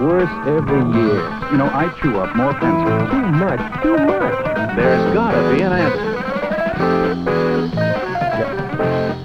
worse 0.00 0.30
every 0.46 0.82
year. 0.98 1.20
You 1.50 1.58
know, 1.58 1.66
I 1.66 1.88
chew 2.00 2.20
up 2.20 2.36
more 2.36 2.54
pencils. 2.54 3.10
Too 3.10 3.26
much, 3.44 3.82
too 3.82 3.98
much. 3.98 4.36
There's 4.76 5.14
gotta 5.14 5.40
be 5.50 5.62
an 5.62 5.72
answer. 5.72 6.16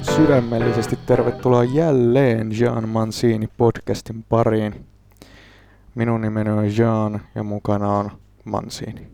Sydämellisesti 0.01 0.99
tervetuloa 1.05 1.63
jälleen 1.63 2.59
Jean 2.59 2.89
Mancini 2.89 3.47
podcastin 3.57 4.25
pariin. 4.29 4.85
Minun 5.95 6.21
nimeni 6.21 6.49
on 6.49 6.77
Jean 6.77 7.21
ja 7.35 7.43
mukana 7.43 7.97
on 7.97 8.11
Mancini. 8.45 9.07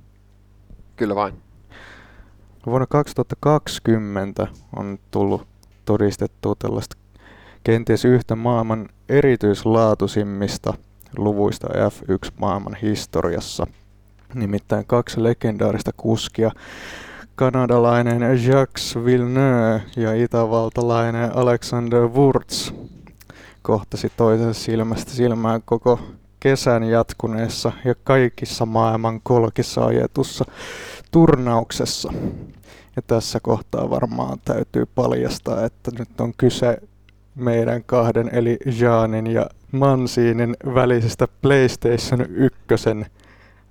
Kyllä 0.96 1.16
vain. 1.16 1.34
Vuonna 2.66 2.88
2020 2.88 4.48
on 4.76 4.98
tullut 5.12 5.48
todistettua 5.86 6.56
tällaista 6.60 6.98
kenties 7.64 8.06
yhtä 8.06 8.36
maailman 8.36 8.90
erityislaatuisimmista 9.10 10.74
luvuista 11.18 11.68
F1 11.68 12.32
maailman 12.40 12.78
historiassa. 12.82 13.68
Nimittäin 14.34 14.86
kaksi 14.88 15.24
legendaarista 15.24 15.92
kuskia, 15.98 16.52
kanadalainen 17.36 18.22
Jacques 18.22 18.96
Villeneuve 19.06 19.82
ja 19.96 20.14
itävaltalainen 20.14 21.38
Alexander 21.38 22.08
Wurz 22.08 22.72
kohtasi 23.62 24.12
toisensa 24.18 24.64
silmästä 24.64 25.12
silmään 25.12 25.62
koko 25.66 26.00
kesän 26.40 26.84
jatkuneessa 26.84 27.72
ja 27.86 27.96
kaikissa 28.04 28.66
maailman 28.66 29.22
kolkissa 29.24 29.86
ajetussa 29.86 30.46
turnauksessa. 31.12 32.14
Ja 32.96 33.02
tässä 33.08 33.40
kohtaa 33.40 33.90
varmaan 33.90 34.38
täytyy 34.46 34.86
paljastaa, 34.86 35.66
että 35.66 35.92
nyt 36.00 36.22
on 36.22 36.34
kyse 36.38 36.78
meidän 37.36 37.84
kahden 37.84 38.30
eli 38.34 38.58
Jaanin 38.80 39.28
ja 39.28 39.50
Mansiinin 39.72 40.56
välisestä 40.76 41.28
PlayStation 41.42 42.22
1 42.22 42.60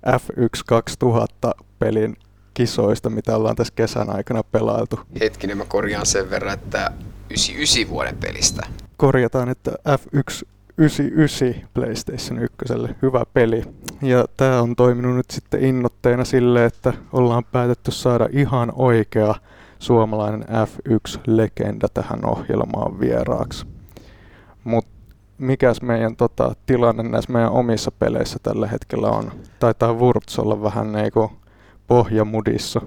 F1 0.07 0.63
2000 0.67 1.51
pelin 1.79 2.15
kisoista, 2.53 3.09
mitä 3.09 3.35
ollaan 3.35 3.55
tässä 3.55 3.73
kesän 3.75 4.09
aikana 4.09 4.43
pelailtu. 4.43 4.99
Hetkinen, 5.19 5.57
mä 5.57 5.65
korjaan 5.65 6.05
sen 6.05 6.29
verran, 6.29 6.53
että 6.53 6.91
99 7.29 7.89
vuoden 7.89 8.17
pelistä. 8.17 8.67
Korjataan, 8.97 9.49
että 9.49 9.71
F1 9.71 10.47
99 10.77 11.69
PlayStation 11.73 12.39
1, 12.39 12.55
hyvä 13.01 13.23
peli. 13.33 13.63
Ja 14.01 14.25
tämä 14.37 14.61
on 14.61 14.75
toiminut 14.75 15.15
nyt 15.15 15.31
sitten 15.31 15.63
innoitteena 15.63 16.25
sille, 16.25 16.65
että 16.65 16.93
ollaan 17.13 17.43
päätetty 17.51 17.91
saada 17.91 18.29
ihan 18.31 18.71
oikea 18.75 19.35
suomalainen 19.79 20.43
F1-legenda 20.43 21.87
tähän 21.93 22.25
ohjelmaan 22.25 22.99
vieraaksi. 22.99 23.65
Mutta 24.63 24.96
mikäs 25.37 25.81
meidän 25.81 26.15
tota, 26.15 26.55
tilanne 26.65 27.03
näissä 27.03 27.31
meidän 27.31 27.51
omissa 27.51 27.91
peleissä 27.91 28.39
tällä 28.43 28.67
hetkellä 28.67 29.09
on? 29.09 29.31
Taitaa 29.59 29.93
Wurz 29.93 30.39
olla 30.39 30.61
vähän 30.61 30.91
niinku 30.91 31.31
pohjamudissa. 31.87 32.81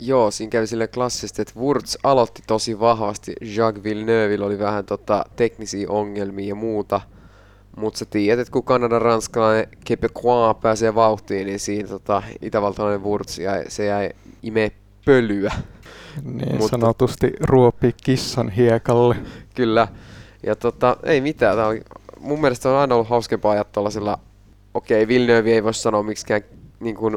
Joo, 0.00 0.30
siinä 0.30 0.50
kävi 0.50 0.66
sille 0.66 0.88
klassisesti, 0.88 1.42
että 1.42 1.60
Wurz 1.60 1.96
aloitti 2.04 2.42
tosi 2.46 2.80
vahvasti. 2.80 3.32
Jacques 3.40 3.84
Villeneuve 3.84 4.44
oli 4.44 4.58
vähän 4.58 4.84
tota, 4.84 5.24
teknisiä 5.36 5.90
ongelmia 5.90 6.48
ja 6.48 6.54
muuta. 6.54 7.00
Mutta 7.76 7.98
sä 7.98 8.04
tiedät, 8.04 8.40
että 8.40 8.52
kun 8.52 8.64
Kanadan 8.64 9.02
ranskalainen 9.02 9.68
Quebecois 9.90 10.56
pääsee 10.62 10.94
vauhtiin, 10.94 11.46
niin 11.46 11.60
siinä 11.60 11.88
tota, 11.88 12.22
itävaltalainen 12.42 13.04
Wurz 13.04 13.38
jäi, 13.38 13.64
se 13.68 13.84
jäi 13.84 14.10
imee 14.42 14.70
pölyä. 15.04 15.52
Niin 16.24 16.56
Mutta, 16.56 16.68
sanotusti 16.68 17.32
ruopi 17.40 17.94
kissan 18.04 18.50
hiekalle. 18.50 19.16
Kyllä. 19.54 19.88
Ja 20.46 20.56
tota, 20.56 20.96
ei 21.02 21.20
mitään. 21.20 21.56
Tää 21.56 21.66
on, 21.66 21.80
mun 22.20 22.40
mielestä 22.40 22.68
on 22.68 22.76
aina 22.76 22.94
ollut 22.94 23.08
hauskempaa 23.08 23.52
ajaa 23.52 23.64
tuollaisella, 23.64 24.18
okei, 24.74 25.02
okay, 25.02 25.08
Villeneuve 25.08 25.52
ei 25.52 25.64
voi 25.64 25.74
sanoa 25.74 26.02
miksikään 26.02 26.42
niin 26.80 26.96
kuin, 26.96 27.16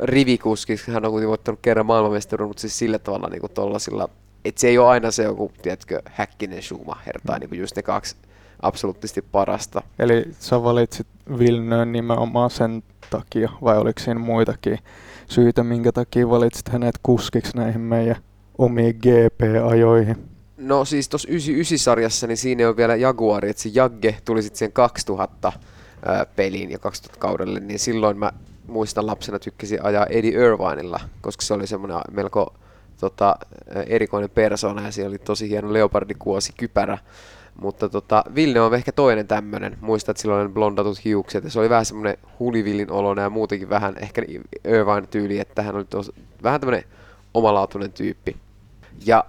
rivikuskiksi, 0.00 0.90
hän 0.90 1.04
on 1.04 1.10
kuitenkin 1.10 1.28
voittanut 1.28 1.60
kerran 1.62 1.86
maailmanmestaruuden, 1.86 2.50
mutta 2.50 2.60
siis 2.60 2.78
sillä 2.78 2.98
tavalla 2.98 3.28
niin 3.28 3.42
tuollaisilla, 3.54 4.08
että 4.44 4.60
se 4.60 4.68
ei 4.68 4.78
ole 4.78 4.88
aina 4.88 5.10
se 5.10 5.22
joku, 5.22 5.52
tiedätkö, 5.62 6.02
Häkkinen 6.04 6.62
Schumacher 6.62 7.20
tai 7.26 7.38
niin 7.38 7.48
kuin 7.48 7.60
just 7.60 7.76
ne 7.76 7.82
kaksi 7.82 8.16
absoluuttisesti 8.62 9.22
parasta. 9.22 9.82
Eli 9.98 10.24
sä 10.38 10.62
valitsit 10.62 11.06
Villeneuve 11.38 11.84
nimenomaan 11.84 12.50
sen 12.50 12.82
takia, 13.10 13.50
vai 13.62 13.78
oliko 13.78 14.00
siinä 14.00 14.20
muitakin 14.20 14.78
syitä, 15.26 15.64
minkä 15.64 15.92
takia 15.92 16.30
valitsit 16.30 16.68
hänet 16.68 16.94
kuskiksi 17.02 17.56
näihin 17.56 17.80
meidän 17.80 18.16
omiin 18.58 18.96
GP-ajoihin? 18.96 20.33
No 20.64 20.84
siis 20.84 21.08
tuossa 21.08 21.28
99-sarjassa, 21.28 22.26
niin 22.26 22.36
siinä 22.36 22.68
on 22.68 22.76
vielä 22.76 22.96
Jaguari, 22.96 23.50
että 23.50 23.62
se 23.62 23.70
Jagge 23.72 24.16
tuli 24.24 24.42
sitten 24.42 24.58
siihen 24.58 24.72
2000 24.72 25.52
ää, 26.06 26.26
peliin 26.26 26.70
ja 26.70 26.78
2000 26.78 27.20
kaudelle, 27.20 27.60
niin 27.60 27.78
silloin 27.78 28.18
mä 28.18 28.32
muistan 28.66 29.06
lapsena 29.06 29.38
tykkäsin 29.38 29.84
ajaa 29.84 30.06
Eddie 30.06 30.30
Irvinella, 30.30 31.00
koska 31.20 31.42
se 31.42 31.54
oli 31.54 31.66
semmoinen 31.66 31.98
melko 32.10 32.54
tota, 33.00 33.36
erikoinen 33.86 34.30
persona 34.30 34.82
ja 34.82 34.92
siellä 34.92 35.08
oli 35.08 35.18
tosi 35.18 35.48
hieno 35.48 35.72
leopardikuosi 35.72 36.52
kypärä. 36.56 36.98
Mutta 37.60 37.88
tota, 37.88 38.24
Ville 38.34 38.60
on 38.60 38.74
ehkä 38.74 38.92
toinen 38.92 39.26
tämmönen. 39.26 39.78
Muistat, 39.80 40.16
silloin 40.16 40.52
blondatut 40.54 41.04
hiukset 41.04 41.44
ja 41.44 41.50
se 41.50 41.60
oli 41.60 41.70
vähän 41.70 41.84
semmoinen 41.84 42.18
hulivillin 42.38 42.90
oloinen 42.90 43.22
ja 43.22 43.30
muutenkin 43.30 43.68
vähän 43.68 43.94
ehkä 44.00 44.22
Irvine 44.64 45.06
tyyli, 45.10 45.38
että 45.38 45.62
hän 45.62 45.76
oli 45.76 45.84
tos, 45.84 46.12
vähän 46.42 46.60
tämmöinen 46.60 46.84
omalaatuinen 47.34 47.92
tyyppi. 47.92 48.36
Ja 49.06 49.24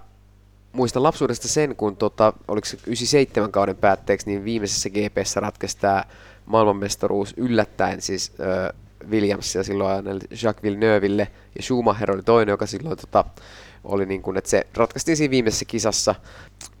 muistan 0.76 1.02
lapsuudesta 1.02 1.48
sen, 1.48 1.76
kun 1.76 1.96
tota, 1.96 2.32
oliko 2.48 2.64
se 2.64 2.76
97 2.76 3.52
kauden 3.52 3.76
päätteeksi, 3.76 4.26
niin 4.26 4.44
viimeisessä 4.44 4.90
GPssä 4.90 5.40
ratkaisi 5.40 5.78
tämä 5.78 6.04
maailmanmestaruus 6.46 7.34
yllättäen 7.36 8.02
siis 8.02 8.32
äh, 8.40 8.76
Williamsia 9.10 9.62
silloin 9.62 10.06
Jacques 10.42 10.62
Villeneuveille 10.62 11.28
ja 11.56 11.62
Schumacher 11.62 12.12
oli 12.12 12.22
toinen, 12.22 12.52
joka 12.52 12.66
silloin 12.66 12.98
tota, 12.98 13.24
oli 13.84 14.06
niin 14.06 14.22
kuin, 14.22 14.36
että 14.36 14.50
se 14.50 14.66
ratkaistiin 14.76 15.16
siinä 15.16 15.30
viimeisessä 15.30 15.64
kisassa. 15.64 16.14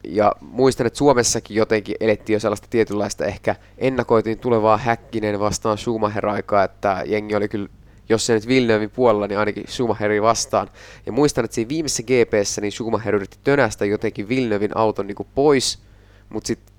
Ja 0.04 0.32
muistan, 0.40 0.86
että 0.86 0.96
Suomessakin 0.96 1.56
jotenkin 1.56 1.96
elettiin 2.00 2.34
jo 2.34 2.40
sellaista 2.40 2.66
tietynlaista, 2.70 3.24
ehkä 3.24 3.56
ennakoitiin 3.78 4.38
tulevaa 4.38 4.76
Häkkinen 4.76 5.40
vastaan 5.40 5.78
Schumacher-aikaa, 5.78 6.64
että 6.64 7.02
jengi 7.06 7.34
oli 7.34 7.48
kyllä 7.48 7.68
jos 8.08 8.26
se 8.26 8.34
nyt 8.34 8.48
Villeneuvein 8.48 8.90
puolella, 8.90 9.26
niin 9.26 9.38
ainakin 9.38 9.64
Schumacherin 9.68 10.22
vastaan. 10.22 10.70
Ja 11.06 11.12
muistan, 11.12 11.44
että 11.44 11.54
siinä 11.54 11.68
viimeisessä 11.68 12.02
GPssä 12.02 12.60
niin 12.60 12.72
Schumacher 12.72 13.14
yritti 13.14 13.38
tönästä 13.44 13.84
jotenkin 13.84 14.28
Villeneuvein 14.28 14.76
auton 14.76 15.06
niin 15.06 15.16
kuin 15.16 15.28
pois, 15.34 15.78
mutta 16.28 16.46
sitten 16.46 16.74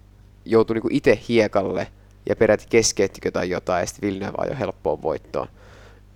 joutui 0.46 0.74
niin 0.74 0.92
itse 0.92 1.20
hiekalle 1.30 1.88
ja 2.30 2.36
peräti 2.36 2.66
keskeyttikö 2.70 3.32
tai 3.32 3.50
jotain, 3.50 3.80
ja 3.82 3.86
sitten 3.86 4.08
Villeneuve 4.08 4.38
ajoi 4.38 4.60
helppoon 4.60 5.02
voittoon. 5.02 5.48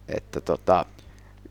Että 0.07 0.41
tota... 0.41 0.85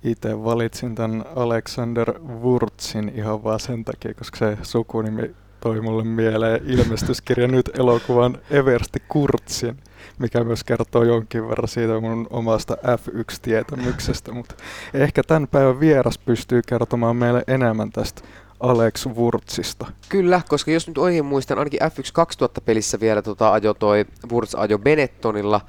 Itse 0.05 0.45
valitsin 0.45 0.95
tämän 0.95 1.25
Alexander 1.37 2.21
Wurzin 2.21 3.13
ihan 3.15 3.45
vaan 3.45 3.61
sen 3.61 3.85
takia, 3.85 4.15
koska 4.15 4.39
se 4.39 4.59
sukunimi 4.63 5.35
toi 5.61 5.81
mulle 5.81 6.05
mieleen 6.05 6.61
ilmestyskirja 6.67 7.49
nyt 7.49 7.71
elokuvan 7.79 8.39
Eversti 8.51 9.03
Kurtsin, 9.09 9.77
mikä 10.19 10.45
myös 10.45 10.65
kertoo 10.65 11.03
jonkin 11.05 11.49
verran 11.49 11.69
siitä 11.69 12.01
mun 12.01 12.27
omasta 12.31 12.75
F1-tietämyksestä, 12.75 14.33
mutta 14.33 14.55
ehkä 14.95 15.23
tämän 15.23 15.49
päivän 15.49 15.81
vieras 15.81 16.19
pystyy 16.19 16.63
kertomaan 16.67 17.17
meille 17.17 17.45
enemmän 17.47 17.91
tästä 17.91 18.23
Alex 18.61 19.07
Wurzista. 19.07 19.87
Kyllä, 20.09 20.41
koska 20.49 20.71
jos 20.71 20.89
nyt 20.89 20.99
oikein 20.99 21.25
muistan, 21.25 21.59
ainakin 21.59 21.81
F1 21.83 22.11
2000 22.13 22.61
pelissä 22.61 23.01
vielä 23.01 23.23
tota, 23.23 23.53
ajo 23.53 23.75
toi 23.75 24.05
Wurz 24.33 24.55
ajo 24.55 24.79
Benettonilla, 24.79 25.61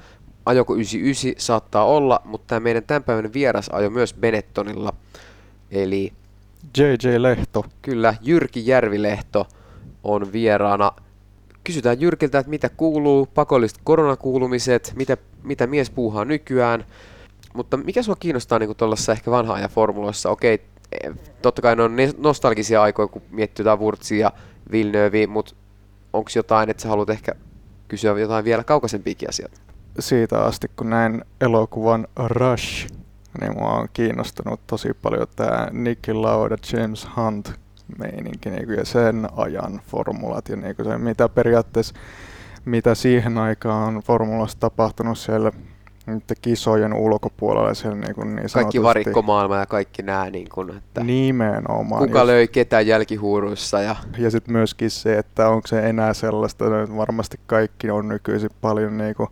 ajoko 0.46 0.74
99 0.74 1.32
saattaa 1.38 1.84
olla, 1.84 2.20
mutta 2.24 2.46
tämä 2.46 2.60
meidän 2.60 2.82
tämän 2.82 3.02
päivän 3.02 3.32
vieras 3.32 3.68
ajo 3.68 3.90
myös 3.90 4.14
Benettonilla, 4.14 4.92
eli 5.70 6.12
JJ 6.78 7.16
Lehto. 7.18 7.64
Kyllä, 7.82 8.14
Jyrki 8.20 8.66
Järvilehto 8.66 9.46
on 10.04 10.32
vieraana. 10.32 10.92
Kysytään 11.64 12.00
Jyrkiltä, 12.00 12.38
että 12.38 12.50
mitä 12.50 12.68
kuuluu, 12.68 13.26
pakolliset 13.26 13.78
koronakuulumiset, 13.84 14.92
mitä, 14.96 15.16
mitä 15.42 15.66
mies 15.66 15.90
puuhaa 15.90 16.24
nykyään. 16.24 16.84
Mutta 17.54 17.76
mikä 17.76 18.02
sua 18.02 18.16
kiinnostaa 18.16 18.58
niin 18.58 18.76
tuollaisessa 18.76 19.12
ehkä 19.12 19.30
vanhaa 19.30 19.58
ja 19.58 19.68
formuloissa? 19.68 20.30
Okei, 20.30 20.62
totta 21.42 21.62
kai 21.62 21.76
ne 21.76 21.82
on 21.82 21.96
nostalgisia 22.18 22.82
aikoja, 22.82 23.08
kun 23.08 23.22
miettii 23.30 23.62
jotain 23.62 23.80
Wurtzia 23.80 24.18
ja 24.18 24.32
Villeneuve, 24.72 25.26
mutta 25.26 25.54
onko 26.12 26.30
jotain, 26.34 26.70
että 26.70 26.82
sä 26.82 26.88
haluat 26.88 27.10
ehkä 27.10 27.32
kysyä 27.88 28.18
jotain 28.18 28.44
vielä 28.44 28.64
kaukaisempiakin 28.64 29.28
asioita? 29.28 29.60
Siitä 29.98 30.40
asti, 30.40 30.70
kun 30.76 30.90
näin 30.90 31.24
elokuvan 31.40 32.06
Rush, 32.26 32.86
niin 33.40 33.52
mua 33.58 33.72
on 33.72 33.88
kiinnostunut 33.92 34.60
tosi 34.66 34.94
paljon 35.02 35.26
tämä 35.36 35.68
Nicky 35.72 36.14
Lauda, 36.14 36.56
James 36.72 37.08
Hunt 37.16 37.61
meininki 37.98 38.50
niin 38.50 38.70
ja 38.70 38.84
sen 38.84 39.28
ajan 39.36 39.80
formulat 39.86 40.48
ja 40.48 40.56
niin 40.56 40.76
se, 40.84 40.98
mitä 40.98 41.28
periaatteessa 41.28 41.94
mitä 42.64 42.94
siihen 42.94 43.38
aikaan 43.38 43.94
formulassa 43.94 44.60
tapahtunut 44.60 45.18
siellä 45.18 45.52
kisojen 46.42 46.94
ulkopuolella 46.94 47.74
siellä 47.74 47.98
niin, 47.98 48.14
kuin 48.14 48.36
niin 48.36 48.48
Kaikki 48.52 48.82
varikkomaailma 48.82 49.56
ja 49.56 49.66
kaikki 49.66 50.02
nämä. 50.02 50.30
Niin 50.30 50.48
kuin, 50.54 50.76
että 50.76 51.04
nimenomaan. 51.04 52.06
Kuka 52.06 52.18
just. 52.18 52.26
löi 52.26 52.48
ketä 52.48 52.80
jälkihuuruissa. 52.80 53.80
Ja, 53.80 53.96
ja 54.18 54.30
sitten 54.30 54.52
myöskin 54.52 54.90
se, 54.90 55.18
että 55.18 55.48
onko 55.48 55.66
se 55.66 55.88
enää 55.88 56.14
sellaista, 56.14 56.82
että 56.82 56.96
varmasti 56.96 57.40
kaikki 57.46 57.90
on 57.90 58.08
nykyisin 58.08 58.50
paljon 58.60 58.98
niin 58.98 59.14
kuin 59.14 59.28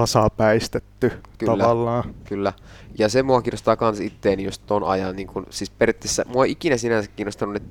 tasapäistetty 0.00 1.12
Kyllä. 1.38 1.62
tavallaan. 1.62 2.14
Kyllä. 2.24 2.52
Ja 2.98 3.08
se 3.08 3.22
mua 3.22 3.42
kiinnostaa 3.42 3.76
kans 3.76 4.00
itteeni 4.00 4.44
just 4.44 4.62
ton 4.66 4.84
ajan, 4.84 5.16
niin 5.16 5.28
kun, 5.28 5.46
siis 5.50 5.70
periaatteessa 5.70 6.24
mua 6.26 6.44
ei 6.44 6.50
ikinä 6.50 6.76
sinänsä 6.76 7.10
kiinnostanut, 7.16 7.56
että 7.56 7.68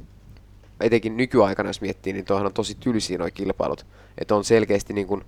etenkin 0.81 1.17
nykyaikana 1.17 1.69
jos 1.69 1.81
miettii, 1.81 2.13
niin 2.13 2.25
tuohan 2.25 2.45
on 2.45 2.53
tosi 2.53 2.77
tylsiä 2.79 3.17
nuo 3.17 3.27
kilpailut. 3.33 3.85
Että 4.17 4.35
on 4.35 4.43
selkeästi 4.43 4.93
niin 4.93 5.07
kun 5.07 5.25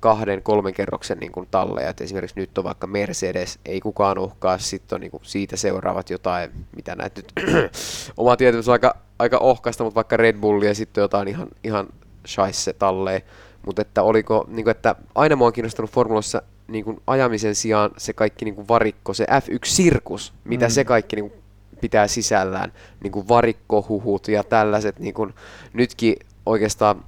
kahden, 0.00 0.42
kolmen 0.42 0.74
kerroksen 0.74 1.18
niin 1.18 1.32
kun 1.32 1.46
talleja. 1.50 1.88
Et 1.90 2.00
esimerkiksi 2.00 2.40
nyt 2.40 2.58
on 2.58 2.64
vaikka 2.64 2.86
Mercedes, 2.86 3.58
ei 3.64 3.80
kukaan 3.80 4.18
uhkaa, 4.18 4.58
sitten 4.58 4.96
on 4.96 5.00
niin 5.00 5.10
kun 5.10 5.20
siitä 5.22 5.56
seuraavat 5.56 6.10
jotain, 6.10 6.50
mitä 6.76 6.94
näet 6.94 7.16
nyt, 7.16 7.32
oma 8.16 8.36
tietämys 8.36 8.68
on 8.68 8.72
aika, 8.72 8.96
aika 9.18 9.38
ohkaista, 9.38 9.84
mutta 9.84 9.94
vaikka 9.94 10.16
Red 10.16 10.36
Bull 10.36 10.62
ja 10.62 10.74
sitten 10.74 11.02
jotain 11.02 11.28
ihan, 11.28 11.48
ihan 11.64 11.86
shaisse 12.26 12.72
talleja. 12.72 13.20
Mutta 13.66 13.82
että 13.82 14.02
oliko, 14.02 14.44
niin 14.48 14.64
kun, 14.64 14.70
että 14.70 14.94
aina 15.14 15.36
mua 15.36 15.46
on 15.46 15.52
kiinnostanut 15.52 15.90
formulossa 15.90 16.42
niin 16.68 16.84
kun 16.84 17.02
ajamisen 17.06 17.54
sijaan 17.54 17.90
se 17.98 18.12
kaikki 18.12 18.44
niin 18.44 18.54
kun 18.54 18.68
varikko, 18.68 19.14
se 19.14 19.26
F1-sirkus, 19.30 20.32
mitä 20.44 20.66
Mm. 20.66 20.70
se 20.70 20.84
kaikki 20.84 21.16
niin 21.16 21.30
kun 21.30 21.40
pitää 21.80 22.06
sisällään, 22.06 22.72
niin 23.02 23.12
kuin 23.12 23.28
varikkohuhut 23.28 24.28
ja 24.28 24.44
tällaiset, 24.44 24.98
niin 24.98 25.14
kuin 25.14 25.34
nytkin 25.72 26.16
oikeastaan 26.46 27.04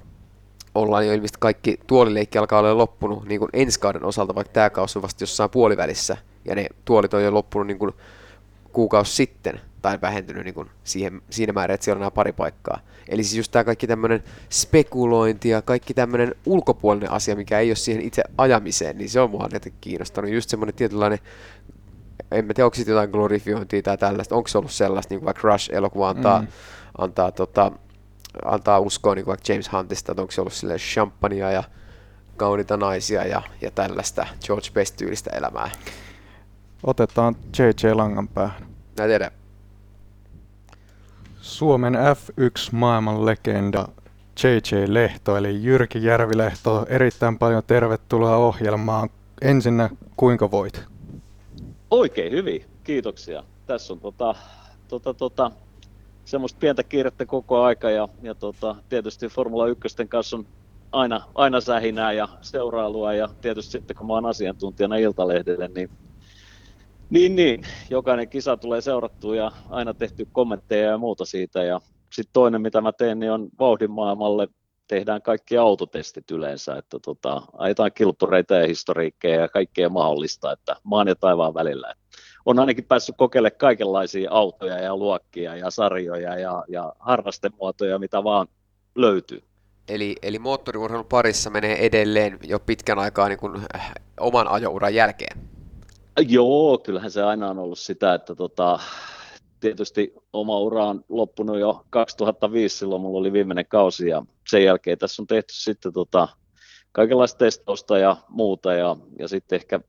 ollaan 0.75 1.07
jo 1.07 1.13
ilmeisesti 1.13 1.37
kaikki 1.39 1.79
tuolileikki 1.87 2.37
alkaa 2.37 2.59
olla 2.59 2.77
loppunut 2.77 3.25
niin 3.25 3.39
kuin 3.39 3.49
ensi 3.53 3.79
kauden 3.79 4.05
osalta, 4.05 4.35
vaikka 4.35 4.53
tämä 4.53 4.69
kausi 4.69 4.99
on 4.99 5.03
vasta 5.03 5.23
jossain 5.23 5.49
puolivälissä, 5.49 6.17
ja 6.45 6.55
ne 6.55 6.67
tuolit 6.85 7.13
on 7.13 7.23
jo 7.23 7.33
loppunut 7.33 7.67
niin 7.67 7.79
kuin 7.79 7.91
kuukausi 8.71 9.15
sitten, 9.15 9.61
tai 9.83 9.99
vähentynyt 10.01 10.43
niin 10.43 10.53
kuin 10.53 10.69
siihen, 10.83 11.21
siinä 11.29 11.53
määrin, 11.53 11.73
että 11.73 11.83
siellä 11.85 11.97
on 11.97 12.01
nämä 12.01 12.11
pari 12.11 12.31
paikkaa. 12.31 12.79
Eli 13.09 13.23
siis 13.23 13.37
just 13.37 13.51
tämä 13.51 13.63
kaikki 13.63 13.87
tämmöinen 13.87 14.23
spekulointi 14.49 15.49
ja 15.49 15.61
kaikki 15.61 15.93
tämmöinen 15.93 16.35
ulkopuolinen 16.45 17.11
asia, 17.11 17.35
mikä 17.35 17.59
ei 17.59 17.69
ole 17.69 17.75
siihen 17.75 18.01
itse 18.01 18.23
ajamiseen, 18.37 18.97
niin 18.97 19.09
se 19.09 19.19
on 19.19 19.29
mua 19.29 19.43
jotenkin 19.53 19.73
kiinnostanut. 19.81 20.31
Just 20.31 20.49
semmoinen 20.49 20.75
tietynlainen 20.75 21.19
en 22.31 22.45
mä 22.45 22.53
tiedä, 22.53 22.65
onko 22.65 22.77
jotain 22.87 23.09
glorifiointia 23.09 23.81
tai 23.81 23.97
tällaista, 23.97 24.35
onko 24.35 24.47
se 24.47 24.57
ollut 24.57 24.71
sellaista, 24.71 25.13
niin 25.13 25.19
kuin 25.19 25.25
vaikka 25.25 25.47
Rush-elokuva 25.47 26.09
antaa, 26.09 26.41
Mm. 26.41 26.47
antaa, 26.97 27.31
tota, 27.31 27.71
antaa 28.45 28.79
uskoa 28.79 29.15
niin 29.15 29.25
kuin 29.25 29.31
vaikka 29.31 29.53
James 29.53 29.71
Huntista, 29.71 30.11
että 30.11 30.21
onko 30.21 30.31
se 30.31 30.41
ollut 30.41 30.53
sille 30.53 30.77
champagnea 30.77 31.51
ja 31.51 31.63
kauniita 32.37 32.77
naisia 32.77 33.27
ja, 33.27 33.41
ja 33.61 33.71
tällaista 33.71 34.27
George 34.45 34.67
Best-tyylistä 34.73 35.29
elämää. 35.37 35.71
Otetaan 36.83 37.35
JJ 37.59 37.91
Langanpäähän. 37.93 38.61
Mä 38.99 39.05
tiedän. 39.07 39.31
Suomen 41.43 41.93
F1 41.93 42.69
maailman 42.71 43.25
legenda 43.25 43.87
JJ 44.43 44.93
Lehto, 44.93 45.37
eli 45.37 45.63
Jyrki 45.63 46.03
Järvilehto, 46.03 46.85
erittäin 46.89 47.37
paljon 47.37 47.63
tervetuloa 47.67 48.35
ohjelmaan. 48.35 49.09
Ensinnä, 49.41 49.89
kuinka 50.15 50.51
voit? 50.51 50.83
Oikein 51.91 52.31
hyvin, 52.31 52.65
kiitoksia. 52.83 53.43
Tässä 53.65 53.93
on 53.93 53.99
tota, 53.99 54.35
tota, 54.87 55.13
tota, 55.13 55.51
semmoista 56.25 56.59
pientä 56.59 56.83
kiirettä 56.83 57.25
koko 57.25 57.63
aika 57.63 57.89
ja, 57.89 58.07
ja 58.21 58.35
tota, 58.35 58.75
tietysti 58.89 59.27
Formula 59.27 59.67
1 59.67 60.07
kanssa 60.09 60.37
on 60.37 60.45
aina, 60.91 61.21
aina 61.35 61.61
sähinää 61.61 62.11
ja 62.11 62.27
seurailua 62.41 63.13
ja 63.13 63.29
tietysti 63.41 63.71
sitten 63.71 63.97
kun 63.97 64.07
mä 64.07 64.13
oon 64.13 64.25
asiantuntijana 64.25 64.95
Iltalehdelle, 64.95 65.67
niin, 65.75 65.89
niin, 67.13 67.35
niin 67.35 67.61
jokainen 67.89 68.29
kisa 68.29 68.57
tulee 68.57 68.81
seurattua 68.81 69.35
ja 69.35 69.51
aina 69.69 69.93
tehty 69.93 70.27
kommentteja 70.31 70.89
ja 70.89 70.97
muuta 70.97 71.25
siitä 71.25 71.63
ja 71.63 71.81
sitten 72.13 72.33
toinen 72.33 72.61
mitä 72.61 72.81
mä 72.81 72.91
teen 72.91 73.19
niin 73.19 73.31
on 73.31 73.49
vauhdin 73.59 73.91
maailmalle 73.91 74.47
tehdään 74.87 75.21
kaikki 75.21 75.57
autotestit 75.57 76.31
yleensä, 76.31 76.75
että 76.75 76.99
tota, 76.99 77.41
ajetaan 77.57 77.91
kilppureita 77.93 78.55
ja 78.55 78.67
historiikkeja 78.67 79.41
ja 79.41 79.47
kaikkea 79.47 79.89
mahdollista, 79.89 80.51
että 80.51 80.75
maan 80.83 81.07
ja 81.07 81.15
taivaan 81.15 81.53
välillä. 81.53 81.93
On 82.45 82.59
ainakin 82.59 82.83
päässyt 82.83 83.15
kokeilemaan 83.17 83.57
kaikenlaisia 83.57 84.31
autoja 84.31 84.79
ja 84.79 84.97
luokkia 84.97 85.55
ja 85.55 85.71
sarjoja 85.71 86.39
ja, 86.39 86.63
ja 86.67 86.93
harrastemuotoja, 86.99 87.99
mitä 87.99 88.23
vaan 88.23 88.47
löytyy. 88.95 89.43
Eli, 89.87 90.15
eli 90.21 90.39
moottoriurheilun 90.39 91.05
parissa 91.05 91.49
menee 91.49 91.85
edelleen 91.85 92.39
jo 92.43 92.59
pitkän 92.59 92.99
aikaa 92.99 93.29
niin 93.29 93.39
kuin, 93.39 93.61
äh, 93.75 93.91
oman 94.19 94.47
ajouran 94.47 94.95
jälkeen. 94.95 95.52
Joo, 96.21 96.77
kyllähän 96.77 97.11
se 97.11 97.23
aina 97.23 97.49
on 97.49 97.59
ollut 97.59 97.79
sitä, 97.79 98.13
että 98.13 98.35
tota, 98.35 98.79
tietysti 99.59 100.13
oma 100.33 100.59
ura 100.59 100.85
on 100.85 101.05
loppunut 101.09 101.59
jo 101.59 101.85
2005, 101.89 102.77
silloin 102.77 103.01
mulla 103.01 103.19
oli 103.19 103.33
viimeinen 103.33 103.65
kausi 103.65 104.07
ja 104.07 104.25
sen 104.49 104.63
jälkeen 104.63 104.97
tässä 104.97 105.21
on 105.21 105.27
tehty 105.27 105.53
sitten 105.53 105.93
tota, 105.93 106.27
kaikenlaista 106.91 107.37
testausta 107.37 107.97
ja 107.97 108.17
muuta 108.29 108.73
ja, 108.73 108.95
ja 109.19 109.27
sitten 109.27 109.55
ehkä 109.55 109.79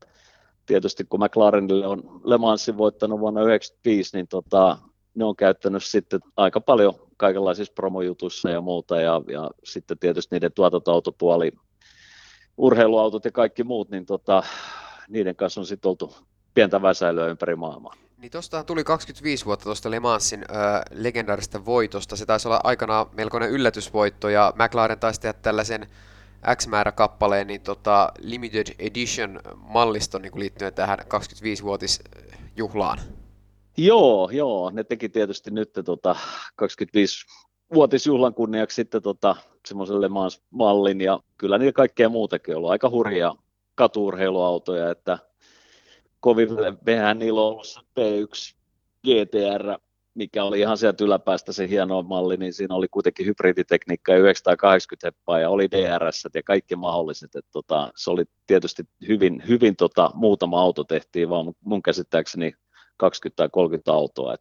tietysti 0.66 1.04
kun 1.04 1.20
McLarenille 1.24 1.86
on 1.86 2.20
Le 2.24 2.38
Mansin 2.38 2.78
voittanut 2.78 3.20
vuonna 3.20 3.40
1995, 3.40 4.16
niin 4.16 4.28
tota, 4.28 4.78
ne 5.14 5.24
on 5.24 5.36
käyttänyt 5.36 5.84
sitten 5.84 6.20
aika 6.36 6.60
paljon 6.60 6.94
kaikenlaisissa 7.16 7.72
promojutuissa 7.74 8.50
ja 8.50 8.60
muuta 8.60 9.00
ja, 9.00 9.22
ja 9.28 9.50
sitten 9.64 9.98
tietysti 9.98 10.34
niiden 10.36 10.52
tuotantoautopuoli, 10.52 11.52
urheiluautot 12.56 13.24
ja 13.24 13.32
kaikki 13.32 13.64
muut, 13.64 13.90
niin 13.90 14.06
tota, 14.06 14.42
niiden 15.08 15.36
kanssa 15.36 15.60
on 15.60 15.66
sitten 15.66 15.88
oltu 15.88 16.14
pientä 16.54 16.82
väsäilyä 16.82 17.26
ympäri 17.26 17.56
maailmaa. 17.56 17.94
Niin 18.18 18.30
tostahan 18.30 18.66
tuli 18.66 18.84
25 18.84 19.44
vuotta 19.44 19.64
tuosta 19.64 19.90
Le 19.90 20.00
Mansin 20.00 20.42
ö, 20.42 20.44
legendaarista 20.90 21.64
voitosta. 21.64 22.16
Se 22.16 22.26
taisi 22.26 22.48
olla 22.48 22.60
aikanaan 22.64 23.06
melkoinen 23.12 23.50
yllätysvoitto 23.50 24.28
ja 24.28 24.52
McLaren 24.56 24.98
taisi 24.98 25.20
tehdä 25.20 25.38
tällaisen 25.42 25.86
X 26.56 26.66
määrä 26.66 26.92
kappaleen 26.92 27.46
niin 27.46 27.60
tota, 27.60 28.12
limited 28.18 28.66
edition 28.78 29.40
malliston 29.56 30.22
niin 30.22 30.40
liittyen 30.40 30.74
tähän 30.74 30.98
25-vuotisjuhlaan. 30.98 32.98
Joo, 33.76 34.30
joo, 34.32 34.70
ne 34.70 34.84
teki 34.84 35.08
tietysti 35.08 35.50
nyt 35.50 35.70
tota 35.84 36.16
25-vuotisjuhlan 36.62 38.34
kunniaksi 38.34 38.74
sitten 38.74 39.02
tota, 39.02 39.36
semmoisen 39.66 40.00
Le 40.00 40.08
Mans 40.08 40.42
mallin 40.50 41.00
ja 41.00 41.20
kyllä 41.38 41.58
niillä 41.58 41.72
kaikkea 41.72 42.08
muutakin 42.08 42.54
on 42.54 42.56
ollut 42.56 42.70
aika 42.70 42.90
hurjia 42.90 43.34
katuurheiluautoja, 43.74 44.90
että 44.90 45.18
kovin 46.20 46.48
vähän 46.86 47.18
niillä 47.18 47.40
on 47.40 47.46
ollut 47.46 47.66
se 47.66 47.80
P1 47.80 48.56
GTR, 49.04 49.78
mikä 50.14 50.44
oli 50.44 50.60
ihan 50.60 50.78
sieltä 50.78 51.04
yläpäästä 51.04 51.52
se 51.52 51.68
hieno 51.68 52.02
malli, 52.02 52.36
niin 52.36 52.52
siinä 52.52 52.74
oli 52.74 52.88
kuitenkin 52.88 53.26
hybriditekniikka 53.26 54.12
ja 54.12 54.18
980 54.18 55.06
heppaa 55.06 55.38
ja 55.38 55.50
oli 55.50 55.70
DRS 55.70 56.26
ja 56.34 56.42
kaikki 56.42 56.76
mahdolliset. 56.76 57.34
että 57.34 57.50
tota, 57.52 57.92
se 57.96 58.10
oli 58.10 58.24
tietysti 58.46 58.82
hyvin, 59.08 59.42
hyvin 59.48 59.76
tota, 59.76 60.10
muutama 60.14 60.60
auto 60.60 60.84
tehtiin, 60.84 61.28
vaan 61.28 61.52
mun 61.64 61.82
käsittääkseni 61.82 62.52
20 62.96 63.36
tai 63.36 63.48
30 63.52 63.92
autoa. 63.92 64.34
Et, 64.34 64.40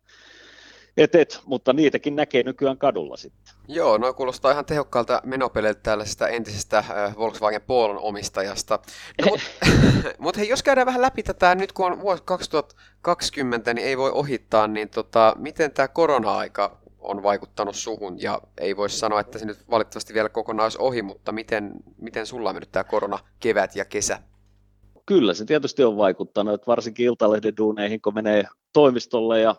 et, 0.98 1.16
et, 1.16 1.40
mutta 1.46 1.74
niitäkin 1.74 2.16
näkee 2.16 2.44
nykyään 2.44 2.78
kadulla 2.78 3.18
sitten. 3.18 3.54
Joo, 3.68 3.98
no 3.98 4.14
kuulostaa 4.14 4.52
ihan 4.52 4.66
tehokkaalta 4.66 5.22
menopeleiltä 5.26 5.80
tällaisesta 5.84 6.28
entisestä 6.28 6.78
äh, 6.78 7.18
Volkswagen 7.18 7.62
Polon 7.62 8.00
omistajasta. 8.00 8.80
No, 9.22 9.28
Mutta 9.32 9.46
mut 10.24 10.38
hei, 10.38 10.50
jos 10.50 10.64
käydään 10.64 10.88
vähän 10.88 11.02
läpi 11.02 11.24
tätä, 11.24 11.56
nyt 11.56 11.72
kun 11.72 11.86
on 11.86 12.02
vuosi 12.02 12.24
2020, 12.26 13.74
niin 13.74 13.88
ei 13.88 13.98
voi 13.98 14.12
ohittaa, 14.12 14.68
niin 14.68 14.90
tota, 14.90 15.36
miten 15.38 15.72
tämä 15.72 15.88
korona-aika 15.88 16.78
on 17.00 17.24
vaikuttanut 17.24 17.76
suhun, 17.76 18.22
ja 18.22 18.42
ei 18.58 18.78
voi 18.78 18.90
sanoa, 18.90 19.20
että 19.20 19.40
se 19.40 19.46
nyt 19.46 19.70
valitettavasti 19.70 20.14
vielä 20.14 20.30
kokonaan 20.30 20.66
olisi 20.66 20.78
ohi, 20.82 21.02
mutta 21.02 21.32
miten, 21.32 21.72
miten 22.02 22.26
sulla 22.26 22.50
on 22.50 22.56
mennyt 22.56 22.72
tämä 22.72 22.84
korona 22.84 23.20
kevät 23.40 23.76
ja 23.76 23.86
kesä? 23.86 24.20
Kyllä 25.06 25.34
se 25.34 25.46
tietysti 25.46 25.84
on 25.84 25.98
vaikuttanut, 25.98 26.54
että 26.54 26.68
varsinkin 26.68 27.06
Iltalehden 27.06 27.58
duuneihin, 27.58 28.02
kun 28.02 28.14
menee 28.14 28.44
toimistolle 28.74 29.40
ja 29.40 29.56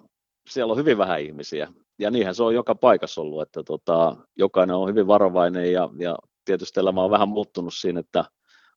siellä 0.49 0.73
on 0.73 0.79
hyvin 0.79 0.99
vähän 0.99 1.21
ihmisiä. 1.21 1.73
Ja 1.99 2.11
niinhän 2.11 2.35
se 2.35 2.43
on 2.43 2.55
joka 2.55 2.75
paikassa 2.75 3.21
ollut, 3.21 3.43
että 3.43 3.63
tota, 3.63 4.17
jokainen 4.37 4.77
on 4.77 4.89
hyvin 4.89 5.07
varovainen 5.07 5.73
ja, 5.73 5.89
ja 5.99 6.17
tietysti 6.45 6.81
elämä 6.81 7.03
on 7.05 7.11
vähän 7.11 7.29
muuttunut 7.29 7.75
siinä, 7.75 8.01
että 8.01 8.25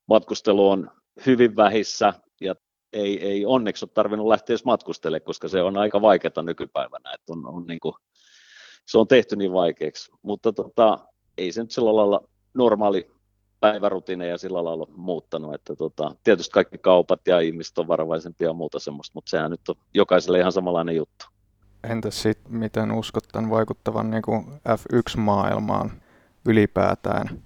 matkustelu 0.06 0.70
on 0.70 0.90
hyvin 1.26 1.56
vähissä 1.56 2.14
ja 2.40 2.54
ei, 2.92 3.22
ei 3.26 3.46
onneksi 3.46 3.84
ole 3.84 3.90
tarvinnut 3.94 4.28
lähteä 4.28 4.54
edes 4.54 4.64
matkustelemaan, 4.64 5.24
koska 5.24 5.48
se 5.48 5.62
on 5.62 5.76
aika 5.76 6.00
vaikeaa 6.00 6.42
nykypäivänä, 6.42 7.14
että 7.14 7.32
on, 7.32 7.46
on 7.46 7.66
niin 7.66 7.80
kuin, 7.80 7.94
se 8.86 8.98
on 8.98 9.08
tehty 9.08 9.36
niin 9.36 9.52
vaikeaksi. 9.52 10.10
Mutta 10.22 10.52
tota, 10.52 10.98
ei 11.38 11.52
se 11.52 11.62
nyt 11.62 11.70
sillä 11.70 11.96
lailla 11.96 12.28
normaali 12.54 13.10
päivärutiineja 13.60 14.38
sillä 14.38 14.64
lailla 14.64 14.86
muuttanut, 14.96 15.54
että 15.54 15.76
tota, 15.76 16.14
tietysti 16.24 16.52
kaikki 16.52 16.78
kaupat 16.78 17.20
ja 17.26 17.40
ihmiset 17.40 17.78
on 17.78 17.88
varovaisempia 17.88 18.48
ja 18.48 18.52
muuta 18.52 18.78
semmoista, 18.78 19.12
mutta 19.14 19.30
sehän 19.30 19.50
nyt 19.50 19.68
on 19.68 19.74
jokaiselle 19.94 20.38
ihan 20.38 20.52
samanlainen 20.52 20.96
juttu. 20.96 21.26
Entäs 21.84 22.22
sitten, 22.22 22.54
miten 22.54 22.92
uskot 22.92 23.24
tämän 23.32 23.50
vaikuttavan 23.50 24.10
niin 24.10 24.22
kuin 24.22 24.44
F1-maailmaan 24.68 26.02
ylipäätään? 26.46 27.42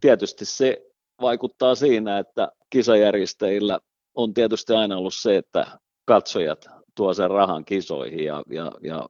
Tietysti 0.00 0.44
se 0.44 0.86
vaikuttaa 1.20 1.74
siinä, 1.74 2.18
että 2.18 2.48
kisajärjestäjillä 2.70 3.78
on 4.14 4.34
tietysti 4.34 4.72
aina 4.72 4.96
ollut 4.96 5.14
se, 5.14 5.36
että 5.36 5.66
katsojat 6.04 6.66
tuo 6.94 7.14
sen 7.14 7.30
rahan 7.30 7.64
kisoihin 7.64 8.24
ja, 8.24 8.42
ja, 8.50 8.72
ja, 8.82 9.06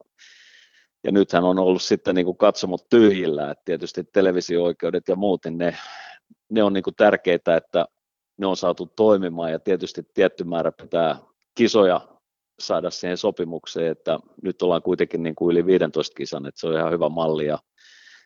ja 1.03 1.11
nythän 1.11 1.43
on 1.43 1.59
ollut 1.59 1.81
sitten 1.81 2.15
niin 2.15 2.25
kuin 2.25 2.37
katsomot 2.37 2.89
tyhjillä, 2.89 3.51
että 3.51 3.61
tietysti 3.65 4.03
televisio-oikeudet 4.03 5.07
ja 5.07 5.15
muut, 5.15 5.45
niin 5.45 5.57
ne, 5.57 5.77
ne 6.49 6.63
on 6.63 6.73
niin 6.73 6.83
kuin 6.83 6.95
tärkeitä, 6.95 7.55
että 7.55 7.85
ne 8.37 8.47
on 8.47 8.57
saatu 8.57 8.85
toimimaan 8.85 9.51
ja 9.51 9.59
tietysti 9.59 10.03
tietty 10.13 10.43
määrä 10.43 10.71
pitää 10.71 11.17
kisoja 11.55 12.14
saada 12.59 12.89
siihen 12.89 13.17
sopimukseen, 13.17 13.91
että 13.91 14.19
nyt 14.43 14.61
ollaan 14.61 14.81
kuitenkin 14.81 15.23
niin 15.23 15.35
kuin 15.35 15.51
yli 15.51 15.65
15 15.65 16.15
kisan, 16.15 16.45
että 16.45 16.59
se 16.59 16.67
on 16.67 16.75
ihan 16.75 16.91
hyvä 16.91 17.09
malli 17.09 17.45
ja 17.45 17.59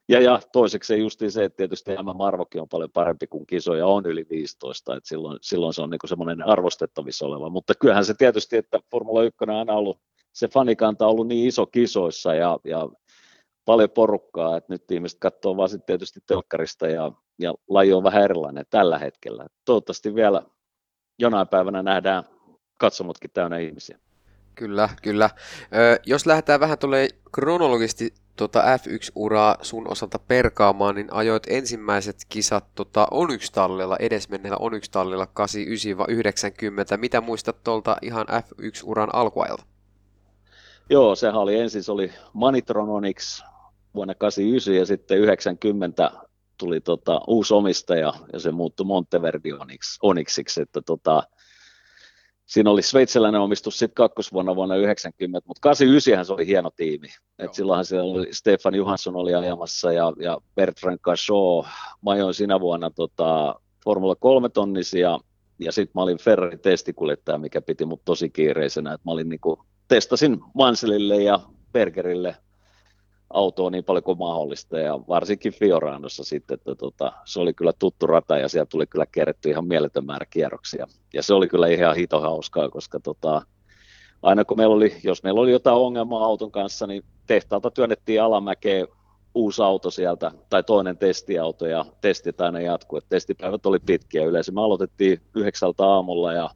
ja, 0.09 0.21
ja 0.21 0.39
toiseksi 0.51 0.99
just 0.99 1.19
se, 1.29 1.43
että 1.43 1.57
tietysti 1.57 1.91
MM 1.91 2.21
arvokin 2.21 2.61
on 2.61 2.69
paljon 2.69 2.91
parempi 2.91 3.27
kuin 3.27 3.45
kisoja 3.47 3.87
on 3.87 4.05
yli 4.05 4.25
15, 4.29 4.95
että 4.95 5.09
silloin, 5.09 5.39
silloin 5.41 5.73
se 5.73 5.81
on 5.81 5.89
niin 5.89 5.99
semmoinen 6.05 6.47
arvostettavissa 6.47 7.25
oleva. 7.25 7.49
Mutta 7.49 7.73
kyllähän 7.79 8.05
se 8.05 8.13
tietysti, 8.13 8.57
että 8.57 8.79
Formula 8.91 9.23
1 9.23 9.37
on 9.41 9.49
aina 9.49 9.73
ollut, 9.73 9.99
se 10.33 10.47
fanikanta 10.47 11.05
on 11.05 11.11
ollut 11.11 11.27
niin 11.27 11.47
iso 11.47 11.65
kisoissa 11.65 12.35
ja, 12.35 12.59
ja 12.63 12.89
paljon 13.65 13.89
porukkaa, 13.89 14.57
että 14.57 14.73
nyt 14.73 14.91
ihmiset 14.91 15.19
katsoo 15.19 15.57
vaan 15.57 15.69
sitten 15.69 15.85
tietysti 15.85 16.19
telkkarista 16.27 16.87
ja, 16.87 17.11
ja 17.39 17.53
laji 17.67 17.93
on 17.93 18.03
vähän 18.03 18.23
erilainen 18.23 18.65
tällä 18.69 18.97
hetkellä. 18.97 19.47
Toivottavasti 19.65 20.15
vielä 20.15 20.41
jonain 21.19 21.47
päivänä 21.47 21.83
nähdään 21.83 22.23
katsomotkin 22.77 23.31
täynnä 23.33 23.57
ihmisiä. 23.57 23.99
Kyllä, 24.59 24.89
kyllä. 25.01 25.29
Ö, 25.75 25.99
jos 26.05 26.25
lähdetään 26.25 26.59
vähän 26.59 26.77
tulee 26.77 27.07
kronologisesti 27.31 28.13
tota 28.35 28.61
F1-uraa 28.61 29.57
sun 29.61 29.91
osalta 29.91 30.19
perkaamaan, 30.27 30.95
niin 30.95 31.13
ajoit 31.13 31.43
ensimmäiset 31.47 32.15
kisat 32.29 32.65
tota 32.75 33.07
Onyx-tallilla, 33.11 33.95
edesmenneellä 33.99 34.57
Onyx-tallilla 34.57 35.27
89-90. 36.95 36.97
Mitä 36.97 37.21
muistat 37.21 37.63
tuolta 37.63 37.97
ihan 38.01 38.27
F1-uran 38.27 39.09
alkuajalta? 39.13 39.63
Joo, 40.89 41.15
sehän 41.15 41.35
oli 41.35 41.59
ensin 41.59 41.83
se 41.83 41.91
oli 41.91 42.11
Manitron 42.33 42.89
Onyx 42.89 43.41
vuonna 43.95 44.15
89 44.15 44.75
ja 44.75 44.85
sitten 44.85 45.17
90 45.17 46.11
tuli 46.57 46.81
tota, 46.81 47.21
uusi 47.27 47.53
omistaja 47.53 48.13
ja 48.33 48.39
se 48.39 48.51
muuttui 48.51 48.85
Monteverdi 48.85 49.53
Onyx, 49.53 49.97
Onyxiksi, 50.01 50.61
että 50.61 50.81
tota, 50.81 51.23
siinä 52.49 52.69
oli 52.69 52.81
sveitsiläinen 52.81 53.41
omistus 53.41 53.79
sitten 53.79 53.95
kakkosvuonna 53.95 54.55
vuonna 54.55 54.75
90, 54.75 55.47
mutta 55.47 55.61
89 55.61 56.25
se 56.25 56.33
oli 56.33 56.47
hieno 56.47 56.71
tiimi. 56.75 57.07
Et 57.39 57.53
silloinhan 57.53 57.85
siellä 57.85 58.13
oli 58.13 58.33
Stefan 58.33 58.75
Johansson 58.75 59.15
oli 59.15 59.35
ajamassa 59.35 59.93
ja, 59.93 60.13
ja 60.19 60.37
Bertrand 60.55 60.99
Cachot. 60.99 61.65
Mä 62.05 62.11
ajoin 62.11 62.33
siinä 62.33 62.59
vuonna 62.59 62.89
tota, 62.89 63.55
Formula 63.83 64.15
3 64.15 64.49
tonnisia 64.49 65.19
ja 65.59 65.71
sitten 65.71 65.91
mä 65.95 66.01
olin 66.01 66.17
Ferrari 66.17 66.57
testikuljettaja, 66.57 67.37
mikä 67.37 67.61
piti 67.61 67.85
mut 67.85 68.01
tosi 68.05 68.29
kiireisenä. 68.29 68.93
Et 68.93 69.05
mä 69.05 69.11
olin 69.11 69.29
niinku, 69.29 69.63
testasin 69.87 70.39
Manselille 70.53 71.23
ja 71.23 71.39
Bergerille 71.71 72.35
autoa 73.29 73.69
niin 73.69 73.83
paljon 73.83 74.03
kuin 74.03 74.17
mahdollista 74.17 74.79
ja 74.79 74.99
varsinkin 75.07 75.53
Fioranossa 75.53 76.23
sitten, 76.23 76.55
että 76.55 76.75
tota, 76.75 77.11
se 77.25 77.39
oli 77.39 77.53
kyllä 77.53 77.73
tuttu 77.79 78.07
rata 78.07 78.37
ja 78.37 78.49
siellä 78.49 78.65
tuli 78.65 78.87
kyllä 78.87 79.05
kerätty 79.05 79.49
ihan 79.49 79.67
mieletön 79.67 80.05
määrä 80.05 80.25
kierroksia. 80.29 80.87
Ja 81.13 81.23
se 81.23 81.33
oli 81.33 81.47
kyllä 81.47 81.67
ihan 81.67 81.95
hito 81.95 82.21
hauskaa, 82.21 82.69
koska 82.69 82.99
tota, 82.99 83.41
aina 84.21 84.45
kun 84.45 84.57
meillä 84.57 84.75
oli, 84.75 84.95
jos 85.03 85.23
meillä 85.23 85.41
oli 85.41 85.51
jotain 85.51 85.77
ongelmaa 85.77 86.25
auton 86.25 86.51
kanssa, 86.51 86.87
niin 86.87 87.03
tehtaalta 87.27 87.71
työnnettiin 87.71 88.21
alamäkeen 88.21 88.87
uusi 89.35 89.61
auto 89.61 89.91
sieltä, 89.91 90.31
tai 90.49 90.63
toinen 90.63 90.97
testiauto, 90.97 91.65
ja 91.65 91.85
testit 92.01 92.41
aina 92.41 92.61
jatkuu. 92.61 93.01
Testipäivät 93.09 93.65
oli 93.65 93.79
pitkiä 93.79 94.25
yleensä. 94.25 94.51
Me 94.51 94.61
aloitettiin 94.61 95.21
yhdeksältä 95.35 95.85
aamulla, 95.85 96.33
ja 96.33 96.49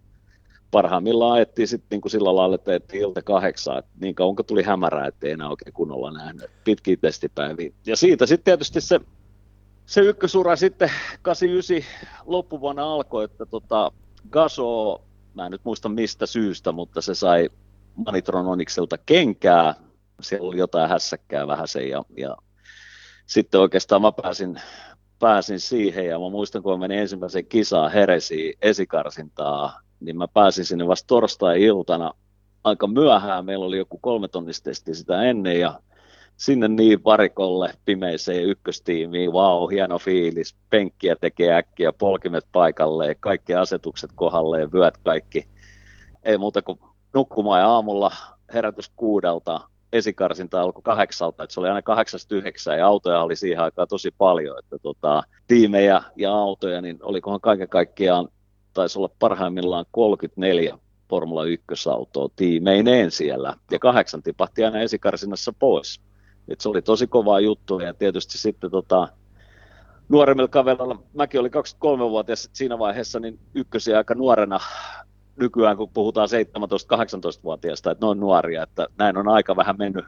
parhaimmillaan 0.73 1.33
ajettiin 1.33 1.67
sitten 1.67 1.99
niin 1.99 2.11
sillä 2.11 2.35
lailla, 2.35 2.55
että 2.55 2.71
ajettiin 2.71 3.01
ilta 3.01 3.21
kahdeksaa, 3.21 3.79
että 3.79 3.91
niin 4.01 4.15
kauan 4.15 4.35
tuli 4.47 4.63
hämärää, 4.63 5.07
ettei 5.07 5.31
enää 5.31 5.49
oikein 5.49 5.73
kunnolla 5.73 6.11
nähnyt 6.11 6.51
pitkiä 6.63 6.97
testipäiviä. 7.01 7.71
Ja 7.85 7.95
siitä 7.95 8.25
sitten 8.25 8.43
tietysti 8.43 8.81
se, 8.81 8.99
se 9.85 10.01
ykkösura 10.01 10.55
sitten 10.55 10.91
89 11.21 11.99
loppuvuonna 12.25 12.93
alkoi, 12.93 13.23
että 13.23 13.45
tota, 13.45 13.91
Gaso, 14.29 15.01
mä 15.33 15.45
en 15.45 15.51
nyt 15.51 15.61
muista 15.63 15.89
mistä 15.89 16.25
syystä, 16.25 16.71
mutta 16.71 17.01
se 17.01 17.15
sai 17.15 17.49
Manitron 17.95 18.47
Onyxelta 18.47 18.97
kenkää, 18.97 19.75
siellä 20.21 20.47
oli 20.47 20.57
jotain 20.57 20.89
hässäkkää 20.89 21.47
vähän 21.47 21.67
sen 21.67 21.89
ja, 21.89 22.03
ja 22.17 22.37
sitten 23.25 23.61
oikeastaan 23.61 24.01
mä 24.01 24.11
pääsin, 24.11 24.61
pääsin 25.19 25.59
siihen 25.59 26.05
ja 26.05 26.19
mä 26.19 26.29
muistan, 26.29 26.63
kun 26.63 26.71
mä 26.71 26.77
menin 26.77 26.99
ensimmäiseen 26.99 27.45
kisaan 27.45 27.91
Heresiin 27.91 28.53
esikarsintaa 28.61 29.79
niin 30.05 30.17
mä 30.17 30.27
pääsin 30.27 30.65
sinne 30.65 30.87
vasta 30.87 31.07
torstai-iltana 31.07 32.11
aika 32.63 32.87
myöhään. 32.87 33.45
Meillä 33.45 33.65
oli 33.65 33.77
joku 33.77 33.97
kolme 33.97 34.27
tonnistesti 34.27 34.95
sitä 34.95 35.23
ennen 35.23 35.59
ja 35.59 35.79
sinne 36.37 36.67
niin 36.67 37.03
varikolle 37.03 37.73
pimeiseen 37.85 38.45
ykköstiimiin, 38.45 39.33
vau, 39.33 39.67
hieno 39.67 39.99
fiilis, 39.99 40.55
penkkiä 40.69 41.15
tekee 41.15 41.53
äkkiä, 41.53 41.93
polkimet 41.93 42.45
paikalleen, 42.51 43.15
kaikki 43.19 43.55
asetukset 43.55 44.11
kohdalleen, 44.15 44.71
vyöt 44.71 44.97
kaikki. 44.97 45.47
Ei 46.23 46.37
muuta 46.37 46.61
kuin 46.61 46.79
nukkumaan 47.13 47.61
ja 47.61 47.69
aamulla 47.69 48.11
herätys 48.53 48.91
kuudelta, 48.95 49.61
esikarsinta 49.93 50.61
alkoi 50.61 50.81
kahdeksalta, 50.83 51.43
että 51.43 51.53
se 51.53 51.59
oli 51.59 51.67
aina 51.67 51.81
kahdeksasta 51.81 52.35
yhdeksään 52.35 52.79
ja 52.79 52.87
autoja 52.87 53.21
oli 53.21 53.35
siihen 53.35 53.63
aikaan 53.63 53.87
tosi 53.87 54.11
paljon, 54.17 54.59
että 54.59 54.77
tota, 54.79 55.23
tiimejä 55.47 56.03
ja 56.15 56.33
autoja, 56.33 56.81
niin 56.81 56.99
olikohan 57.01 57.41
kaiken 57.41 57.69
kaikkiaan 57.69 58.27
taisi 58.73 58.99
olla 58.99 59.09
parhaimmillaan 59.19 59.85
34 59.91 60.77
Formula 61.09 61.43
1-autoa 61.45 62.29
tiimeineen 62.35 63.11
siellä, 63.11 63.55
ja 63.71 63.79
kahdeksan 63.79 64.23
tipahti 64.23 64.65
aina 64.65 64.79
esikarsinnassa 64.79 65.53
pois. 65.59 66.01
Et 66.47 66.61
se 66.61 66.69
oli 66.69 66.81
tosi 66.81 67.07
kova 67.07 67.39
juttu, 67.39 67.79
ja 67.79 67.93
tietysti 67.93 68.37
sitten 68.37 68.71
tota, 68.71 69.07
nuoremmilla 70.09 70.47
kavereilla, 70.47 71.03
mäkin 71.13 71.39
olin 71.39 71.51
23-vuotias 71.53 72.49
siinä 72.53 72.79
vaiheessa, 72.79 73.19
niin 73.19 73.39
ykkösiä 73.55 73.97
aika 73.97 74.15
nuorena 74.15 74.59
nykyään, 75.35 75.77
kun 75.77 75.89
puhutaan 75.93 76.27
17-18-vuotiaista, 76.57 77.91
että 77.91 78.05
ne 78.05 78.09
on 78.09 78.19
nuoria, 78.19 78.63
että 78.63 78.87
näin 78.97 79.17
on 79.17 79.27
aika 79.27 79.55
vähän 79.55 79.75
mennyt 79.77 80.05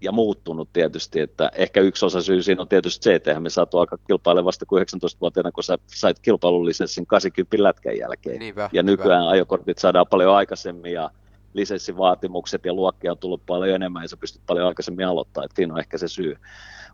ja 0.00 0.12
muuttunut 0.12 0.68
tietysti, 0.72 1.20
että 1.20 1.50
ehkä 1.54 1.80
yksi 1.80 2.06
osa 2.06 2.22
syy 2.22 2.42
siinä 2.42 2.62
on 2.62 2.68
tietysti 2.68 3.04
se, 3.04 3.14
että 3.14 3.40
me 3.40 3.50
saatu 3.50 3.78
aika 3.78 3.98
kilpailevasta 4.06 4.66
kuin 4.66 4.82
19-vuotiaana, 4.82 5.52
kun 5.52 5.64
sä 5.64 5.78
sait 5.86 6.18
kilpailulisenssin 6.18 7.06
80 7.06 7.62
lätkän 7.62 7.98
jälkeen. 7.98 8.38
Niinpä, 8.38 8.70
ja 8.72 8.82
nykyään 8.82 9.20
niinpä. 9.20 9.30
ajokortit 9.30 9.78
saadaan 9.78 10.06
paljon 10.10 10.34
aikaisemmin 10.34 10.92
ja 10.92 11.10
lisenssivaatimukset 11.54 12.64
ja 12.64 12.72
luokkia 12.72 13.12
on 13.12 13.18
tullut 13.18 13.46
paljon 13.46 13.74
enemmän 13.74 14.02
ja 14.02 14.08
sä 14.08 14.16
pystyt 14.16 14.42
paljon 14.46 14.66
aikaisemmin 14.66 15.06
aloittaa, 15.06 15.44
että 15.44 15.56
siinä 15.56 15.74
on 15.74 15.80
ehkä 15.80 15.98
se 15.98 16.08
syy. 16.08 16.36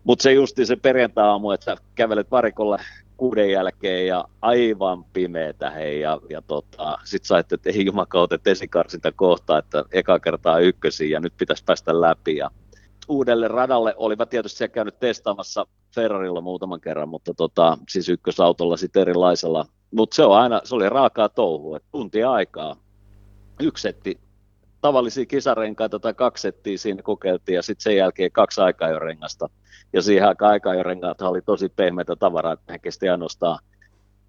Mutta 0.03 0.23
se 0.23 0.33
justi 0.33 0.65
se 0.65 0.75
perjantai-aamu, 0.75 1.51
että 1.51 1.77
kävelet 1.95 2.31
varikolle 2.31 2.77
kuuden 3.17 3.51
jälkeen 3.51 4.07
ja 4.07 4.25
aivan 4.41 5.03
pimeetä 5.03 5.69
hei 5.69 5.99
ja, 5.99 6.19
ja 6.29 6.41
tota, 6.41 6.97
sit 7.03 7.23
sait, 7.25 7.53
että 7.53 7.69
ei 7.69 7.85
jumakautet 7.85 8.47
esikarsinta 8.47 9.11
kohtaa, 9.11 9.57
että 9.57 9.85
eka 9.91 10.19
kertaa 10.19 10.59
ykkösiin 10.59 11.11
ja 11.11 11.19
nyt 11.19 11.33
pitäisi 11.37 11.63
päästä 11.65 12.01
läpi 12.01 12.35
ja 12.35 12.51
uudelle 13.07 13.47
radalle. 13.47 13.93
Olivat 13.97 14.29
tietysti 14.29 14.57
siellä 14.57 14.73
käynyt 14.73 14.99
testaamassa 14.99 15.65
Ferrarilla 15.95 16.41
muutaman 16.41 16.81
kerran, 16.81 17.09
mutta 17.09 17.33
tota, 17.33 17.77
siis 17.89 18.09
ykkösautolla 18.09 18.77
sitten 18.77 19.01
erilaisella. 19.01 19.65
Mutta 19.95 20.15
se 20.15 20.23
on 20.23 20.37
aina, 20.37 20.61
se 20.63 20.75
oli 20.75 20.89
raakaa 20.89 21.29
touhua, 21.29 21.77
että 21.77 21.89
tuntia 21.91 22.31
aikaa. 22.31 22.75
Yksi 23.59 23.81
setti 23.81 24.19
tavallisia 24.81 25.25
kisarenkaita 25.25 25.99
tai 25.99 26.13
kaksi 26.13 26.41
settiä 26.41 26.77
siinä 26.77 27.01
kokeiltiin 27.01 27.55
ja 27.55 27.61
sitten 27.61 27.83
sen 27.83 27.95
jälkeen 27.95 28.31
kaksi 28.31 28.61
rengasta. 28.99 29.49
Ja 29.93 30.01
siihen 30.01 30.35
aikaan 30.41 30.85
rengaat 30.85 31.21
oli 31.21 31.41
tosi 31.41 31.69
pehmeitä 31.69 32.15
tavaraa, 32.15 32.53
että 32.53 32.79
kesti 32.79 33.09
ainoastaan 33.09 33.59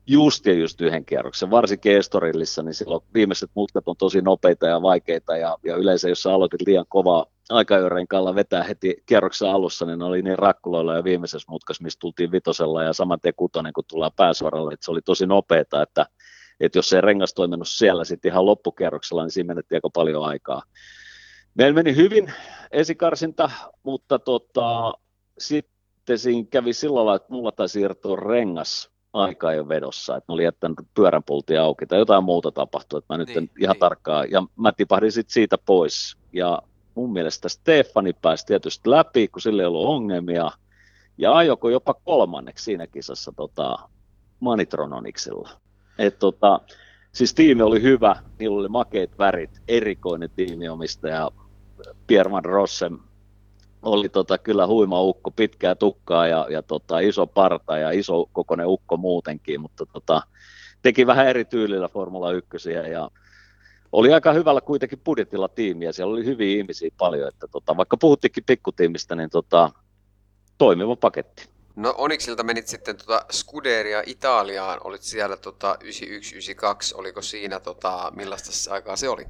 just 0.06 0.46
ja 0.46 0.52
just 0.52 0.80
yhden 0.80 1.04
kierroksen, 1.04 1.50
varsinkin 1.50 1.96
Estorillissa, 1.96 2.62
niin 2.62 2.74
silloin 2.74 3.04
viimeiset 3.14 3.50
mutkat 3.54 3.88
on 3.88 3.96
tosi 3.96 4.20
nopeita 4.20 4.66
ja 4.66 4.82
vaikeita, 4.82 5.36
ja, 5.36 5.56
ja 5.64 5.76
yleensä 5.76 6.08
jos 6.08 6.22
sä 6.22 6.34
aloitit 6.34 6.66
liian 6.66 6.86
kovaa 6.88 7.26
aikajorenkaalla 7.50 8.34
vetää 8.34 8.62
heti 8.62 8.96
kierroksen 9.06 9.48
alussa, 9.48 9.86
niin 9.86 9.98
ne 9.98 10.04
oli 10.04 10.22
niin 10.22 10.38
rakkuloilla 10.38 10.94
ja 10.94 11.04
viimeisessä 11.04 11.50
mutkassa, 11.50 11.84
missä 11.84 11.98
tultiin 12.00 12.32
vitosella 12.32 12.82
ja 12.82 12.92
saman 12.92 13.20
tien 13.20 13.34
kutonen, 13.36 13.72
kun 13.72 13.84
tullaan 13.88 14.12
pääsuoralle, 14.16 14.74
että 14.74 14.84
se 14.84 14.90
oli 14.90 15.00
tosi 15.02 15.26
nopeeta, 15.26 15.82
että, 15.82 16.06
että 16.60 16.78
jos 16.78 16.88
se 16.88 17.00
rengas 17.00 17.34
toiminut 17.34 17.68
siellä 17.68 18.04
sitten 18.04 18.32
ihan 18.32 18.46
loppukierroksella, 18.46 19.22
niin 19.22 19.30
siinä 19.30 19.46
menettiin 19.46 19.76
aika 19.76 19.90
paljon 19.90 20.24
aikaa. 20.24 20.62
Meillä 21.54 21.74
meni 21.74 21.96
hyvin 21.96 22.32
esikarsinta, 22.70 23.50
mutta 23.82 24.18
tota, 24.18 24.92
sitten 25.38 26.18
siinä 26.18 26.48
kävi 26.50 26.72
sillä 26.72 26.94
lailla, 26.94 27.16
että 27.16 27.32
mulla 27.32 27.52
taisi 27.52 27.80
irtoa 27.80 28.16
rengas 28.16 28.90
aika 29.12 29.52
jo 29.52 29.68
vedossa, 29.68 30.16
että 30.16 30.32
mä 30.32 30.34
olin 30.34 30.44
jättänyt 30.44 30.78
pyöränpulti 30.94 31.56
auki 31.56 31.86
tai 31.86 31.98
jotain 31.98 32.24
muuta 32.24 32.52
tapahtui, 32.52 32.98
että 32.98 33.14
mä 33.14 33.18
nyt 33.18 33.28
niin, 33.28 33.38
en 33.38 33.50
ihan 33.60 33.72
niin. 33.72 33.80
tarkkaan, 33.80 34.30
ja 34.30 34.42
mä 34.56 34.72
tipahdin 34.72 35.12
sitten 35.12 35.32
siitä 35.32 35.58
pois, 35.58 36.16
ja 36.32 36.62
mun 36.94 37.12
mielestä 37.12 37.48
Stefani 37.48 38.12
pääsi 38.12 38.46
tietysti 38.46 38.90
läpi, 38.90 39.28
kun 39.28 39.42
sillä 39.42 39.62
ei 39.62 39.66
ollut 39.66 39.86
ongelmia, 39.86 40.50
ja 41.18 41.36
ajoko 41.36 41.68
jopa 41.68 41.94
kolmanneksi 41.94 42.64
siinä 42.64 42.86
kisassa 42.86 43.32
tota, 43.36 43.78
Manitrononiksilla. 44.40 45.50
Et, 45.98 46.18
tota, 46.18 46.60
siis 47.12 47.34
tiimi 47.34 47.62
oli 47.62 47.82
hyvä, 47.82 48.16
niillä 48.38 48.58
oli 48.60 48.68
makeet 48.68 49.18
värit, 49.18 49.62
erikoinen 49.68 50.30
tiimiomistaja 50.36 51.30
Pierre 52.06 52.32
Van 52.32 52.44
Rossem 52.44 52.98
oli 53.82 54.08
tota, 54.08 54.38
kyllä 54.38 54.66
huima 54.66 55.00
ukko, 55.00 55.30
pitkää 55.30 55.74
tukkaa 55.74 56.26
ja, 56.26 56.46
ja 56.50 56.62
tota, 56.62 56.98
iso 56.98 57.26
parta 57.26 57.78
ja 57.78 57.90
iso 57.90 58.28
kokoinen 58.32 58.66
ukko 58.66 58.96
muutenkin, 58.96 59.60
mutta 59.60 59.86
tota, 59.86 60.22
teki 60.82 61.06
vähän 61.06 61.26
eri 61.26 61.44
tyylillä 61.44 61.88
Formula 61.88 62.32
1 62.32 62.72
ja 62.92 63.10
oli 63.94 64.12
aika 64.12 64.32
hyvällä 64.32 64.60
kuitenkin 64.60 65.00
budjetilla 65.04 65.48
tiimiä, 65.48 65.92
siellä 65.92 66.12
oli 66.12 66.24
hyviä 66.24 66.56
ihmisiä 66.56 66.90
paljon, 66.98 67.28
että 67.28 67.48
tota, 67.48 67.76
vaikka 67.76 67.96
puhuttiinkin 67.96 68.44
pikkutiimistä, 68.44 69.14
niin 69.14 69.30
tota, 69.30 69.70
toimiva 70.58 70.96
paketti. 70.96 71.48
No 71.76 71.94
Oniksilta 71.98 72.42
menit 72.42 72.66
sitten 72.66 72.96
tota 72.96 73.24
Scuderia 73.32 74.02
Italiaan, 74.06 74.80
olit 74.84 75.02
siellä 75.02 75.36
tota 75.36 75.78
91-92, 75.84 75.86
oliko 76.94 77.22
siinä, 77.22 77.60
tota, 77.60 78.12
millaista 78.16 78.74
aikaa 78.74 78.96
se 78.96 79.08
oli? 79.08 79.26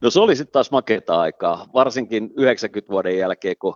No 0.00 0.10
se 0.10 0.20
oli 0.20 0.36
sitten 0.36 0.52
taas 0.52 0.70
makeata 0.70 1.20
aikaa, 1.20 1.66
varsinkin 1.74 2.30
90 2.36 2.92
vuoden 2.92 3.18
jälkeen, 3.18 3.56
kun 3.58 3.74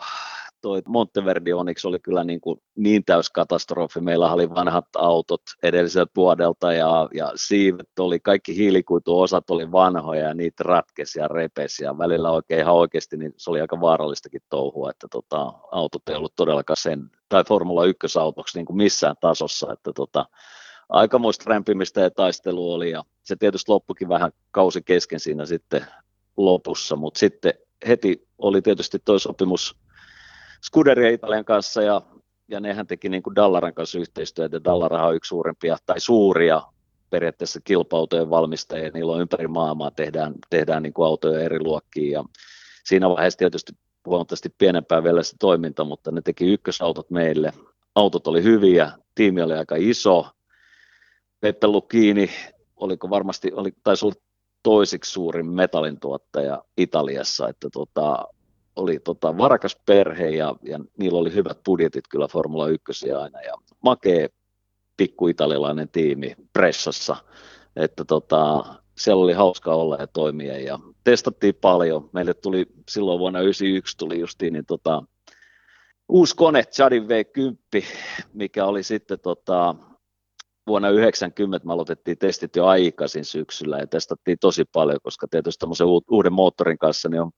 toi 0.61 0.83
Monteverdi 0.89 1.53
Onix 1.53 1.85
oli 1.85 1.99
kyllä 1.99 2.25
niin, 2.25 2.41
kuin 2.41 2.63
niin 2.77 3.05
täys 3.05 3.31
katastrofi. 3.31 4.01
Meillä 4.01 4.33
oli 4.33 4.51
vanhat 4.51 4.87
autot 4.97 5.43
edelliseltä 5.63 6.13
vuodelta 6.17 6.73
ja, 6.73 7.09
ja 7.15 7.33
siivet 7.35 7.99
oli, 7.99 8.21
kaikki 8.21 8.57
hiilikuituosat 8.57 9.51
oli 9.51 9.73
vanhoja 9.73 10.29
ja 10.29 10.35
niitä 10.35 10.65
ratkesi 10.65 11.19
ja 11.19 11.29
repesi 11.29 11.85
ja 11.85 11.99
välillä 11.99 12.31
oikein 12.31 12.61
ihan 12.61 12.75
oikeasti 12.75 13.17
niin 13.17 13.35
se 13.37 13.51
oli 13.51 13.61
aika 13.61 13.81
vaarallistakin 13.81 14.43
touhua, 14.51 14.91
että 14.91 15.07
tota, 15.11 15.53
autot 15.73 16.09
ei 16.09 16.17
ollut 16.17 16.37
todellakaan 16.37 16.77
sen, 16.77 17.11
tai 17.29 17.45
Formula 17.45 17.87
1-autoksi 17.87 18.59
niin 18.59 18.67
kuin 18.67 18.77
missään 18.77 19.17
tasossa, 19.21 19.73
että 19.73 19.93
tota, 19.93 20.27
aikamoista 20.89 21.45
rämpimistä 21.51 22.01
ja 22.01 22.11
taistelu 22.11 22.73
oli 22.73 22.91
ja 22.91 23.05
se 23.23 23.37
tietysti 23.37 23.71
loppukin 23.71 24.09
vähän 24.09 24.33
kausi 24.51 24.83
kesken 24.83 25.21
siinä 25.21 25.47
sitten 25.47 25.87
lopussa, 26.37 26.97
mutta 26.97 27.19
sitten 27.19 27.55
heti 27.89 28.29
oli 28.39 28.63
tietysti 28.63 28.99
tuo 29.05 29.19
sopimus 29.19 29.77
Scuderia 30.65 31.11
Italian 31.11 31.45
kanssa 31.45 31.83
ja, 31.83 32.03
ja 32.49 32.61
nehän 32.61 32.87
teki 32.87 33.09
niin 33.09 33.23
kuin 33.23 33.35
Dallaran 33.37 33.75
kanssa 33.75 33.99
yhteistyötä. 33.99 34.65
Dallara 34.65 35.07
on 35.07 35.17
yksi 35.17 35.29
suurimpia 35.29 35.77
tai 35.87 36.01
suuria 36.01 36.63
periaatteessa 37.11 37.61
kilpautojen 37.65 38.31
valmistajia. 38.31 38.91
Niillä 38.95 39.13
on 39.13 39.21
ympäri 39.21 39.49
maailmaa 39.49 39.91
tehdään, 39.91 40.35
tehdään 40.51 40.83
niin 40.83 40.93
kuin 40.93 41.07
autoja 41.07 41.41
eri 41.41 41.61
luokkiin 41.61 42.13
ja 42.13 42.25
siinä 42.85 43.09
vaiheessa 43.09 43.39
tietysti 43.39 43.73
huomattavasti 44.07 44.49
pienempää 44.59 45.05
vielä 45.05 45.23
se 45.23 45.37
toiminta, 45.41 45.85
mutta 45.85 46.11
ne 46.11 46.21
teki 46.23 46.53
ykkösautot 46.53 47.11
meille. 47.11 47.53
Autot 47.95 48.27
oli 48.27 48.43
hyviä, 48.43 48.93
tiimi 49.15 49.43
oli 49.43 49.55
aika 49.55 49.75
iso. 49.79 50.27
Peppe 51.41 51.67
Lucchini, 51.67 52.31
oliko 52.77 53.11
varmasti, 53.11 53.53
oli, 53.53 53.73
taisi 53.83 54.07
olla 54.07 54.15
toisiksi 54.63 55.13
suurin 55.13 55.47
metallintuottaja 55.47 56.65
Italiassa, 56.77 57.49
että 57.49 57.69
tota, 57.73 58.25
oli 58.79 58.99
tota, 58.99 59.39
varakas 59.39 59.77
perhe 59.87 60.29
ja, 60.29 60.55
ja 60.63 60.81
niillä 60.99 61.19
oli 61.19 61.35
hyvät 61.35 61.59
budjetit 61.65 62.09
kyllä 62.09 62.29
Formula 62.29 62.69
1 62.69 63.13
aina 63.13 63.41
ja 63.41 63.55
makee 63.83 64.29
pikku-italialainen 64.97 65.89
tiimi 65.89 66.35
pressassa, 66.53 67.17
että 67.77 68.05
tota, 68.05 68.65
siellä 68.99 69.25
oli 69.25 69.33
hauska 69.33 69.75
olla 69.75 69.97
ja 69.97 70.07
toimia 70.07 70.59
ja 70.59 70.79
testattiin 71.05 71.55
paljon. 71.55 72.11
Meille 72.13 72.35
tuli 72.35 72.67
silloin 72.89 73.19
vuonna 73.19 73.39
1991 73.39 73.97
tuli 73.97 74.21
justiin 74.21 74.53
niin 74.53 74.67
tota, 74.67 75.03
uusi 76.09 76.37
kone, 76.37 76.63
Chadin 76.65 77.05
V10, 77.05 77.85
mikä 78.33 78.67
oli 78.67 78.83
sitten 78.83 79.21
tota, 79.21 79.75
vuonna 80.67 80.91
90 80.91 81.67
me 81.67 81.73
aloitettiin 81.73 82.19
testit 82.19 82.57
jo 82.57 82.67
aikaisin 82.67 83.25
syksyllä 83.25 83.79
ja 83.79 83.87
testattiin 83.87 84.39
tosi 84.41 84.65
paljon, 84.73 84.99
koska 85.03 85.27
tietysti 85.31 85.61
tämmöisen 85.61 85.87
uuden 86.11 86.33
moottorin 86.33 86.79
kanssa 86.79 87.09
niin 87.09 87.23
on 87.23 87.31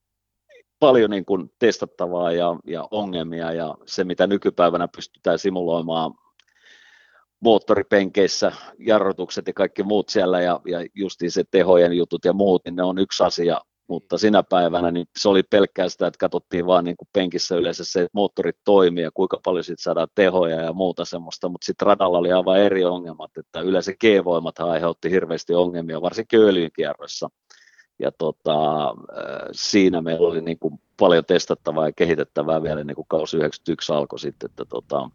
paljon 0.80 1.10
niin 1.10 1.24
kuin 1.24 1.52
testattavaa 1.58 2.32
ja, 2.32 2.56
ja 2.66 2.88
ongelmia 2.90 3.52
ja 3.52 3.74
se, 3.86 4.04
mitä 4.04 4.26
nykypäivänä 4.26 4.88
pystytään 4.96 5.38
simuloimaan 5.38 6.14
moottoripenkeissä, 7.40 8.52
jarrutukset 8.78 9.46
ja 9.46 9.52
kaikki 9.52 9.82
muut 9.82 10.08
siellä 10.08 10.40
ja, 10.40 10.60
ja 10.66 10.86
justiin 10.94 11.30
se 11.30 11.44
tehojen 11.50 11.92
jutut 11.92 12.24
ja 12.24 12.32
muut, 12.32 12.62
niin 12.64 12.76
ne 12.76 12.82
on 12.82 12.98
yksi 12.98 13.24
asia, 13.24 13.60
mutta 13.88 14.18
sinä 14.18 14.42
päivänä 14.42 14.90
niin 14.90 15.06
se 15.18 15.28
oli 15.28 15.42
pelkkää 15.42 15.88
sitä, 15.88 16.06
että 16.06 16.18
katsottiin 16.18 16.66
vaan 16.66 16.84
niin 16.84 16.96
kuin 16.96 17.08
penkissä 17.12 17.56
yleensä 17.56 17.84
se, 17.84 18.00
että 18.00 18.10
moottorit 18.14 18.56
toimii 18.64 19.04
ja 19.04 19.10
kuinka 19.14 19.40
paljon 19.44 19.64
siitä 19.64 19.82
saadaan 19.82 20.08
tehoja 20.14 20.60
ja 20.60 20.72
muuta 20.72 21.04
semmoista, 21.04 21.48
mutta 21.48 21.64
sitten 21.64 21.86
radalla 21.86 22.18
oli 22.18 22.32
aivan 22.32 22.58
eri 22.58 22.84
ongelmat, 22.84 23.30
että 23.36 23.60
yleensä 23.60 23.92
G-voimat 23.92 24.58
aiheutti 24.58 25.10
hirveästi 25.10 25.54
ongelmia, 25.54 26.02
varsinkin 26.02 26.40
öljynkierrossa 26.40 27.28
ja 28.00 28.12
tota, 28.12 28.54
siinä 29.52 30.02
meillä 30.02 30.28
oli 30.28 30.40
niin 30.40 30.58
kuin 30.58 30.80
paljon 30.96 31.24
testattavaa 31.24 31.86
ja 31.86 31.92
kehitettävää 31.92 32.62
vielä 32.62 32.84
niin 32.84 32.94
kuin 32.94 33.06
kausi 33.08 33.36
91 33.36 33.92
alkoi 33.92 34.18
sitten. 34.18 34.50
Että 34.50 34.64
tota, 34.64 35.10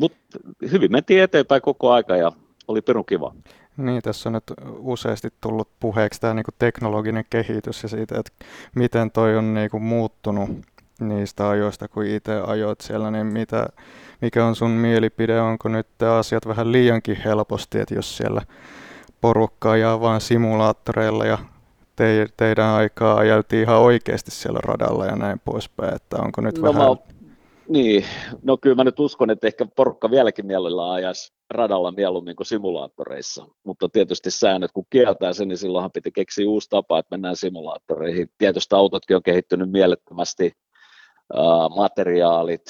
mutta 0.00 0.38
hyvin 0.72 0.92
mentiin 0.92 1.22
eteenpäin 1.22 1.62
koko 1.62 1.92
aika 1.92 2.16
ja 2.16 2.32
oli 2.68 2.82
perun 2.82 3.06
kiva. 3.06 3.34
Niin, 3.76 4.02
tässä 4.02 4.28
on 4.28 4.32
nyt 4.32 4.44
useasti 4.78 5.28
tullut 5.40 5.68
puheeksi 5.80 6.20
tämä 6.20 6.34
niinku 6.34 6.50
teknologinen 6.58 7.24
kehitys 7.30 7.82
ja 7.82 7.88
siitä, 7.88 8.18
että 8.18 8.32
miten 8.74 9.10
toi 9.10 9.36
on 9.36 9.54
niinku 9.54 9.78
muuttunut 9.78 10.50
niistä 11.00 11.48
ajoista, 11.48 11.88
kun 11.88 12.06
itse 12.06 12.40
ajoit 12.46 12.80
siellä, 12.80 13.10
niin 13.10 13.26
mitä, 13.26 13.66
mikä 14.20 14.46
on 14.46 14.56
sun 14.56 14.70
mielipide, 14.70 15.40
onko 15.40 15.68
nyt 15.68 16.02
asiat 16.18 16.46
vähän 16.46 16.72
liiankin 16.72 17.16
helposti, 17.24 17.78
että 17.78 17.94
jos 17.94 18.16
siellä 18.16 18.42
porukka 19.20 19.70
ajaa 19.70 20.00
vain 20.00 20.20
simulaattoreilla 20.20 21.24
ja 21.24 21.38
te, 21.96 22.26
teidän 22.36 22.66
aikaa 22.66 23.16
ajeltiin 23.16 23.62
ihan 23.62 23.80
oikeasti 23.80 24.30
siellä 24.30 24.60
radalla 24.62 25.06
ja 25.06 25.16
näin 25.16 25.40
poispäin, 25.44 25.94
että 25.94 26.16
onko 26.16 26.40
nyt 26.40 26.58
no, 26.58 26.62
vähän... 26.62 26.88
Mä, 26.88 26.96
niin, 27.68 28.04
no 28.42 28.56
kyllä 28.56 28.76
mä 28.76 28.84
nyt 28.84 29.00
uskon, 29.00 29.30
että 29.30 29.46
ehkä 29.46 29.66
porukka 29.76 30.10
vieläkin 30.10 30.46
mielellään 30.46 30.90
ajaisi 30.90 31.32
radalla 31.50 31.92
mieluummin 31.92 32.36
kuin 32.36 32.46
simulaattoreissa, 32.46 33.46
mutta 33.64 33.88
tietysti 33.88 34.30
säännöt, 34.30 34.72
kun 34.72 34.84
kieltää 34.90 35.32
sen, 35.32 35.48
niin 35.48 35.58
silloinhan 35.58 35.92
piti 35.92 36.10
keksiä 36.12 36.48
uusi 36.48 36.70
tapa, 36.70 36.98
että 36.98 37.14
mennään 37.14 37.36
simulaattoreihin. 37.36 38.28
Tietysti 38.38 38.74
autotkin 38.74 39.16
on 39.16 39.22
kehittynyt 39.22 39.70
mielettömästi, 39.70 40.52
uh, 41.34 41.76
materiaalit 41.76 42.62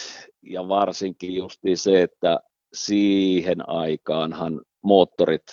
ja 0.42 0.68
varsinkin 0.68 1.34
justiin 1.34 1.78
se, 1.78 2.02
että 2.02 2.40
siihen 2.72 3.68
aikaanhan 3.68 4.60
moottorit 4.82 5.46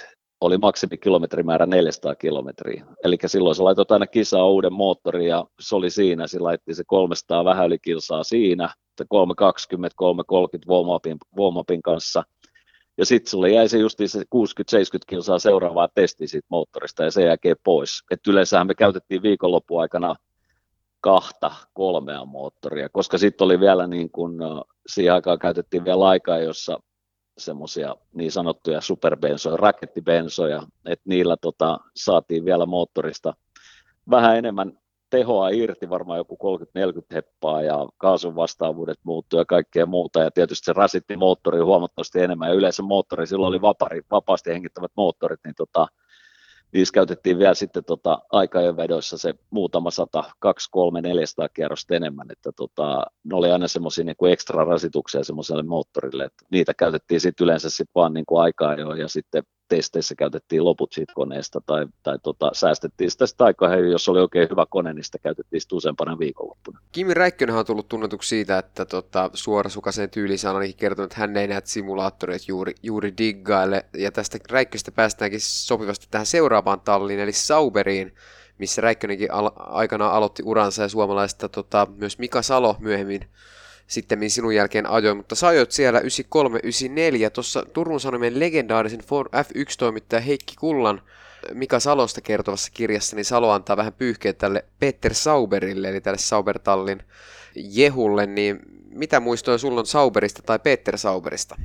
oli 0.44 0.58
maksimikilometrimäärä 0.58 1.66
400 1.66 2.16
kilometriä. 2.16 2.86
Eli 3.04 3.18
silloin 3.26 3.56
sä 3.56 3.64
laitoit 3.64 3.92
aina 3.92 4.08
kisaa 4.08 4.48
uuden 4.48 4.74
moottorin 4.74 5.28
ja 5.28 5.46
se 5.60 5.76
oli 5.76 5.90
siinä, 5.90 6.28
sillä 6.28 6.46
laitettiin 6.46 6.76
se 6.76 6.84
300 6.88 7.46
vähän 7.46 7.68
yli 7.68 7.80
kilsaa 7.80 8.24
siinä, 8.24 8.70
320, 9.10 9.96
330 9.98 11.26
warm-upin, 11.38 11.82
kanssa. 11.84 12.24
Ja 12.98 13.06
sitten 13.06 13.32
sulle 13.32 13.50
jäi 13.50 13.70
se 13.70 13.78
justiin 13.78 14.10
se 14.10 14.20
60-70 14.20 14.24
kilsaa 15.08 15.40
seuraavaa 15.40 15.88
testiä 15.96 16.28
siitä 16.28 16.48
moottorista 16.50 17.04
ja 17.04 17.12
sen 17.12 17.26
jälkeen 17.26 17.56
pois. 17.64 18.04
Et 18.12 18.28
yleensähän 18.28 18.68
me 18.68 18.76
käytettiin 18.76 19.22
viikonloppuaikana 19.22 20.16
kahta, 21.02 21.52
kolmea 21.74 22.26
moottoria, 22.26 22.90
koska 22.90 23.18
sitten 23.18 23.46
oli 23.46 23.60
vielä 23.60 23.88
niin 23.88 24.12
kuin, 24.12 24.34
siihen 24.88 25.14
aikaan 25.14 25.40
käytettiin 25.40 25.86
vielä 25.86 26.08
aikaa, 26.08 26.40
jossa 26.40 26.80
semmoisia 27.38 27.96
niin 28.14 28.32
sanottuja 28.32 28.82
superbensoja, 28.82 29.58
rakettibensoja, 29.58 30.64
että 30.86 31.10
niillä 31.10 31.38
tota, 31.38 31.80
saatiin 31.96 32.46
vielä 32.46 32.66
moottorista 32.66 33.34
vähän 34.10 34.38
enemmän 34.38 34.78
tehoa 35.10 35.50
irti, 35.50 35.90
varmaan 35.90 36.18
joku 36.18 36.38
30-40 37.00 37.06
heppaa 37.14 37.62
ja 37.62 37.88
kaasun 37.98 38.36
vastaavuudet 38.36 39.00
muuttui 39.04 39.40
ja 39.40 39.46
kaikkea 39.46 39.86
muuta. 39.86 40.20
Ja 40.20 40.32
tietysti 40.32 40.66
se 40.66 40.74
rasitti 40.74 41.18
moottori 41.18 41.60
huomattavasti 41.60 42.20
enemmän 42.20 42.50
ja 42.50 42.56
yleensä 42.56 42.84
moottori, 42.84 43.28
silloin 43.28 43.50
oli 43.50 43.62
vapari, 43.62 44.02
vapaasti 44.12 44.50
hengittävät 44.50 44.92
moottorit, 44.98 45.40
niin 45.46 45.56
tota, 45.56 45.88
niissä 46.74 46.94
käytettiin 46.94 47.40
vielä 47.40 47.54
sitten 47.54 47.84
tota, 47.86 48.20
aikajen 48.32 48.78
vedoissa 48.78 49.18
se 49.18 49.34
muutama 49.50 49.92
sata, 49.92 50.24
kaksi, 50.40 50.70
kolme, 50.72 51.02
neljästä 51.02 51.50
kierrosta 51.54 51.96
enemmän, 51.96 52.28
että 52.32 52.52
tota, 52.56 53.06
ne 53.24 53.36
oli 53.36 53.52
aina 53.52 53.68
semmoisia 53.68 54.04
niin 54.06 54.32
ekstra 54.32 54.66
rasituksia 54.66 55.24
semmoiselle 55.24 55.64
moottorille, 55.64 56.24
että 56.24 56.46
niitä 56.52 56.74
käytettiin 56.74 57.22
sitten 57.22 57.46
yleensä 57.46 57.70
sitten 57.70 57.92
vaan 57.96 58.14
niin 58.14 58.26
kuin 58.26 58.42
aikaa 58.42 58.76
jo 58.76 58.94
ja 58.94 59.08
sitten 59.08 59.44
testeissä 59.68 60.16
käytettiin 60.16 60.66
loput 60.66 60.94
siitä 60.94 61.14
koneesta 61.16 61.62
tai, 61.66 61.86
tai 62.04 62.18
tota, 62.24 62.50
säästettiin 62.54 63.12
sitä, 63.12 63.28
sitä 63.28 63.46
aikaa, 63.46 63.76
jos 63.76 64.10
oli 64.10 64.20
oikein 64.20 64.50
hyvä 64.50 64.66
kone, 64.70 64.94
niin 64.94 65.04
sitä 65.04 65.18
käytettiin 65.18 65.62
sitten 65.62 65.78
useampana 65.78 66.20
viikonloppuna. 66.20 66.80
Kimi 66.92 67.14
Räikkönen 67.14 67.56
on 67.56 67.66
tullut 67.66 67.88
tunnetuksi 67.88 68.30
siitä, 68.30 68.58
että 68.58 68.86
tota, 68.86 69.30
suorasukaisen 69.34 70.10
tyyliin 70.10 70.40
on 70.50 70.56
ainakin 70.56 70.78
kertonut, 70.78 71.12
että 71.12 71.22
hän 71.22 71.38
ei 71.38 71.48
näitä 71.48 71.70
simulaattoreita 71.70 72.46
juuri, 72.48 72.74
juuri 72.84 73.14
diggaile, 73.18 73.86
ja 73.98 74.12
tästä 74.12 74.38
Räikköstä 74.50 74.92
päästäänkin 74.92 75.42
sopivasti 75.42 76.08
tähän 76.12 76.26
seuraavaan 76.26 76.82
talliin, 76.82 77.20
eli 77.20 77.34
Sauberiin, 77.34 78.16
missä 78.58 78.82
Räikkönenkin 78.82 79.32
al- 79.32 79.52
aikanaan 79.56 80.14
aloitti 80.14 80.44
uransa 80.46 80.82
ja 80.82 80.90
suomalaista 80.90 81.50
tota, 81.50 81.88
myös 81.96 82.20
Mika 82.20 82.42
Salo 82.42 82.76
myöhemmin 82.80 83.22
sitten 83.88 84.30
sinun 84.30 84.56
jälkeen 84.56 84.90
ajoin, 84.90 85.18
mutta 85.18 85.36
sä 85.36 85.48
ajoit 85.48 85.72
siellä 85.72 86.00
93-94 86.00 86.04
tuossa 87.34 87.66
Turun 87.74 88.00
Sanomien 88.00 88.40
legendaarisen 88.40 89.02
F1-toimittaja 89.36 90.22
Heikki 90.22 90.56
Kullan 90.60 91.02
Mika 91.54 91.80
Salosta 91.80 92.22
kertovassa 92.22 92.72
kirjassa, 92.74 93.16
niin 93.16 93.26
Salo 93.26 93.52
antaa 93.52 93.78
vähän 93.78 93.94
pyyhkeet 93.94 94.38
tälle 94.38 94.66
Peter 94.80 95.14
Sauberille, 95.14 95.90
eli 95.90 96.02
tälle 96.02 96.18
Saubertallin 96.18 97.04
Jehulle, 97.56 98.26
niin 98.26 98.60
mitä 98.90 99.20
muistoja 99.20 99.58
sulla 99.58 99.80
on 99.80 99.86
Sauberista 99.86 100.42
tai 100.46 100.60
Peter 100.60 100.98
Sauberista? 100.98 101.56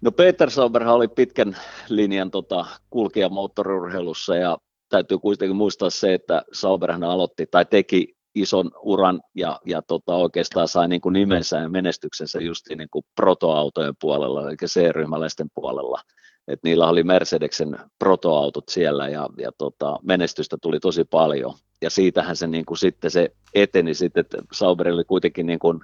No 0.00 0.12
Peter 0.12 0.50
Sauberhan 0.50 0.94
oli 0.94 1.08
pitkän 1.08 1.56
linjan 1.88 2.30
tota, 2.30 2.66
kulkija 2.90 3.28
moottoriurheilussa 3.28 4.36
ja 4.36 4.58
täytyy 4.88 5.18
kuitenkin 5.18 5.56
muistaa 5.56 5.90
se, 5.90 6.14
että 6.14 6.42
Sauberhan 6.52 7.04
aloitti 7.04 7.46
tai 7.46 7.64
teki 7.64 8.17
ison 8.40 8.70
uran 8.82 9.20
ja, 9.34 9.60
ja 9.66 9.82
tota, 9.82 10.14
oikeastaan 10.14 10.68
sai 10.68 10.88
niin 10.88 11.00
kuin 11.00 11.12
nimensä 11.12 11.58
ja 11.58 11.68
menestyksensä 11.68 12.40
just 12.40 12.66
niin 12.68 12.88
kuin 12.90 13.04
protoautojen 13.14 13.94
puolella, 14.00 14.48
eli 14.48 14.56
C-ryhmäläisten 14.56 15.46
puolella. 15.54 16.00
Et 16.48 16.60
niillä 16.62 16.88
oli 16.88 17.02
Mercedeksen 17.02 17.78
protoautot 17.98 18.68
siellä 18.68 19.08
ja, 19.08 19.28
ja 19.38 19.52
tota, 19.58 19.98
menestystä 20.02 20.56
tuli 20.62 20.80
tosi 20.80 21.04
paljon. 21.04 21.54
Ja 21.82 21.90
siitähän 21.90 22.36
se, 22.36 22.46
niin 22.46 22.66
kuin 22.66 22.78
sitten 22.78 23.10
se 23.10 23.32
eteni 23.54 23.94
sitten, 23.94 24.20
että 24.20 24.38
Sauber 24.52 24.88
oli 24.88 25.04
kuitenkin 25.04 25.46
niin 25.46 25.58
kuin 25.58 25.80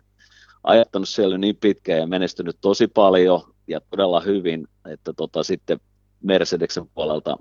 ajattanut 0.65 1.09
siellä 1.09 1.39
niin 1.39 1.57
pitkään 1.57 2.01
ja 2.01 2.07
menestynyt 2.07 2.57
tosi 2.61 2.87
paljon 2.87 3.41
ja 3.69 3.81
todella 3.91 4.21
hyvin, 4.21 4.69
että 4.89 5.13
tota, 5.13 5.43
sitten 5.43 5.81
Mercedeksen 6.23 6.89
puolelta 6.95 7.37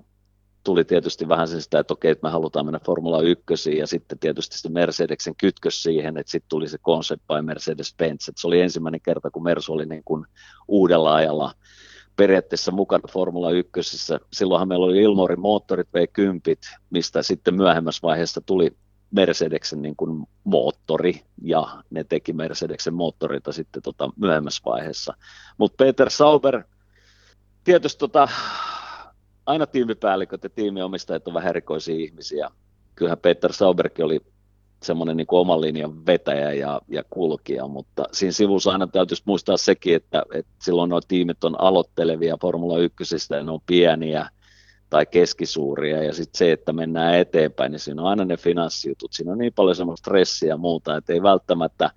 tuli 0.64 0.84
tietysti 0.84 1.28
vähän 1.28 1.48
sen 1.48 1.62
sitä, 1.62 1.78
että 1.78 1.94
okei, 1.94 2.10
että 2.10 2.26
me 2.26 2.30
halutaan 2.30 2.66
mennä 2.66 2.80
Formula 2.86 3.20
1 3.20 3.78
ja 3.78 3.86
sitten 3.86 4.18
tietysti 4.18 4.58
se 4.58 4.68
Mercedeksen 4.68 5.34
kytkös 5.36 5.82
siihen, 5.82 6.16
että 6.16 6.30
sitten 6.30 6.48
tuli 6.48 6.68
se 6.68 6.78
Concept 6.78 7.22
by 7.26 7.34
Mercedes-Benz, 7.34 8.28
että 8.28 8.40
se 8.40 8.46
oli 8.46 8.60
ensimmäinen 8.60 9.00
kerta, 9.00 9.30
kun 9.30 9.42
Mersu 9.42 9.72
oli 9.72 9.86
niin 9.86 10.02
kuin 10.04 10.26
uudella 10.68 11.14
ajalla 11.14 11.54
periaatteessa 12.16 12.72
mukana 12.72 13.08
Formula 13.12 13.50
1. 13.50 13.70
Silloinhan 14.32 14.68
meillä 14.68 14.86
oli 14.86 15.02
Ilmorin 15.02 15.40
moottorit 15.40 15.88
V10, 15.88 16.78
mistä 16.90 17.22
sitten 17.22 17.54
myöhemmässä 17.54 18.00
vaiheessa 18.02 18.40
tuli 18.40 18.76
Mercedeksen 19.10 19.82
niin 19.82 19.96
kuin 19.96 20.26
moottori, 20.44 21.22
ja 21.42 21.82
ne 21.90 22.04
teki 22.04 22.32
Mercedeksen 22.32 22.94
moottorita 22.94 23.52
sitten 23.52 23.82
tota 23.82 24.10
myöhemmässä 24.16 24.62
vaiheessa. 24.64 25.14
Mutta 25.58 25.84
Peter 25.84 26.10
Sauber, 26.10 26.62
tietysti 27.64 27.98
tota, 27.98 28.28
aina 29.46 29.66
tiimipäälliköt 29.66 30.44
ja 30.44 30.50
tiimiomistajat 30.50 31.28
ovat 31.28 31.34
vähän 31.34 31.50
erikoisia 31.50 31.94
ihmisiä. 31.94 32.50
Kyllähän 32.94 33.18
Peter 33.18 33.52
Sauberkin 33.52 34.04
oli 34.04 34.20
semmoinen 34.82 35.16
niin 35.16 35.26
oman 35.30 35.60
linjan 35.60 36.06
vetäjä 36.06 36.52
ja, 36.52 36.80
ja 36.88 37.04
kulkija, 37.10 37.68
mutta 37.68 38.04
siinä 38.12 38.32
sivussa 38.32 38.70
aina 38.70 38.86
täytyisi 38.86 39.22
muistaa 39.26 39.56
sekin, 39.56 39.96
että, 39.96 40.22
että 40.34 40.52
silloin 40.62 40.90
nuo 40.90 41.00
tiimit 41.00 41.44
on 41.44 41.60
aloittelevia 41.60 42.36
Formula 42.40 42.78
1 42.78 43.04
ja 43.30 43.44
ne 43.44 43.50
on 43.50 43.60
pieniä 43.66 44.28
tai 44.90 45.06
keskisuuria 45.06 46.02
ja 46.02 46.12
sitten 46.12 46.38
se, 46.38 46.52
että 46.52 46.72
mennään 46.72 47.14
eteenpäin, 47.14 47.72
niin 47.72 47.80
siinä 47.80 48.02
on 48.02 48.08
aina 48.08 48.24
ne 48.24 48.36
finanssijutut, 48.36 49.12
siinä 49.12 49.32
on 49.32 49.38
niin 49.38 49.52
paljon 49.52 49.76
semmoista 49.76 50.08
stressiä 50.08 50.48
ja 50.48 50.56
muuta, 50.56 50.96
että 50.96 51.12
ei 51.12 51.22
välttämättä 51.22 51.90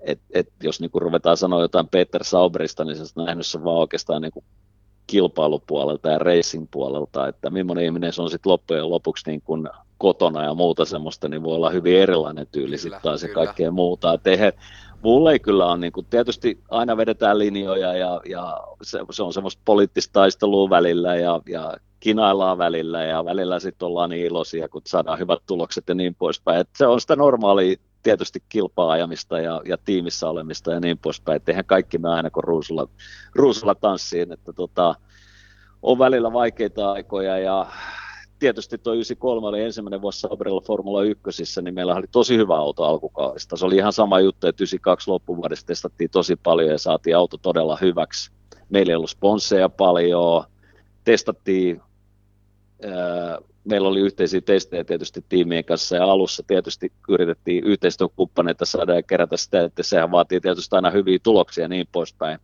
et, 0.00 0.20
et 0.30 0.48
jos 0.62 0.80
niin 0.80 0.90
ruvetaan 0.94 1.36
sanoa 1.36 1.60
jotain 1.60 1.88
Peter 1.88 2.24
Sauberista, 2.24 2.84
niin 2.84 2.96
se 2.96 3.02
on 3.16 3.24
nähnyt 3.24 3.46
se 3.46 3.64
vaan 3.64 3.76
oikeastaan 3.76 4.22
niin 4.22 4.44
kilpailupuolelta 5.12 6.08
ja 6.10 6.18
racing 6.18 6.66
puolelta, 6.70 7.28
että 7.28 7.50
millainen 7.50 7.84
ihminen 7.84 8.12
se 8.12 8.22
on 8.22 8.30
sitten 8.30 8.50
loppujen 8.50 8.90
lopuksi 8.90 9.30
niin 9.30 9.42
kuin 9.42 9.68
kotona 9.98 10.44
ja 10.44 10.54
muuta 10.54 10.84
semmoista, 10.84 11.28
niin 11.28 11.42
voi 11.42 11.56
olla 11.56 11.70
hyvin 11.70 11.96
erilainen 11.96 12.46
tyyli 12.52 12.78
sitten 12.78 13.00
taas 13.02 13.20
se 13.20 13.28
kaikkea 13.28 13.70
muuta. 13.70 14.12
Et 14.12 14.26
eihän, 14.26 14.52
mulle 15.02 15.32
ei 15.32 15.40
kyllä 15.40 15.66
ole, 15.66 15.78
niin 15.78 15.92
kuin, 15.92 16.06
tietysti 16.10 16.58
aina 16.70 16.96
vedetään 16.96 17.38
linjoja 17.38 17.94
ja, 17.94 18.20
ja 18.28 18.60
se, 18.82 18.98
se, 19.10 19.22
on 19.22 19.32
semmoista 19.32 19.62
poliittista 19.64 20.12
taistelua 20.12 20.70
välillä 20.70 21.16
ja, 21.16 21.40
ja 21.48 21.76
kinaillaan 22.00 22.58
välillä 22.58 23.02
ja 23.02 23.24
välillä 23.24 23.60
sitten 23.60 23.86
ollaan 23.86 24.10
niin 24.10 24.26
iloisia, 24.26 24.68
kun 24.68 24.82
saadaan 24.86 25.18
hyvät 25.18 25.42
tulokset 25.46 25.84
ja 25.88 25.94
niin 25.94 26.14
poispäin. 26.14 26.60
Et 26.60 26.68
se 26.76 26.86
on 26.86 27.00
sitä 27.00 27.16
normaalia 27.16 27.76
tietysti 28.02 28.42
kilpaajamista 28.48 29.40
ja, 29.40 29.60
ja 29.64 29.78
tiimissä 29.78 30.28
olemista 30.28 30.72
ja 30.72 30.80
niin 30.80 30.98
poispäin. 30.98 31.36
Et 31.36 31.48
eihän 31.48 31.64
kaikki 31.64 31.98
me 31.98 32.08
aina 32.08 32.30
kun 32.30 32.44
ruusulla, 32.44 32.88
ruusulla 33.34 33.74
tanssiin, 33.74 34.32
että 34.32 34.52
tota, 34.52 34.94
on 35.82 35.98
välillä 35.98 36.32
vaikeita 36.32 36.92
aikoja 36.92 37.38
ja 37.38 37.66
tietysti 38.38 38.78
tuo 38.78 38.92
93 38.92 39.46
oli 39.46 39.62
ensimmäinen 39.62 40.02
vuosi 40.02 40.20
Sauberilla 40.20 40.60
Formula 40.60 41.02
1, 41.02 41.62
niin 41.62 41.74
meillä 41.74 41.94
oli 41.94 42.06
tosi 42.12 42.36
hyvä 42.36 42.56
auto 42.56 42.84
alkukaudesta. 42.84 43.56
Se 43.56 43.66
oli 43.66 43.76
ihan 43.76 43.92
sama 43.92 44.20
juttu, 44.20 44.46
että 44.46 44.62
92 44.62 45.10
loppuvuodesta 45.10 45.66
testattiin 45.66 46.10
tosi 46.10 46.36
paljon 46.36 46.70
ja 46.70 46.78
saatiin 46.78 47.16
auto 47.16 47.36
todella 47.36 47.78
hyväksi. 47.80 48.32
Meillä 48.68 48.90
ei 48.90 48.96
ollut 48.96 49.10
sponsseja 49.10 49.68
paljon, 49.68 50.44
testattiin, 51.04 51.80
meillä 53.64 53.88
oli 53.88 54.00
yhteisiä 54.00 54.40
testejä 54.40 54.84
tietysti 54.84 55.24
tiimien 55.28 55.64
kanssa 55.64 55.96
ja 55.96 56.04
alussa 56.04 56.42
tietysti 56.46 56.92
yritettiin 57.08 57.64
yhteistyökumppaneita 57.64 58.64
saada 58.64 58.94
ja 58.94 59.02
kerätä 59.02 59.36
sitä, 59.36 59.64
että 59.64 59.82
sehän 59.82 60.10
vaatii 60.10 60.40
tietysti 60.40 60.76
aina 60.76 60.90
hyviä 60.90 61.18
tuloksia 61.22 61.64
ja 61.64 61.68
niin 61.68 61.86
poispäin. 61.92 62.38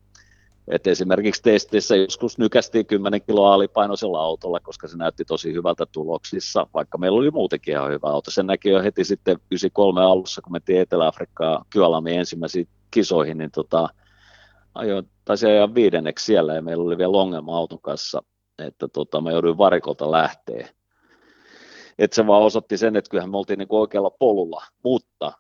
Et 0.69 0.87
esimerkiksi 0.87 1.43
testissä 1.43 1.97
joskus 1.97 2.39
nykästiin 2.39 2.87
10 2.87 3.23
kiloa 3.23 3.55
alipainoisella 3.55 4.21
autolla, 4.21 4.61
koska 4.61 4.89
se 4.89 4.97
näytti 4.97 5.25
tosi 5.25 5.53
hyvältä 5.53 5.87
tuloksissa, 5.93 6.67
vaikka 6.75 6.99
meillä 6.99 7.19
oli 7.19 7.31
muutenkin 7.31 7.73
ihan 7.73 7.91
hyvä 7.91 8.09
auto. 8.09 8.31
Se 8.31 8.43
näki 8.43 8.69
jo 8.69 8.83
heti 8.83 9.05
sitten 9.05 9.37
93 9.51 10.01
alussa, 10.03 10.43
kun 10.43 10.53
mentiin 10.53 10.81
Etelä-Afrikkaan 10.81 11.65
Kyalamiin 11.71 12.19
ensimmäisiin 12.19 12.69
kisoihin, 12.91 13.39
niin 13.39 13.51
tota, 13.51 13.89
ajoin, 14.75 15.11
taisi 15.25 15.47
ajaa 15.47 15.75
viidenneksi 15.75 16.25
siellä 16.25 16.55
ja 16.55 16.63
meillä 16.63 16.85
oli 16.85 16.99
vielä 16.99 17.19
ongelma 17.19 17.57
auton 17.57 17.81
kanssa, 17.81 18.23
että 18.59 18.89
tota, 18.89 19.21
mä 19.21 19.31
jouduin 19.31 19.59
varikolta 19.59 20.11
lähteä. 20.11 20.69
Et 21.99 22.13
se 22.13 22.27
vaan 22.27 22.43
osoitti 22.43 22.77
sen, 22.77 22.97
että 22.97 23.11
kyllähän 23.11 23.31
me 23.31 23.37
oltiin 23.37 23.59
niin 23.59 23.69
oikealla 23.71 24.11
polulla, 24.11 24.65
mutta 24.85 25.33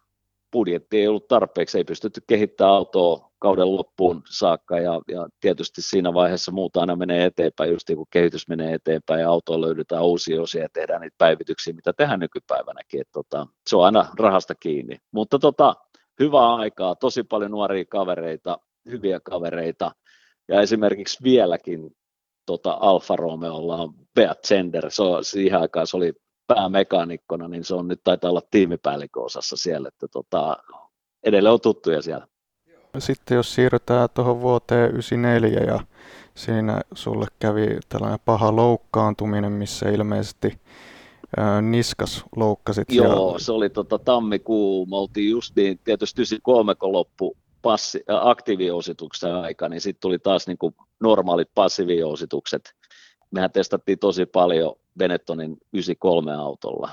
budjetti 0.52 0.98
ei 0.98 1.08
ollut 1.08 1.28
tarpeeksi, 1.28 1.78
ei 1.78 1.84
pystytty 1.84 2.22
kehittämään 2.26 2.74
autoa 2.74 3.30
kauden 3.38 3.76
loppuun 3.76 4.22
saakka 4.30 4.78
ja, 4.78 5.00
ja 5.08 5.28
tietysti 5.40 5.82
siinä 5.82 6.14
vaiheessa 6.14 6.52
muuta 6.52 6.80
aina 6.80 6.96
menee 6.96 7.24
eteenpäin, 7.24 7.70
just 7.70 7.88
kun 7.94 8.06
kehitys 8.10 8.48
menee 8.48 8.74
eteenpäin 8.74 9.20
ja 9.20 9.30
autoon 9.30 9.60
löydetään 9.60 10.04
uusia 10.04 10.42
osia 10.42 10.62
ja 10.62 10.68
tehdään 10.72 11.00
niitä 11.00 11.14
päivityksiä, 11.18 11.74
mitä 11.74 11.92
tehdään 11.92 12.20
nykypäivänäkin, 12.20 13.00
että 13.00 13.12
tota, 13.12 13.46
se 13.66 13.76
on 13.76 13.84
aina 13.84 14.06
rahasta 14.18 14.54
kiinni. 14.54 14.96
Mutta 15.12 15.38
tota, 15.38 15.74
hyvää 16.20 16.54
aikaa, 16.54 16.94
tosi 16.94 17.22
paljon 17.22 17.50
nuoria 17.50 17.84
kavereita, 17.84 18.58
hyviä 18.90 19.20
kavereita 19.20 19.90
ja 20.48 20.60
esimerkiksi 20.60 21.22
vieläkin 21.22 21.96
tota 22.48 22.78
Alfa 22.80 23.16
Romeolla 23.16 23.76
on 23.76 23.94
Beat 24.14 24.38
Zender, 24.46 24.90
se 24.90 25.02
on, 25.02 25.24
siihen 25.24 25.60
aikaan 25.60 25.86
se 25.86 25.96
oli 25.96 26.12
päämekanikkona, 26.46 27.48
niin 27.48 27.64
se 27.64 27.74
on 27.74 27.88
nyt 27.88 28.00
taitaa 28.04 28.30
olla 28.30 28.42
tiimipäällikköosassa 28.50 29.56
siellä, 29.56 29.88
että 29.88 30.08
tota, 30.08 30.56
edelleen 31.22 31.52
on 31.52 31.60
tuttuja 31.60 32.02
siellä. 32.02 32.26
Sitten 32.98 33.36
jos 33.36 33.54
siirrytään 33.54 34.08
tuohon 34.14 34.40
vuoteen 34.40 34.90
94 34.90 35.60
ja 35.60 35.80
siinä 36.34 36.80
sulle 36.94 37.26
kävi 37.38 37.78
tällainen 37.88 38.20
paha 38.24 38.56
loukkaantuminen, 38.56 39.52
missä 39.52 39.88
ilmeisesti 39.88 40.60
ää, 41.36 41.62
niskas 41.62 42.24
loukkasit. 42.36 42.92
Joo, 42.92 43.32
ja... 43.32 43.38
se 43.38 43.52
oli 43.52 43.70
tota, 43.70 43.98
tammikuu, 43.98 44.86
me 44.86 44.96
oltiin 44.96 45.30
just 45.30 45.56
niin, 45.56 45.80
tietysti 45.84 46.22
93 46.22 46.74
kun 46.74 46.92
loppu 46.92 47.36
passi, 47.62 48.04
aktiiviosituksen 48.20 49.34
aika, 49.34 49.68
niin 49.68 49.80
sitten 49.80 50.00
tuli 50.00 50.18
taas 50.18 50.46
niin 50.46 50.58
kuin 50.58 50.74
normaalit 51.00 51.48
passiiviositukset. 51.54 52.74
Mehän 53.30 53.52
testattiin 53.52 53.98
tosi 53.98 54.26
paljon 54.26 54.74
Benettonin 54.98 55.56
93 55.72 56.34
autolla. 56.34 56.90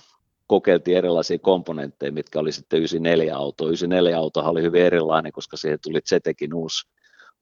Kokeiltiin 0.48 0.98
erilaisia 0.98 1.40
komponentteja, 1.40 2.12
mitkä 2.12 2.40
oli 2.40 2.52
sitten 2.52 2.78
94 2.78 3.38
auto. 3.38 3.66
94 3.66 4.18
auto 4.18 4.40
oli 4.40 4.62
hyvin 4.62 4.82
erilainen, 4.82 5.32
koska 5.32 5.58
siihen 5.58 5.80
tuli 5.84 6.02
Zetekin 6.02 6.54
uusi 6.54 6.88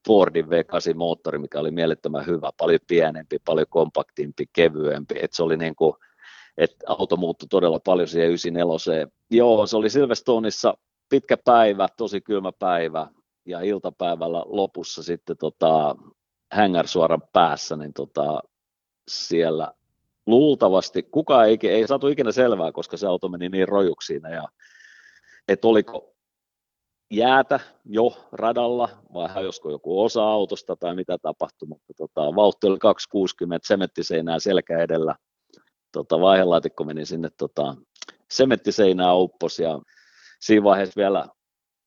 Fordin 0.06 0.44
V8 0.44 0.94
moottori, 0.94 1.38
mikä 1.38 1.60
oli 1.60 1.70
mielettömän 1.70 2.26
hyvä, 2.26 2.50
paljon 2.56 2.80
pienempi, 2.86 3.38
paljon 3.44 3.66
kompaktimpi, 3.70 4.44
kevyempi. 4.52 5.14
Et 5.22 5.32
se 5.32 5.42
oli 5.42 5.56
niin 5.56 5.76
kuin, 5.76 5.94
että 6.56 6.84
auto 6.88 7.16
muuttui 7.16 7.48
todella 7.48 7.80
paljon 7.84 8.08
siihen 8.08 8.28
94. 8.28 9.06
Joo, 9.30 9.66
se 9.66 9.76
oli 9.76 9.90
Silverstoneissa 9.90 10.74
pitkä 11.08 11.36
päivä, 11.36 11.88
tosi 11.96 12.20
kylmä 12.20 12.52
päivä, 12.58 13.06
ja 13.46 13.60
iltapäivällä 13.60 14.42
lopussa 14.46 15.02
sitten 15.02 15.36
tota, 15.36 15.96
hängärsuoran 16.52 17.22
päässä, 17.32 17.76
niin 17.76 17.92
tota, 17.92 18.40
siellä 19.08 19.72
luultavasti, 20.26 21.02
kukaan 21.02 21.48
ei, 21.48 21.58
ei 21.62 21.86
saatu 21.86 22.08
ikinä 22.08 22.32
selvää, 22.32 22.72
koska 22.72 22.96
se 22.96 23.06
auto 23.06 23.28
meni 23.28 23.48
niin 23.48 23.68
rojuksi 23.68 24.20
ja 24.32 24.48
että 25.48 25.68
oliko 25.68 26.14
jäätä 27.10 27.60
jo 27.84 28.16
radalla, 28.32 28.88
vai 29.14 29.44
josko 29.44 29.70
joku 29.70 30.02
osa 30.02 30.24
autosta 30.24 30.76
tai 30.76 30.94
mitä 30.94 31.18
tapahtui, 31.22 31.68
mutta 31.68 31.94
tota, 31.96 32.20
vauhti 32.20 32.66
oli 32.66 32.78
260, 32.78 33.66
sementtiseinää 33.66 34.38
selkä 34.38 34.78
edellä, 34.78 35.14
tota, 35.92 36.20
vaihelaatikko 36.20 36.84
meni 36.84 37.06
sinne 37.06 37.28
tota, 37.38 37.76
sementtiseinää 38.30 39.14
uppos, 39.14 39.58
ja 39.58 39.80
siinä 40.40 40.64
vaiheessa 40.64 41.00
vielä 41.00 41.28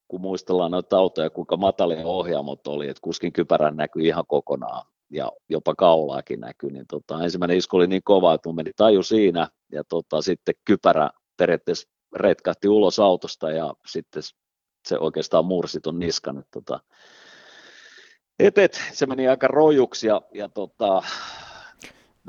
kun 0.08 0.22
muistellaan 0.22 0.72
noita 0.72 0.98
autoja, 0.98 1.30
kuinka 1.30 1.58
matalia 1.58 2.08
ohjaamot 2.08 2.68
oli, 2.68 2.88
että 2.88 3.02
kuskin 3.02 3.34
kypärän 3.34 3.76
näkyi 3.76 4.08
ihan 4.08 4.24
kokonaan 4.28 4.86
ja 5.10 5.32
jopa 5.50 5.76
kaulaakin 5.76 6.40
näkyy, 6.40 6.72
niin 6.72 6.88
tota, 6.88 7.24
ensimmäinen 7.24 7.58
isku 7.58 7.78
oli 7.78 7.88
niin 7.88 8.04
kova, 8.04 8.34
että 8.34 8.50
mun 8.50 8.56
meni 8.56 8.72
taju 8.76 9.04
siinä 9.04 9.48
ja 9.72 9.84
tota, 9.84 10.22
sitten 10.22 10.56
kypärä 10.66 11.10
periaatteessa 11.38 11.90
retkahti 12.16 12.68
ulos 12.68 13.00
autosta 13.00 13.52
ja 13.52 13.74
sitten 13.88 14.24
se 14.88 15.00
oikeastaan 15.00 15.46
mursi 15.46 15.80
tuon 15.80 16.00
niskan. 16.00 16.38
Että, 16.38 16.50
tota, 16.52 16.80
et, 18.40 18.58
et, 18.58 18.82
se 18.94 19.06
meni 19.06 19.28
aika 19.28 19.48
rojuksi 19.48 20.08
ja, 20.08 20.22
ja 20.34 20.50
tota, 20.50 21.04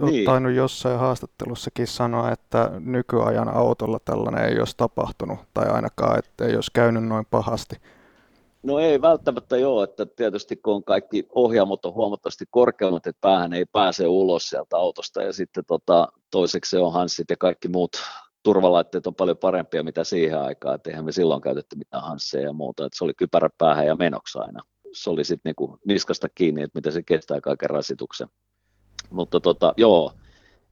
Olet 0.01 0.13
Niin. 0.13 0.27
tainnut 0.27 0.53
jossain 0.53 0.99
haastattelussakin 0.99 1.87
sanoa, 1.87 2.33
että 2.33 2.71
nykyajan 2.81 3.49
autolla 3.49 3.99
tällainen 4.05 4.45
ei 4.45 4.59
olisi 4.59 4.77
tapahtunut, 4.77 5.39
tai 5.55 5.67
ainakaan, 5.69 6.19
että 6.19 6.45
ei 6.45 6.55
olisi 6.55 6.71
käynyt 6.75 7.05
noin 7.05 7.27
pahasti. 7.31 7.77
No 8.63 8.79
ei 8.79 9.01
välttämättä 9.01 9.57
joo, 9.57 9.83
että 9.83 10.07
tietysti 10.07 10.57
kun 10.57 10.75
on 10.75 10.85
kaikki 10.85 11.27
ohjaamot 11.35 11.85
on 11.85 11.95
huomattavasti 11.95 12.45
korkeammat, 12.51 13.07
että 13.07 13.21
päähän 13.21 13.53
ei 13.53 13.65
pääse 13.73 14.07
ulos 14.07 14.49
sieltä 14.49 14.77
autosta 14.77 15.23
ja 15.23 15.33
sitten 15.33 15.65
tota, 15.67 16.09
toiseksi 16.31 16.71
se 16.71 16.79
on 16.79 16.93
hanssit 16.93 17.31
ja 17.31 17.37
kaikki 17.37 17.69
muut 17.69 17.91
turvalaitteet 18.43 19.07
on 19.07 19.15
paljon 19.15 19.37
parempia 19.37 19.83
mitä 19.83 20.05
siihen 20.05 20.41
aikaan, 20.41 20.75
että 20.75 20.91
eihän 20.91 21.05
me 21.05 21.13
silloin 21.13 21.41
käytetty 21.41 21.77
mitään 21.77 22.03
hansseja 22.03 22.47
ja 22.47 22.53
muuta, 22.53 22.87
että 22.87 22.99
se 22.99 23.05
oli 23.05 23.15
kypärä 23.15 23.49
päähän 23.59 23.87
ja 23.87 23.97
menoksi 23.97 24.39
aina. 24.39 24.63
Se 24.93 25.11
oli 25.11 25.25
sitten 25.25 25.51
niinku 25.51 25.79
niskasta 25.85 26.29
kiinni, 26.35 26.63
että 26.63 26.79
miten 26.79 26.93
se 26.93 27.03
kestää 27.03 27.41
kaiken 27.41 27.71
rasituksen. 27.71 28.29
Mutta 29.11 29.41
tota, 29.41 29.75
joo, 29.77 30.13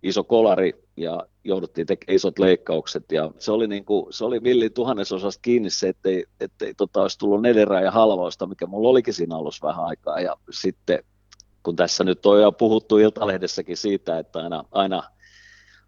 iso 0.03 0.25
kolari 0.25 0.85
ja 0.97 1.27
jouduttiin 1.45 1.87
tekemään 1.87 2.17
isot 2.17 2.39
leikkaukset. 2.39 3.13
Ja 3.13 3.31
se 3.39 3.53
oli, 3.53 3.67
niin 3.67 3.85
kuin, 3.85 4.13
se 4.13 4.25
oli 4.25 4.43
villi 4.43 4.71
tuhannesosasta 4.71 5.43
kiinni 5.43 5.71
se, 5.71 5.89
ettei, 5.89 6.25
ettei 6.41 6.75
tota, 6.75 7.03
olisi 7.03 7.19
tullut 7.19 7.43
neliraajan 7.43 7.93
halvausta, 7.93 8.47
mikä 8.47 8.67
mulla 8.67 8.89
olikin 8.89 9.15
siinä 9.15 9.37
alussa 9.37 9.67
vähän 9.67 9.85
aikaa. 9.85 10.21
Ja 10.21 10.37
sitten 10.51 11.05
kun 11.63 11.77
tässä 11.77 12.05
nyt 12.05 12.27
on 12.27 12.43
jo 12.43 12.53
puhuttu 12.53 12.99
Iltalehdessäkin 12.99 13.77
siitä, 13.77 14.19
että 14.19 14.39
aina, 14.39 14.65
aina, 14.73 15.03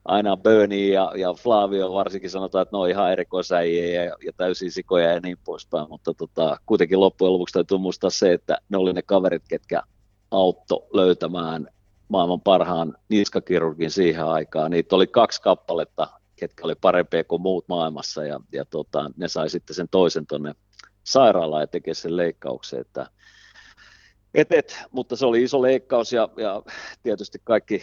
aina 0.05 0.37
Bernie 0.37 0.93
ja, 0.93 1.13
ja 1.17 1.35
Flavio 1.35 1.93
varsinkin 1.93 2.31
sanotaan, 2.31 2.63
että 2.63 2.77
ne 2.77 2.81
on 2.81 2.91
ihan 2.91 3.13
erikoisäjiä 3.13 4.05
ja, 4.05 4.17
ja 4.25 4.33
täysin 4.37 4.73
sikoja 4.73 5.13
ja 5.13 5.21
niin 5.21 5.39
poispäin, 5.45 5.89
mutta 5.89 6.15
tota, 6.15 6.57
kuitenkin 6.67 7.01
loppujen 7.01 7.33
lopuksi 7.33 7.53
täytyy 7.53 7.79
muistaa 7.79 8.11
se, 8.11 8.33
että 8.33 8.59
ne 8.69 8.79
oli 8.79 8.93
ne 8.93 9.03
kaverit, 9.03 9.43
ketkä 9.49 9.83
auttoi 10.31 10.87
löytämään 10.93 11.69
maailman 12.09 12.41
parhaan 12.41 12.97
niskakirurgin 13.09 13.91
siihen 13.91 14.25
aikaan. 14.25 14.71
Niitä 14.71 14.97
oli 14.97 15.07
kaksi 15.07 15.43
kappaletta, 15.43 16.09
ketkä 16.37 16.65
oli 16.65 16.75
parempia 16.75 17.25
kuin 17.25 17.43
muut 17.43 17.69
maailmassa 17.69 18.25
ja, 18.25 18.41
ja 18.53 18.65
tota, 18.65 19.11
ne 19.17 19.29
sai 19.29 19.51
sitten 19.51 19.77
sen 19.77 19.89
toisen 19.91 20.27
tuonne 20.27 20.55
sairaalaan 21.05 21.63
ja 21.63 21.67
tekee 21.67 21.95
sen 21.95 22.17
leikkauksen, 22.17 22.81
että 22.81 23.07
et, 24.35 24.53
et, 24.53 24.79
mutta 24.91 25.17
se 25.17 25.27
oli 25.27 25.43
iso 25.43 25.63
leikkaus 25.63 26.13
ja, 26.13 26.29
ja 26.37 26.63
tietysti 27.03 27.39
kaikki 27.45 27.83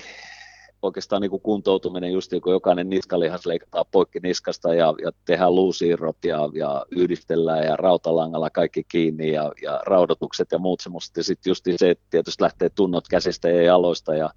oikeastaan 0.86 1.22
niin 1.22 1.30
kuin 1.30 1.42
kuntoutuminen, 1.42 2.12
just 2.12 2.32
niin 2.32 2.42
kuin 2.42 2.52
jokainen 2.52 2.90
niskalihas 2.90 3.46
leikataan 3.46 3.86
poikki 3.92 4.20
niskasta 4.20 4.74
ja, 4.74 4.94
ja 5.02 5.12
tehdään 5.26 5.56
luusiirrot 5.56 6.18
ja, 6.26 6.50
ja 6.54 6.86
yhdistellään 6.92 7.66
ja 7.66 7.76
rautalangalla 7.76 8.50
kaikki 8.50 8.84
kiinni 8.84 9.32
ja, 9.32 9.52
ja 9.62 9.82
raudotukset 9.86 10.48
ja 10.52 10.60
muut 10.60 10.80
semmoista. 10.80 11.20
Ja 11.20 11.24
sitten 11.24 11.52
just 11.52 11.66
se, 11.78 11.90
että 11.90 12.06
tietysti 12.10 12.44
lähtee 12.44 12.70
tunnot 12.70 13.08
käsistä 13.08 13.50
ja 13.50 13.62
jaloista 13.62 14.16
ja 14.16 14.30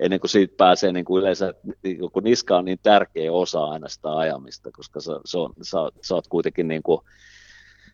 ennen 0.00 0.20
kuin 0.20 0.30
siitä 0.30 0.54
pääsee 0.56 0.92
niin 0.92 1.04
kuin 1.04 1.20
yleensä, 1.20 1.54
kun 2.12 2.24
niska 2.24 2.58
on 2.58 2.64
niin 2.64 2.78
tärkeä 2.82 3.32
osa 3.32 3.64
aina 3.64 3.88
sitä 3.88 4.16
ajamista, 4.16 4.70
koska 4.72 5.00
sä, 5.00 5.12
se 5.24 5.38
on, 5.38 5.52
sä, 5.62 5.78
sä 6.02 6.14
oot 6.14 6.28
kuitenkin 6.28 6.68
niin 6.68 6.82
kuin, 6.82 7.00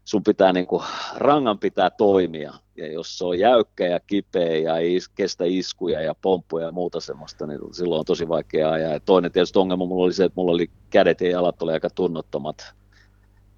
sun 0.07 0.23
pitää 0.23 0.53
niin 0.53 0.67
kuin, 0.67 0.83
rangan 1.17 1.59
pitää 1.59 1.91
toimia, 1.91 2.53
ja 2.77 2.93
jos 2.93 3.19
se 3.19 3.25
on 3.25 3.39
jäykkä 3.39 3.87
ja 3.87 4.01
kipeä 4.01 4.57
ja 4.57 4.77
ei 4.77 4.99
kestä 5.15 5.45
iskuja 5.47 6.01
ja 6.01 6.15
pomppuja 6.15 6.67
ja 6.67 6.73
muuta 6.73 7.01
semmoista, 7.01 7.47
niin 7.47 7.61
silloin 7.73 7.99
on 7.99 8.05
tosi 8.05 8.29
vaikea 8.29 8.71
ajaa. 8.71 8.93
Ja 8.93 9.01
toinen 9.01 9.33
tietysti 9.33 9.59
ongelma 9.59 9.87
mulla 9.87 10.05
oli 10.05 10.13
se, 10.13 10.25
että 10.25 10.37
mulla 10.37 10.53
oli 10.53 10.71
kädet 10.91 11.21
ja 11.21 11.31
jalat 11.31 11.63
oli 11.63 11.73
aika 11.73 11.91
tunnottomat 11.91 12.75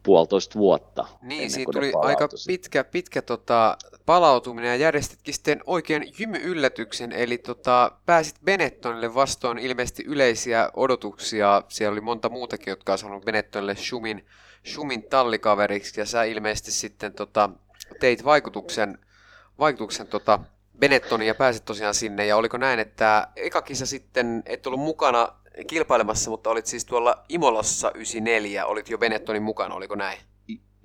puolitoista 0.09 0.59
vuotta. 0.59 1.07
Niin, 1.23 1.51
siinä 1.51 1.73
tuli 1.73 1.92
aika 1.94 2.29
pitkä, 2.47 2.85
pitkä 2.85 3.23
tota, 3.23 3.77
palautuminen 4.07 4.68
ja 4.68 4.77
järjestitkin 4.77 5.35
sitten 5.35 5.61
oikein 5.66 6.12
jymy-yllätyksen, 6.18 7.12
eli 7.12 7.38
tota, 7.38 7.92
pääsit 8.07 8.37
Benettonille 8.44 9.14
vastoin 9.14 9.59
ilmeisesti 9.59 10.05
yleisiä 10.07 10.71
odotuksia. 10.75 11.62
Siellä 11.68 11.92
oli 11.92 12.01
monta 12.01 12.29
muutakin, 12.29 12.73
jotka 12.73 12.92
olisi 12.92 13.05
halunnut 13.05 13.25
Benettonille 13.25 13.77
Schumin, 13.77 14.27
Schumin 14.66 15.03
tallikaveriksi, 15.03 16.01
ja 16.01 16.07
sä 16.07 16.25
ilmeisesti 16.25 16.73
sitten 16.73 17.12
tota, 17.12 17.51
teit 18.01 18.25
vaikutuksen, 18.25 18.99
vaikutuksen 19.59 20.07
tota, 20.07 20.40
Benettoniin 20.81 21.29
ja 21.29 21.35
pääsit 21.35 21.64
tosiaan 21.64 21.95
sinne, 21.95 22.27
ja 22.27 22.37
oliko 22.37 22.57
näin, 22.57 22.79
että 22.79 23.29
eka 23.37 23.62
kisa 23.62 23.87
sitten 23.87 24.43
et 24.47 24.67
ollut 24.67 24.81
mukana 24.81 25.29
kilpailemassa, 25.67 26.31
mutta 26.31 26.51
olit 26.51 26.67
siis 26.67 26.85
tuolla 26.85 27.25
Imolassa 27.29 27.91
94, 27.95 28.67
olit 28.67 28.91
jo 28.91 28.99
Benettonin 28.99 29.43
mukana, 29.43 29.75
oliko 29.75 29.95
näin? 29.95 30.19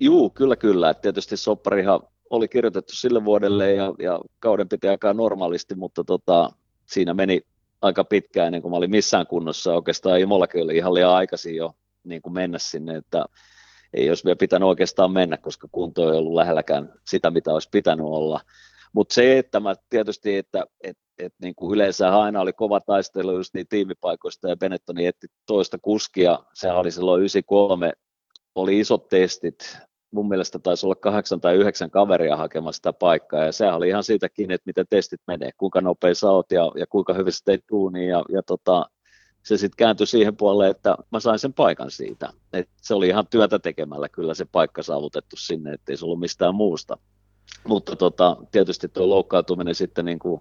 Juu, 0.00 0.30
kyllä 0.30 0.56
kyllä. 0.56 0.90
Et 0.90 1.00
tietysti 1.00 1.36
sopparihan 1.36 2.00
oli 2.30 2.48
kirjoitettu 2.48 2.96
sille 2.96 3.24
vuodelle 3.24 3.72
ja, 3.72 3.94
ja 3.98 4.20
kauden 4.38 4.68
piti 4.68 4.88
aikaa 4.88 5.14
normaalisti, 5.14 5.74
mutta 5.74 6.04
tota, 6.04 6.50
siinä 6.86 7.14
meni 7.14 7.40
aika 7.82 8.04
pitkään 8.04 8.46
ennen 8.46 8.62
kuin 8.62 8.72
mä 8.72 8.76
olin 8.76 8.90
missään 8.90 9.26
kunnossa. 9.26 9.74
Oikeastaan 9.74 10.20
Imolakin 10.20 10.62
oli 10.62 10.76
ihan 10.76 10.94
liian 10.94 11.10
aikaisin 11.10 11.56
jo 11.56 11.74
niin 12.04 12.22
kuin 12.22 12.32
mennä 12.32 12.58
sinne, 12.58 12.96
että 12.96 13.24
ei 13.94 14.08
olisi 14.08 14.24
vielä 14.24 14.36
pitänyt 14.36 14.68
oikeastaan 14.68 15.12
mennä, 15.12 15.36
koska 15.36 15.68
kunto 15.72 16.12
ei 16.12 16.18
ollut 16.18 16.34
lähelläkään 16.34 16.92
sitä, 17.08 17.30
mitä 17.30 17.52
olisi 17.52 17.68
pitänyt 17.72 18.06
olla. 18.06 18.40
Mutta 18.94 19.14
se, 19.14 19.38
että 19.38 19.60
mä 19.60 19.74
tietysti, 19.90 20.36
että 20.36 20.66
et, 20.80 20.96
et 21.18 21.34
niin 21.42 21.54
kuin 21.54 21.74
yleensä 21.74 22.18
aina 22.18 22.40
oli 22.40 22.52
kova 22.52 22.80
taistelu 22.80 23.36
just 23.36 23.54
niin 23.54 23.68
tiimipaikoista 23.68 24.48
ja 24.48 24.56
Benettoni 24.56 25.06
etti 25.06 25.26
toista 25.46 25.78
kuskia, 25.82 26.38
sehän 26.54 26.78
oli 26.78 26.90
silloin 26.90 27.20
93, 27.20 27.92
oli 28.54 28.80
isot 28.80 29.08
testit, 29.08 29.78
mun 30.10 30.28
mielestä 30.28 30.58
taisi 30.58 30.86
olla 30.86 30.94
kahdeksan 30.94 31.40
tai 31.40 31.54
yhdeksän 31.54 31.90
kaveria 31.90 32.36
hakemassa 32.36 32.76
sitä 32.76 32.92
paikkaa, 32.92 33.44
ja 33.44 33.52
sehän 33.52 33.74
oli 33.74 33.88
ihan 33.88 34.04
siitä 34.04 34.28
kiinni, 34.28 34.54
että 34.54 34.68
miten 34.68 34.86
testit 34.90 35.20
menee, 35.26 35.50
kuinka 35.56 35.80
nopea 35.80 36.14
sä 36.14 36.30
oot 36.30 36.52
ja, 36.52 36.72
ja 36.76 36.86
kuinka 36.86 37.14
hyvin 37.14 37.32
sä 37.32 37.40
teit 37.44 37.64
duunia, 37.70 38.08
ja, 38.08 38.24
ja 38.28 38.42
tota, 38.42 38.86
se 39.42 39.56
sitten 39.56 39.76
kääntyi 39.76 40.06
siihen 40.06 40.36
puolelle, 40.36 40.70
että 40.70 40.96
mä 41.12 41.20
sain 41.20 41.38
sen 41.38 41.52
paikan 41.52 41.90
siitä. 41.90 42.32
Et 42.52 42.68
se 42.82 42.94
oli 42.94 43.08
ihan 43.08 43.26
työtä 43.30 43.58
tekemällä 43.58 44.08
kyllä 44.08 44.34
se 44.34 44.44
paikka 44.52 44.82
saavutettu 44.82 45.36
sinne, 45.36 45.72
ettei 45.72 45.96
se 45.96 46.04
ollut 46.04 46.20
mistään 46.20 46.54
muusta. 46.54 46.98
Mutta 47.68 47.96
tota, 47.96 48.36
tietysti 48.52 48.88
tuo 48.88 49.08
loukkaantuminen 49.08 49.74
sitten 49.74 50.04
niin 50.04 50.18
kuin 50.18 50.40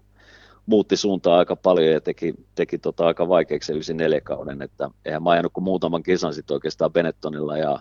muutti 0.65 0.97
suuntaa 0.97 1.37
aika 1.37 1.55
paljon 1.55 1.91
ja 1.91 2.01
teki, 2.01 2.33
teki 2.55 2.77
tota 2.77 3.05
aika 3.07 3.27
vaikeaksi 3.27 3.67
se 3.67 3.73
94 3.73 4.21
kauden, 4.21 4.61
että 4.61 4.89
eihän 5.05 5.23
mä 5.23 5.29
ajanut 5.29 5.53
kuin 5.53 5.63
muutaman 5.63 6.03
kisan 6.03 6.33
sitten 6.33 6.55
oikeastaan 6.55 6.93
Benettonilla 6.93 7.57
ja 7.57 7.79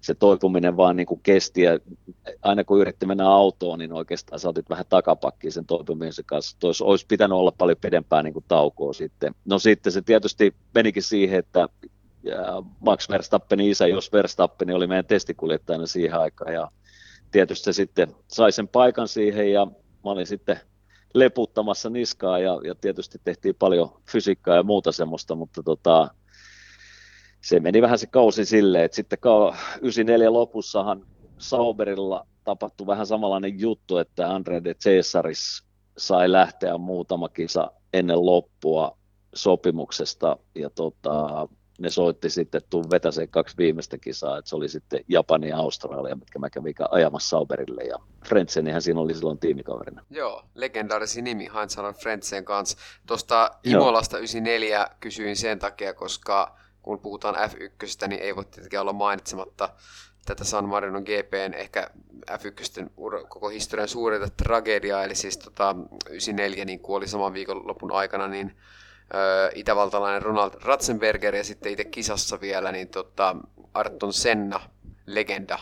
se 0.00 0.14
toipuminen 0.14 0.76
vaan 0.76 0.96
niin 0.96 1.06
kuin 1.06 1.20
kesti 1.22 1.62
ja 1.62 1.78
aina 2.42 2.64
kun 2.64 2.80
yritti 2.80 3.06
mennä 3.06 3.28
autoon, 3.28 3.78
niin 3.78 3.92
oikeastaan 3.92 4.38
saatit 4.38 4.70
vähän 4.70 4.84
takapakkiin 4.88 5.52
sen 5.52 5.66
toipumisen 5.66 6.24
kanssa. 6.24 6.56
Tois 6.60 6.82
olisi 6.82 7.06
pitänyt 7.06 7.38
olla 7.38 7.52
paljon 7.58 7.78
pidempää 7.80 8.22
niin 8.22 8.32
kuin 8.32 8.44
taukoa 8.48 8.92
sitten. 8.92 9.34
No 9.44 9.58
sitten 9.58 9.92
se 9.92 10.02
tietysti 10.02 10.54
menikin 10.74 11.02
siihen, 11.02 11.38
että 11.38 11.68
ja 12.22 12.62
Max 12.80 13.08
Verstappenin 13.08 13.70
isä, 13.70 13.86
jos 13.86 14.12
Verstappen 14.12 14.74
oli 14.74 14.86
meidän 14.86 15.06
testikuljettajana 15.06 15.86
siihen 15.86 16.20
aikaan 16.20 16.54
ja 16.54 16.70
tietysti 17.32 17.72
sitten 17.72 18.14
sai 18.28 18.52
sen 18.52 18.68
paikan 18.68 19.08
siihen 19.08 19.52
ja 19.52 19.66
mä 20.04 20.10
olin 20.10 20.26
sitten 20.26 20.60
leputtamassa 21.14 21.90
niskaa 21.90 22.38
ja, 22.38 22.60
ja 22.64 22.74
tietysti 22.74 23.18
tehtiin 23.24 23.54
paljon 23.58 24.00
fysiikkaa 24.12 24.56
ja 24.56 24.62
muuta 24.62 24.92
semmoista, 24.92 25.34
mutta 25.34 25.62
tota, 25.62 26.08
se 27.40 27.60
meni 27.60 27.82
vähän 27.82 27.98
se 27.98 28.06
kausi 28.06 28.44
silleen, 28.44 28.84
että 28.84 28.96
sitten 28.96 29.18
94 29.82 30.32
lopussahan 30.32 31.06
Sauberilla 31.38 32.26
tapahtui 32.44 32.86
vähän 32.86 33.06
samanlainen 33.06 33.60
juttu, 33.60 33.98
että 33.98 34.30
Andre 34.30 34.64
de 34.64 34.74
Cesaris 34.74 35.62
sai 35.98 36.32
lähteä 36.32 36.78
muutama 36.78 37.28
kisa 37.28 37.70
ennen 37.92 38.26
loppua 38.26 38.98
sopimuksesta 39.34 40.36
ja 40.54 40.70
tota, 40.70 41.48
ne 41.82 41.90
soitti 41.90 42.30
sitten, 42.30 42.58
että 42.58 42.70
tuu 42.70 42.84
vetäseen 42.90 43.28
kaksi 43.28 43.56
viimeistä 43.58 43.98
kisaa, 43.98 44.38
että 44.38 44.48
se 44.48 44.56
oli 44.56 44.68
sitten 44.68 45.00
Japani 45.08 45.48
ja 45.48 45.56
Australia, 45.56 46.16
mitkä 46.16 46.38
mä 46.38 46.50
kävin 46.50 46.74
ajamassa 46.90 47.28
Sauberille 47.28 47.82
ja 47.82 47.98
Frentzenihän 48.28 48.82
siinä 48.82 49.00
oli 49.00 49.14
silloin 49.14 49.38
tiimikaverina. 49.38 50.04
Joo, 50.10 50.44
legendaarisi 50.54 51.22
nimi 51.22 51.50
Heinz 51.54 51.76
Harald 51.76 51.94
Frentzen 51.94 52.44
kanssa. 52.44 52.78
Tuosta. 53.06 53.50
Imolasta 53.64 54.18
94 54.18 54.86
kysyin 55.00 55.36
sen 55.36 55.58
takia, 55.58 55.94
koska 55.94 56.56
kun 56.82 56.98
puhutaan 56.98 57.34
F1, 57.34 58.08
niin 58.08 58.20
ei 58.20 58.36
voi 58.36 58.44
tietenkään 58.44 58.82
olla 58.82 58.92
mainitsematta 58.92 59.68
tätä 60.26 60.44
San 60.44 60.68
Marino 60.68 61.00
GPn 61.00 61.54
ehkä 61.54 61.90
F1 62.30 62.86
ura- 62.96 63.26
koko 63.28 63.48
historian 63.48 63.88
suurinta 63.88 64.28
tragediaa, 64.36 65.04
eli 65.04 65.14
siis 65.14 65.38
tota, 65.38 65.76
94 66.08 66.64
niin 66.64 66.80
kuoli 66.80 67.08
saman 67.08 67.32
viikonlopun 67.32 67.92
aikana, 67.92 68.28
niin 68.28 68.56
itävaltalainen 69.54 70.22
Ronald 70.22 70.50
Ratzenberger 70.62 71.34
ja 71.34 71.44
sitten 71.44 71.72
itse 71.72 71.84
kisassa 71.84 72.40
vielä, 72.40 72.72
niin 72.72 72.88
tota, 72.88 73.36
Arton 73.74 74.12
Senna, 74.12 74.60
legenda. 75.06 75.58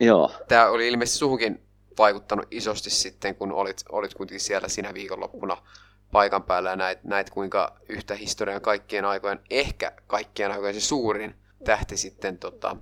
Joo, 0.00 0.30
Tämä 0.48 0.68
oli 0.68 0.88
ilmeisesti 0.88 1.18
suhunkin 1.18 1.62
vaikuttanut 1.98 2.46
isosti 2.50 2.90
sitten, 2.90 3.34
kun 3.34 3.52
olit, 3.52 3.76
olit 3.88 4.14
kuitenkin 4.14 4.40
siellä 4.40 4.68
siinä 4.68 4.94
viikonloppuna 4.94 5.56
paikan 6.12 6.42
päällä 6.42 6.70
ja 6.70 6.76
näit, 6.76 7.04
näit 7.04 7.30
kuinka 7.30 7.76
yhtä 7.88 8.14
historian 8.14 8.60
kaikkien 8.60 9.04
aikojen, 9.04 9.40
ehkä 9.50 9.92
kaikkien 10.06 10.52
aikojen 10.52 10.74
se 10.74 10.80
suurin 10.80 11.34
tähti 11.64 11.96
sitten 11.96 12.38
tota, 12.38 12.76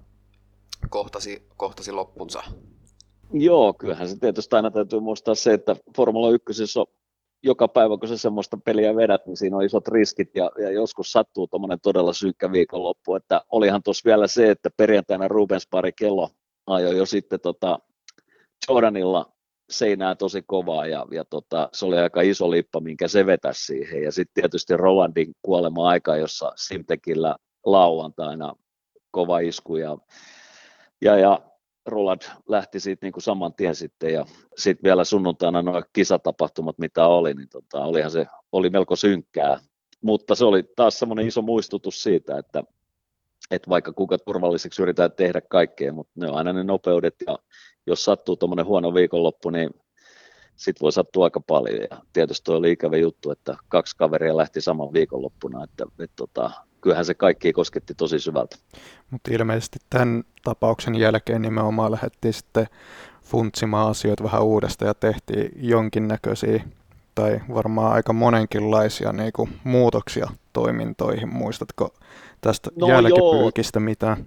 kohtasi, 0.90 1.48
kohtasi 1.56 1.92
loppunsa. 1.92 2.42
Joo, 3.32 3.72
kyllähän 3.72 4.08
se 4.08 4.16
tietysti 4.18 4.56
aina 4.56 4.70
täytyy 4.70 5.00
muistaa 5.00 5.34
se, 5.34 5.52
että 5.52 5.76
Formula 5.96 6.30
1 6.30 6.78
on 6.78 6.86
joka 7.44 7.68
päivä, 7.68 7.96
kun 7.98 8.08
sä 8.08 8.18
semmoista 8.18 8.56
peliä 8.64 8.96
vedät, 8.96 9.26
niin 9.26 9.36
siinä 9.36 9.56
on 9.56 9.64
isot 9.64 9.88
riskit 9.88 10.30
ja, 10.34 10.50
ja 10.58 10.70
joskus 10.70 11.12
sattuu 11.12 11.46
tuommoinen 11.46 11.78
todella 11.82 12.12
synkkä 12.12 12.52
viikonloppu. 12.52 13.14
Että 13.14 13.40
olihan 13.50 13.82
tuossa 13.82 14.08
vielä 14.08 14.26
se, 14.26 14.50
että 14.50 14.70
perjantaina 14.76 15.28
Rubens 15.28 15.66
pari 15.70 15.92
kello 15.92 16.30
ajoi 16.66 16.96
jo 16.96 17.06
sitten 17.06 17.40
tota 17.40 17.78
Jordanilla 18.68 19.32
seinää 19.70 20.14
tosi 20.14 20.42
kovaa 20.46 20.86
ja, 20.86 21.06
ja 21.10 21.24
tota, 21.24 21.68
se 21.72 21.86
oli 21.86 21.98
aika 21.98 22.20
iso 22.20 22.50
lippa, 22.50 22.80
minkä 22.80 23.08
se 23.08 23.26
vetäisi 23.26 23.64
siihen. 23.64 24.02
Ja 24.02 24.12
sitten 24.12 24.42
tietysti 24.42 24.76
Rolandin 24.76 25.34
kuolema-aika, 25.42 26.16
jossa 26.16 26.52
Simtekillä 26.56 27.36
lauantaina 27.66 28.54
kova 29.10 29.38
isku 29.38 29.76
ja, 29.76 29.98
ja, 31.02 31.18
ja 31.18 31.40
Roland 31.86 32.22
lähti 32.48 32.80
siitä 32.80 33.06
niin 33.06 33.12
kuin 33.12 33.22
saman 33.22 33.54
tien 33.54 33.74
sitten 33.74 34.12
ja 34.12 34.26
sitten 34.56 34.84
vielä 34.84 35.04
sunnuntaina 35.04 35.62
nuo 35.62 35.82
kisatapahtumat, 35.92 36.78
mitä 36.78 37.06
oli, 37.06 37.34
niin 37.34 37.48
tota, 37.48 37.84
olihan 37.84 38.10
se 38.10 38.26
oli 38.52 38.70
melko 38.70 38.96
synkkää. 38.96 39.60
Mutta 40.00 40.34
se 40.34 40.44
oli 40.44 40.62
taas 40.76 40.98
semmoinen 40.98 41.26
iso 41.26 41.42
muistutus 41.42 42.02
siitä, 42.02 42.38
että, 42.38 42.64
että 43.50 43.70
vaikka 43.70 43.92
kuinka 43.92 44.18
turvalliseksi 44.18 44.82
yritetään 44.82 45.12
tehdä 45.12 45.40
kaikkea, 45.40 45.92
mutta 45.92 46.12
ne 46.16 46.30
on 46.30 46.36
aina 46.36 46.52
ne 46.52 46.64
nopeudet 46.64 47.14
ja 47.26 47.38
jos 47.86 48.04
sattuu 48.04 48.36
tuommoinen 48.36 48.66
huono 48.66 48.94
viikonloppu, 48.94 49.50
niin 49.50 49.70
sitten 50.56 50.80
voi 50.80 50.92
sattua 50.92 51.24
aika 51.24 51.40
paljon. 51.40 51.86
Ja 51.90 52.02
tietysti 52.12 52.50
oli 52.50 52.72
ikävä 52.72 52.96
juttu, 52.96 53.30
että 53.30 53.56
kaksi 53.68 53.96
kaveria 53.96 54.36
lähti 54.36 54.60
saman 54.60 54.92
viikonloppuna, 54.92 55.64
että, 55.64 55.84
että, 55.84 56.04
että 56.04 56.16
tota, 56.16 56.50
kyllähän 56.84 57.04
se 57.04 57.14
kaikki 57.14 57.52
kosketti 57.52 57.94
tosi 57.94 58.18
syvältä. 58.18 58.56
Mutta 59.10 59.34
ilmeisesti 59.34 59.78
tämän 59.90 60.24
tapauksen 60.44 60.94
jälkeen 60.94 61.42
nimenomaan 61.42 61.92
lähdettiin 61.92 62.34
sitten 62.34 62.66
funtsimaan 63.22 63.90
asioita 63.90 64.24
vähän 64.24 64.42
uudesta 64.42 64.84
ja 64.84 64.94
tehtiin 64.94 65.52
jonkinnäköisiä 65.56 66.64
tai 67.14 67.40
varmaan 67.54 67.92
aika 67.92 68.12
monenkinlaisia 68.12 69.12
niin 69.12 69.32
kuin, 69.32 69.50
muutoksia 69.64 70.30
toimintoihin. 70.52 71.28
Muistatko 71.28 71.94
tästä 72.40 72.70
no 72.76 72.88
jälkipyykistä 72.88 73.78
joo. 73.78 73.84
mitään? 73.84 74.24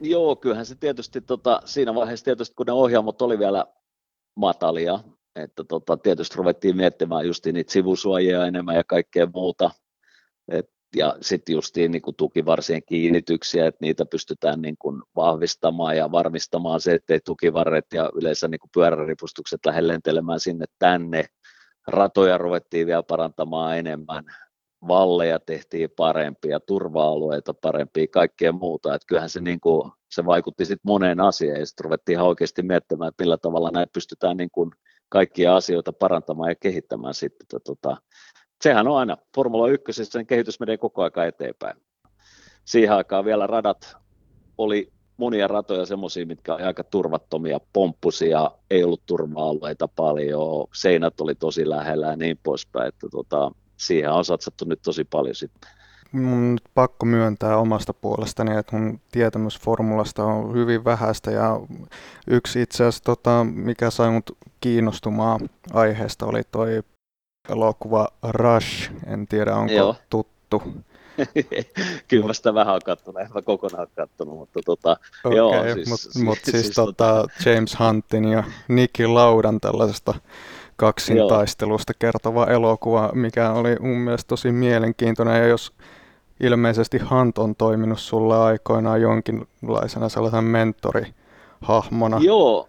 Joo, 0.00 0.36
kyllähän 0.36 0.66
se 0.66 0.74
tietysti 0.74 1.20
tota, 1.20 1.62
siinä 1.64 1.94
vaiheessa 1.94 2.24
tietysti, 2.24 2.54
kun 2.54 2.66
ne 2.66 2.72
ohjaamot 2.72 3.22
oli 3.22 3.38
vielä 3.38 3.64
matalia, 4.36 5.00
että 5.36 5.64
tota, 5.64 5.96
tietysti 5.96 6.36
ruvettiin 6.36 6.76
miettimään 6.76 7.26
just 7.26 7.46
niitä 7.46 7.72
sivusuojia 7.72 8.46
enemmän 8.46 8.76
ja 8.76 8.84
kaikkea 8.84 9.28
muuta. 9.34 9.70
Et, 10.48 10.70
ja 10.96 11.16
sitten 11.20 11.52
justiin 11.52 11.92
niin 11.92 12.02
tukivarsien 12.16 12.82
kiinnityksiä, 12.86 13.66
että 13.66 13.78
niitä 13.80 14.06
pystytään 14.06 14.62
niin 14.62 14.76
kuin 14.78 15.02
vahvistamaan 15.16 15.96
ja 15.96 16.12
varmistamaan 16.12 16.80
se, 16.80 16.94
ettei 16.94 17.20
tukivarret 17.24 17.86
ja 17.94 18.10
yleensä 18.14 18.48
niin 18.48 18.58
kuin 18.58 18.70
pyöräripustukset 18.74 19.66
lähde 19.66 19.88
lentelemään 19.88 20.40
sinne 20.40 20.66
tänne. 20.78 21.24
Ratoja 21.86 22.38
ruvettiin 22.38 22.86
vielä 22.86 23.02
parantamaan 23.02 23.78
enemmän, 23.78 24.24
valleja 24.88 25.38
tehtiin 25.38 25.90
parempia, 25.96 26.60
turva-alueita 26.60 27.54
parempia, 27.54 28.06
kaikkea 28.10 28.52
muuta. 28.52 28.94
Että 28.94 29.06
kyllähän 29.06 29.30
se, 29.30 29.40
niin 29.40 29.60
kuin, 29.60 29.92
se 30.10 30.26
vaikutti 30.26 30.64
sitten 30.64 30.80
moneen 30.90 31.20
asiaan 31.20 31.60
ja 31.60 31.66
sitten 31.66 31.84
ruvettiin 31.84 32.14
ihan 32.14 32.26
oikeasti 32.26 32.62
miettimään, 32.62 33.08
että 33.08 33.22
millä 33.22 33.36
tavalla 33.36 33.70
näitä 33.70 33.90
pystytään 33.92 34.36
niin 34.36 34.50
kuin 34.52 34.70
kaikkia 35.08 35.56
asioita 35.56 35.92
parantamaan 35.92 36.50
ja 36.50 36.54
kehittämään 36.54 37.14
sitten. 37.14 37.60
Tota, 37.64 37.96
sehän 38.62 38.88
on 38.88 38.98
aina 38.98 39.16
Formula 39.34 39.68
1, 39.68 40.04
sen 40.04 40.26
kehitys 40.26 40.60
menee 40.60 40.76
koko 40.76 41.02
ajan 41.02 41.28
eteenpäin. 41.28 41.76
Siihen 42.64 42.92
aikaan 42.92 43.24
vielä 43.24 43.46
radat 43.46 43.96
oli 44.58 44.92
monia 45.16 45.48
ratoja 45.48 45.86
semmoisia, 45.86 46.26
mitkä 46.26 46.54
oli 46.54 46.62
aika 46.62 46.84
turvattomia, 46.84 47.60
pomppusia, 47.72 48.50
ei 48.70 48.84
ollut 48.84 49.02
turva-alueita 49.06 49.88
paljon, 49.88 50.66
seinät 50.74 51.20
oli 51.20 51.34
tosi 51.34 51.68
lähellä 51.68 52.06
ja 52.06 52.16
niin 52.16 52.38
poispäin, 52.42 52.88
että 52.88 53.08
tota, 53.10 53.50
siihen 53.76 54.10
on 54.10 54.24
satsattu 54.24 54.64
nyt 54.64 54.82
tosi 54.82 55.04
paljon 55.04 55.34
sitten. 55.34 55.70
Mun 56.12 56.54
nyt 56.54 56.64
pakko 56.74 57.06
myöntää 57.06 57.56
omasta 57.56 57.94
puolestani, 57.94 58.56
että 58.56 58.76
mun 58.76 59.00
tietämys 59.12 59.60
formulasta 59.60 60.24
on 60.24 60.54
hyvin 60.54 60.84
vähäistä 60.84 61.30
ja 61.30 61.60
yksi 62.26 62.62
itse 62.62 62.84
asiassa, 62.84 63.04
tota, 63.04 63.46
mikä 63.54 63.90
sai 63.90 64.10
mut 64.10 64.36
kiinnostumaan 64.60 65.40
aiheesta, 65.72 66.26
oli 66.26 66.42
toi 66.50 66.82
elokuva 67.48 68.08
Rush. 68.22 68.90
En 69.06 69.26
tiedä, 69.26 69.56
onko 69.56 69.72
Joo. 69.72 69.96
tuttu. 70.10 70.62
Kyllä 72.08 72.26
mä 72.26 72.32
sitä 72.32 72.54
vähän 72.54 72.74
on 72.74 72.80
kattonut, 72.84 73.22
en 73.22 73.28
mä 73.34 73.42
kokonaan 73.42 73.86
kattonut, 73.96 74.38
mutta 74.38 74.60
tota, 74.64 74.96
okay, 75.24 75.36
joo. 75.36 75.52
Siis, 75.74 75.88
mutta 75.88 76.24
mut 76.24 76.38
siis, 76.42 76.60
siis 76.60 76.74
tota, 76.74 76.92
tota, 76.92 77.50
James 77.50 77.78
Huntin 77.78 78.24
ja 78.24 78.44
Nicky 78.68 79.06
Laudan 79.06 79.60
tällaisesta 79.60 80.14
kaksintaistelusta 80.76 81.92
kertova 81.98 82.46
elokuva, 82.46 83.10
mikä 83.14 83.50
oli 83.52 83.76
mun 83.80 83.98
mielestä 83.98 84.28
tosi 84.28 84.52
mielenkiintoinen. 84.52 85.42
Ja 85.42 85.46
jos 85.46 85.72
ilmeisesti 86.40 86.98
Hunt 86.98 87.38
on 87.38 87.56
toiminut 87.56 88.00
sulle 88.00 88.38
aikoinaan 88.38 89.00
jonkinlaisena 89.00 90.08
sellaisen 90.08 90.44
mentorihahmona. 90.44 92.18
Joo, 92.20 92.68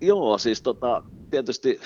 joo 0.00 0.38
siis 0.38 0.62
tota, 0.62 1.02
tietysti 1.30 1.80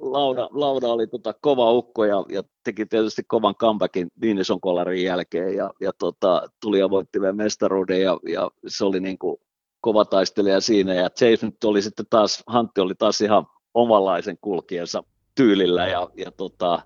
Lauda, 0.00 0.48
Lauda 0.52 0.88
oli 0.88 1.06
tota 1.06 1.34
kova 1.40 1.70
ukko 1.70 2.04
ja, 2.04 2.24
ja, 2.28 2.42
teki 2.64 2.86
tietysti 2.86 3.22
kovan 3.26 3.54
comebackin 3.54 4.08
Viinison 4.20 4.60
kolarin 4.60 5.04
jälkeen 5.04 5.56
ja, 5.56 5.70
ja 5.80 5.92
tota, 5.98 6.48
tuli 6.60 6.78
ja 6.78 6.90
voitti 6.90 7.20
vielä 7.20 7.32
mestaruuden 7.32 8.00
ja, 8.00 8.18
ja 8.28 8.50
se 8.66 8.84
oli 8.84 9.00
niin 9.00 9.18
kuin 9.18 9.36
kova 9.80 10.04
taistelija 10.04 10.60
siinä. 10.60 10.94
Ja 10.94 11.10
Chase 11.10 11.46
nyt 11.46 11.64
oli 11.64 11.82
sitten 11.82 12.06
taas, 12.10 12.42
Hantti 12.46 12.80
oli 12.80 12.94
taas 12.94 13.20
ihan 13.20 13.46
omanlaisen 13.74 14.38
kulkiensa 14.40 15.02
tyylillä 15.34 15.86
ja, 15.86 16.08
ja 16.16 16.30
tota, 16.30 16.82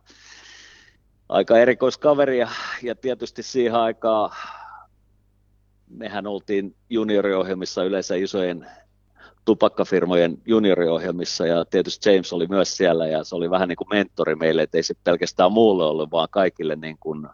aika 1.29 1.59
erikoiskaveri 1.59 2.39
ja, 2.39 2.49
ja 2.83 2.95
tietysti 2.95 3.43
siihen 3.43 3.75
aikaan 3.75 4.31
mehän 5.89 6.27
oltiin 6.27 6.77
junioriohjelmissa 6.91 7.85
yleensä 7.85 8.15
isojen 8.15 8.67
tupakkafirmojen 9.45 10.39
junioriohjelmissa 10.47 11.47
ja 11.47 11.65
tietysti 11.65 12.11
James 12.11 12.33
oli 12.33 12.47
myös 12.47 12.77
siellä 12.77 13.07
ja 13.07 13.25
se 13.25 13.35
oli 13.35 13.51
vähän 13.51 13.69
niin 13.69 13.77
kuin 13.77 13.89
mentori 13.91 14.35
meille, 14.35 14.63
että 14.63 14.79
ei 14.79 14.83
se 14.83 14.95
pelkästään 15.05 15.53
muulle 15.53 15.85
ollut, 15.85 16.11
vaan 16.11 16.29
kaikille 16.31 16.77
niin 16.77 16.97
kuin 17.01 17.27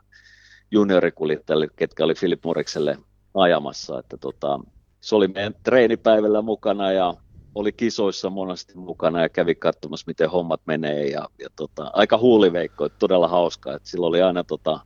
juniorikuljettajille, 0.71 1.69
ketkä 1.77 2.05
oli 2.05 2.15
Philip 2.15 2.45
Murikselle 2.45 2.99
ajamassa. 3.35 3.99
Että 3.99 4.17
tota, 4.17 4.61
se 5.01 5.17
oli 5.17 5.29
meidän 5.29 5.55
treenipäivällä 5.63 6.43
mukana 6.43 6.93
ja 6.93 7.15
oli 7.55 7.73
kisoissa 7.73 8.31
monesti 8.31 8.79
mukana 8.79 9.23
ja 9.23 9.29
kävi 9.29 9.55
katsomassa, 9.55 10.05
miten 10.07 10.31
hommat 10.31 10.61
menee. 10.67 11.07
Ja, 11.07 11.29
ja 11.39 11.49
tota, 11.57 11.91
aika 11.93 12.19
huuliveikko, 12.19 12.85
että 12.85 12.99
todella 12.99 13.29
hauskaa. 13.29 13.75
Että 13.75 13.89
sillä 13.89 14.07
oli 14.07 14.23
aina, 14.23 14.45
tota, 14.45 14.81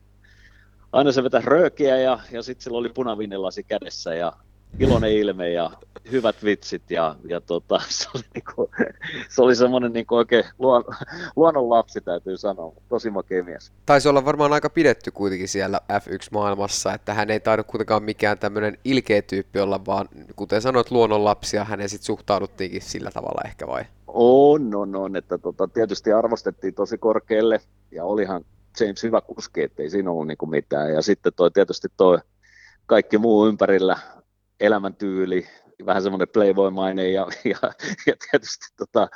aina 0.92 1.12
se 1.12 1.24
vetä 1.24 1.42
röökiä 1.44 1.96
ja, 1.96 2.18
ja 2.32 2.42
sitten 2.42 2.64
sillä 2.64 2.78
oli 2.78 2.88
punavinnilasi 2.88 3.64
kädessä 3.64 4.14
ja 4.14 4.32
iloinen 4.80 5.12
ilme 5.12 5.50
ja 5.50 5.70
hyvät 6.12 6.44
vitsit 6.44 6.90
ja, 6.90 7.16
ja 7.28 7.40
tota, 7.40 7.80
se 7.88 8.08
oli, 8.14 8.24
niinku, 8.34 8.70
se 9.28 9.42
oli 9.42 9.56
semmoinen 9.56 9.92
niinku 9.92 10.14
oikein 10.14 10.44
luon, 10.58 10.84
luonnon 11.36 11.70
lapsi 11.70 12.00
täytyy 12.00 12.36
sanoa, 12.36 12.72
tosi 12.88 13.10
makea 13.10 13.44
mies. 13.44 13.72
Taisi 13.86 14.08
olla 14.08 14.24
varmaan 14.24 14.52
aika 14.52 14.70
pidetty 14.70 15.10
kuitenkin 15.10 15.48
siellä 15.48 15.80
F1-maailmassa, 15.92 16.94
että 16.94 17.14
hän 17.14 17.30
ei 17.30 17.40
tainnut 17.40 17.66
kuitenkaan 17.66 18.02
mikään 18.02 18.38
tämmöinen 18.38 18.78
ilkeä 18.84 19.22
tyyppi 19.22 19.60
olla, 19.60 19.86
vaan 19.86 20.08
kuten 20.36 20.62
sanoit 20.62 20.90
luonnon 20.90 21.24
lapsia, 21.24 21.64
hänen 21.64 21.88
sitten 21.88 22.06
suhtauduttiinkin 22.06 22.82
sillä 22.82 23.10
tavalla 23.10 23.42
ehkä 23.44 23.66
vai? 23.66 23.84
On, 24.06 24.74
on, 24.74 24.96
on, 24.96 25.16
että 25.16 25.38
tota, 25.38 25.68
tietysti 25.68 26.12
arvostettiin 26.12 26.74
tosi 26.74 26.98
korkealle 26.98 27.60
ja 27.90 28.04
olihan 28.04 28.44
James 28.80 29.02
hyvä 29.02 29.20
kuski, 29.20 29.62
ettei 29.62 29.90
siinä 29.90 30.10
ollut 30.10 30.26
niinku 30.26 30.46
mitään 30.46 30.92
ja 30.92 31.02
sitten 31.02 31.32
toi 31.36 31.50
tietysti 31.50 31.88
toi 31.96 32.18
kaikki 32.86 33.18
muu 33.18 33.46
ympärillä, 33.46 33.98
elämäntyyli, 34.60 35.46
vähän 35.86 36.02
semmoinen 36.02 36.28
playboy-mainen 36.32 37.12
ja, 37.12 37.26
ja, 37.44 37.58
ja 38.06 38.14
tietysti 38.30 38.66
tota, 38.76 39.08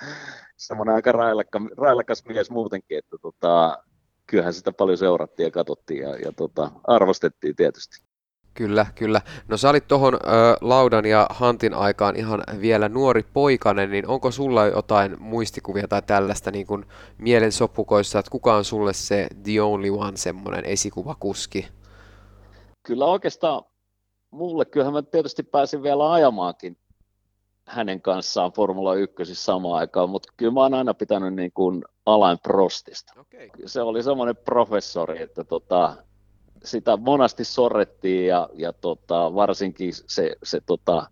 semmoinen 0.56 0.94
aika 0.94 1.12
railakka, 1.12 1.60
railakas 1.76 2.24
mies 2.24 2.50
muutenkin, 2.50 2.98
että 2.98 3.16
tota, 3.22 3.78
kyllähän 4.26 4.54
sitä 4.54 4.72
paljon 4.72 4.98
seurattiin 4.98 5.44
ja 5.44 5.50
katsottiin 5.50 6.02
ja, 6.02 6.16
ja 6.16 6.32
tota, 6.32 6.70
arvostettiin 6.84 7.56
tietysti. 7.56 8.08
Kyllä, 8.54 8.86
kyllä. 8.94 9.20
No 9.48 9.56
sä 9.56 9.70
olit 9.70 9.88
tuohon 9.88 10.18
Laudan 10.60 11.04
ja 11.06 11.26
Hantin 11.30 11.74
aikaan 11.74 12.16
ihan 12.16 12.42
vielä 12.60 12.88
nuori 12.88 13.22
poikainen, 13.32 13.90
niin 13.90 14.08
onko 14.08 14.30
sulla 14.30 14.66
jotain 14.66 15.16
muistikuvia 15.22 15.88
tai 15.88 16.02
tällaista 16.02 16.50
niin 16.50 16.66
kuin 16.66 16.84
mielen 17.18 17.52
sopukoissa, 17.52 18.18
että 18.18 18.30
kuka 18.30 18.54
on 18.54 18.64
sulle 18.64 18.92
se 18.92 19.28
the 19.42 19.62
only 19.62 19.90
one 19.90 20.16
semmoinen 20.16 20.64
esikuvakuski? 20.64 21.68
Kyllä 22.82 23.04
oikeastaan 23.04 23.62
mulle 24.30 24.64
kyllähän 24.64 24.92
mä 24.92 25.02
tietysti 25.02 25.42
pääsin 25.42 25.82
vielä 25.82 26.12
ajamaankin 26.12 26.76
hänen 27.68 28.02
kanssaan 28.02 28.52
Formula 28.52 28.94
1 28.94 29.34
samaan 29.34 29.78
aikaan, 29.78 30.10
mutta 30.10 30.32
kyllä 30.36 30.52
mä 30.52 30.60
oon 30.60 30.74
aina 30.74 30.94
pitänyt 30.94 31.34
niin 31.34 31.52
kuin 31.52 31.84
Alain 32.06 32.38
Prostista. 32.42 33.12
Okay. 33.20 33.48
Se 33.66 33.80
oli 33.80 34.02
semmoinen 34.02 34.36
professori, 34.36 35.22
että 35.22 35.44
tota, 35.44 35.96
sitä 36.64 36.96
monasti 36.96 37.44
sorrettiin 37.44 38.26
ja, 38.26 38.48
ja 38.54 38.72
tota, 38.72 39.34
varsinkin 39.34 39.92
se, 40.06 40.36
se 40.42 40.60
tota, 40.66 41.06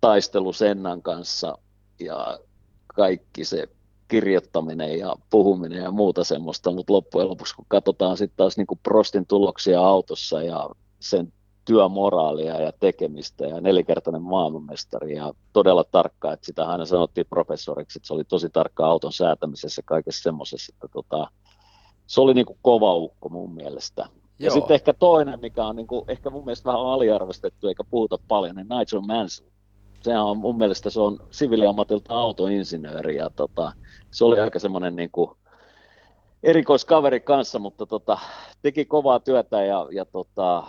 taistelu 0.00 0.52
Sennan 0.52 1.02
kanssa 1.02 1.58
ja 2.00 2.38
kaikki 2.86 3.44
se 3.44 3.68
kirjoittaminen 4.08 4.98
ja 4.98 5.16
puhuminen 5.30 5.82
ja 5.82 5.90
muuta 5.90 6.24
semmoista, 6.24 6.70
mutta 6.70 6.92
loppujen 6.92 7.28
lopuksi 7.28 7.56
kun 7.56 7.64
katsotaan 7.68 8.16
sitten 8.16 8.36
taas 8.36 8.56
niin 8.56 8.66
kuin 8.66 8.80
Prostin 8.82 9.26
tuloksia 9.26 9.80
autossa 9.80 10.42
ja 10.42 10.70
sen 11.00 11.32
työmoraalia 11.66 12.60
ja 12.60 12.72
tekemistä 12.80 13.46
ja 13.46 13.60
nelikertainen 13.60 14.22
maailmanmestari 14.22 15.16
ja 15.16 15.34
todella 15.52 15.84
tarkka, 15.84 16.32
että 16.32 16.46
sitä 16.46 16.64
aina 16.68 16.84
sanottiin 16.84 17.26
professoriksi, 17.30 17.98
että 17.98 18.06
se 18.06 18.14
oli 18.14 18.24
tosi 18.24 18.50
tarkka 18.50 18.86
auton 18.86 19.12
säätämisessä 19.12 19.82
kaikessa 19.84 20.22
semmoisessa, 20.22 20.72
että 20.74 20.88
tota, 20.92 21.30
se 22.06 22.20
oli 22.20 22.34
niin 22.34 22.46
kuin 22.46 22.58
kova 22.62 22.94
ukko 22.94 23.28
mun 23.28 23.54
mielestä. 23.54 24.02
Joo. 24.02 24.10
Ja 24.38 24.50
sitten 24.50 24.74
ehkä 24.74 24.94
toinen, 24.94 25.40
mikä 25.40 25.64
on 25.64 25.76
niin 25.76 25.86
kuin, 25.86 26.04
ehkä 26.08 26.30
mun 26.30 26.44
mielestä 26.44 26.66
vähän 26.66 26.86
aliarvostettu 26.86 27.68
eikä 27.68 27.84
puhuta 27.90 28.18
paljon, 28.28 28.56
niin 28.56 28.66
Nigel 28.68 29.00
Mansell. 29.00 29.48
Sehän 30.00 30.24
on 30.24 30.38
mun 30.38 30.58
mielestä 30.58 30.90
se 30.90 31.00
on 31.00 31.18
siviiliammatilta 31.30 32.14
autoinsinööri 32.14 33.16
ja 33.16 33.30
tota, 33.30 33.72
se 34.10 34.24
oli 34.24 34.40
aika 34.40 34.58
semmoinen 34.58 34.96
niin 34.96 35.10
kuin, 35.10 35.30
erikoiskaveri 36.42 37.20
kanssa, 37.20 37.58
mutta 37.58 37.86
tota, 37.86 38.18
teki 38.62 38.84
kovaa 38.84 39.20
työtä 39.20 39.64
ja, 39.64 39.86
ja 39.90 40.04
tota, 40.04 40.64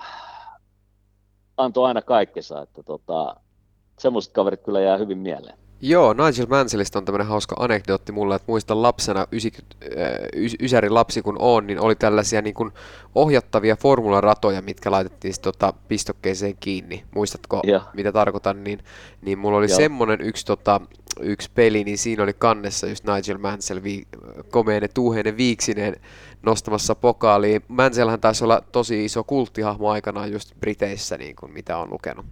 antoi 1.58 1.88
aina 1.88 2.02
kaikkensa, 2.02 2.62
että 2.62 2.84
tota, 2.84 3.36
semmoiset 4.00 4.34
kaverit 4.34 4.64
kyllä 4.64 4.82
jää 4.82 4.98
hyvin 4.98 5.18
mieleen. 5.18 5.58
Joo, 5.82 6.14
Nigel 6.14 6.46
Mansellista 6.50 7.00
on 7.00 7.06
tämmöinen 7.06 7.28
hauska 7.28 7.56
anekdootti 7.60 8.12
mulle, 8.12 8.36
että 8.36 8.52
muistan 8.52 8.82
lapsena, 8.82 9.28
ysi, 9.32 9.52
ys, 10.36 10.56
ysäri 10.62 10.90
lapsi 10.90 11.22
kun 11.22 11.36
on, 11.40 11.68
niin 11.68 11.82
oli 11.82 11.96
tällaisia 11.96 12.42
niin 12.42 12.54
kuin 12.54 12.72
ohjattavia 13.16 13.76
formularatoja, 13.76 14.62
mitkä 14.62 14.92
laitettiin 14.92 15.34
tota, 15.42 15.74
pistokkeeseen 15.88 16.58
kiinni. 16.60 17.04
Muistatko, 17.16 17.62
ja. 17.68 17.82
mitä 17.94 18.12
tarkoitan? 18.12 18.64
Niin, 18.64 18.80
niin 19.22 19.40
mulla 19.40 19.58
oli 19.58 19.70
Joo. 19.70 19.78
semmoinen 19.78 20.22
yksi, 20.22 20.46
tota, 20.46 20.82
yksi 21.22 21.52
peli, 21.56 21.84
niin 21.84 21.98
siinä 21.98 22.24
oli 22.24 22.34
kannessa 22.34 22.88
just 22.88 23.04
Nigel 23.04 23.38
Mansell, 23.38 23.84
vi, 23.84 24.04
komeinen, 24.52 24.90
tuuheinen, 24.94 25.38
viiksineen 25.38 25.96
nostamassa 26.44 26.96
pokaaliin. 26.96 27.62
Mansellhän 27.68 28.22
taisi 28.22 28.44
olla 28.44 28.62
tosi 28.72 29.06
iso 29.06 29.24
kulttihahmo 29.24 29.90
aikanaan 29.90 30.32
just 30.32 30.52
Briteissä, 30.60 31.18
niin 31.18 31.36
kuin 31.36 31.54
mitä 31.54 31.78
on 31.78 31.90
lukenut. 31.90 32.26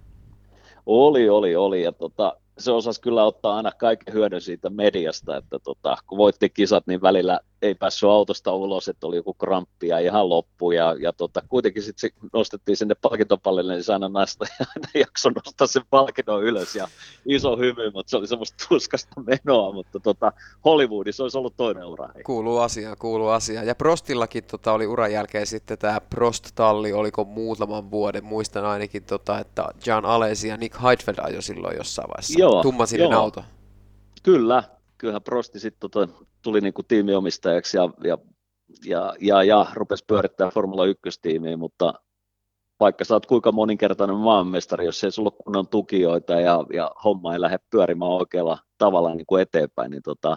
Oli, 0.86 1.28
oli, 1.28 1.56
oli. 1.56 1.82
Ja 1.82 1.92
tota, 1.92 2.36
se 2.58 2.72
osasi 2.72 3.00
kyllä 3.00 3.24
ottaa 3.24 3.56
aina 3.56 3.72
kaiken 3.72 4.14
hyödyn 4.14 4.40
siitä 4.40 4.70
mediasta, 4.70 5.36
että 5.36 5.58
tota, 5.58 5.96
kun 6.06 6.18
voitti 6.18 6.50
kisat, 6.50 6.86
niin 6.86 7.02
välillä 7.02 7.40
ei 7.62 7.74
päässyt 7.74 8.08
autosta 8.08 8.52
ulos, 8.52 8.88
että 8.88 9.06
oli 9.06 9.16
joku 9.16 9.34
kramppi 9.34 9.88
ja 9.88 9.98
ihan 9.98 10.28
loppu, 10.28 10.70
ja, 10.70 10.96
ja 11.00 11.12
tota, 11.12 11.42
kuitenkin 11.48 11.82
sitten 11.82 12.10
nostettiin 12.32 12.76
sinne 12.76 12.94
palkintopallille, 12.94 13.74
niin 13.74 13.84
aina 13.92 14.08
näistä 14.08 14.44
ja 14.60 14.66
aina 14.76 14.88
jakso 14.94 15.30
nostaa 15.30 15.66
sen 15.66 15.82
palkinnon 15.90 16.42
ylös, 16.42 16.76
ja 16.76 16.88
iso 17.26 17.56
hymy, 17.56 17.90
mutta 17.90 18.10
se 18.10 18.16
oli 18.16 18.26
semmoista 18.26 18.64
tuskasta 18.68 19.20
menoa, 19.20 19.72
mutta 19.72 20.00
tota, 20.00 20.32
Hollywoodissa 20.64 21.22
olisi 21.22 21.38
ollut 21.38 21.56
toinen 21.56 21.84
ura. 21.84 22.08
Kuuluu 22.26 22.58
asia, 22.58 22.96
kuuluu 22.96 23.28
asia. 23.28 23.62
Ja 23.62 23.74
Prostillakin 23.74 24.44
tota, 24.44 24.72
oli 24.72 24.86
uran 24.86 25.12
jälkeen 25.12 25.46
sitten 25.46 25.78
tämä 25.78 26.00
Prost-talli, 26.00 26.92
oliko 26.92 27.24
muutaman 27.24 27.90
vuoden, 27.90 28.24
muistan 28.24 28.64
ainakin, 28.64 29.02
tota, 29.02 29.38
että 29.38 29.68
John 29.86 30.04
Alesi 30.04 30.48
ja 30.48 30.56
Nick 30.56 30.82
Heidfeld 30.82 31.18
ajoi 31.18 31.42
silloin 31.42 31.76
jossain 31.76 32.08
vaiheessa. 32.08 32.40
Joo, 32.40 32.62
Tummasininen 32.62 33.12
auto. 33.12 33.44
Kyllä, 34.22 34.62
kyllähän 34.98 35.22
Prosti 35.22 35.60
sitten 35.60 35.90
tota, 35.90 36.08
tuli 36.46 36.60
niin 36.60 36.74
kuin 36.74 36.86
tiimiomistajaksi 36.86 37.76
ja, 37.76 37.90
ja, 38.04 38.18
ja, 38.84 39.14
ja, 39.20 39.42
ja 39.42 39.66
rupesi 39.74 40.04
pyörittämään 40.06 40.52
Formula 40.52 40.86
1-tiimiä, 40.86 41.56
mutta 41.56 41.94
vaikka 42.80 43.04
sä 43.04 43.14
oot 43.14 43.26
kuinka 43.26 43.52
moninkertainen 43.52 44.16
maanmestari, 44.16 44.84
jos 44.84 45.04
ei 45.04 45.10
sulla 45.10 45.30
ole 45.34 45.42
kunnon 45.44 45.68
tukijoita 45.68 46.32
ja, 46.32 46.64
ja 46.72 46.90
homma 47.04 47.32
ei 47.32 47.40
lähde 47.40 47.58
pyörimään 47.70 48.10
oikealla 48.10 48.58
tavalla 48.78 49.14
niin 49.14 49.26
kuin 49.26 49.42
eteenpäin, 49.42 49.90
niin 49.90 50.02
tota, 50.02 50.36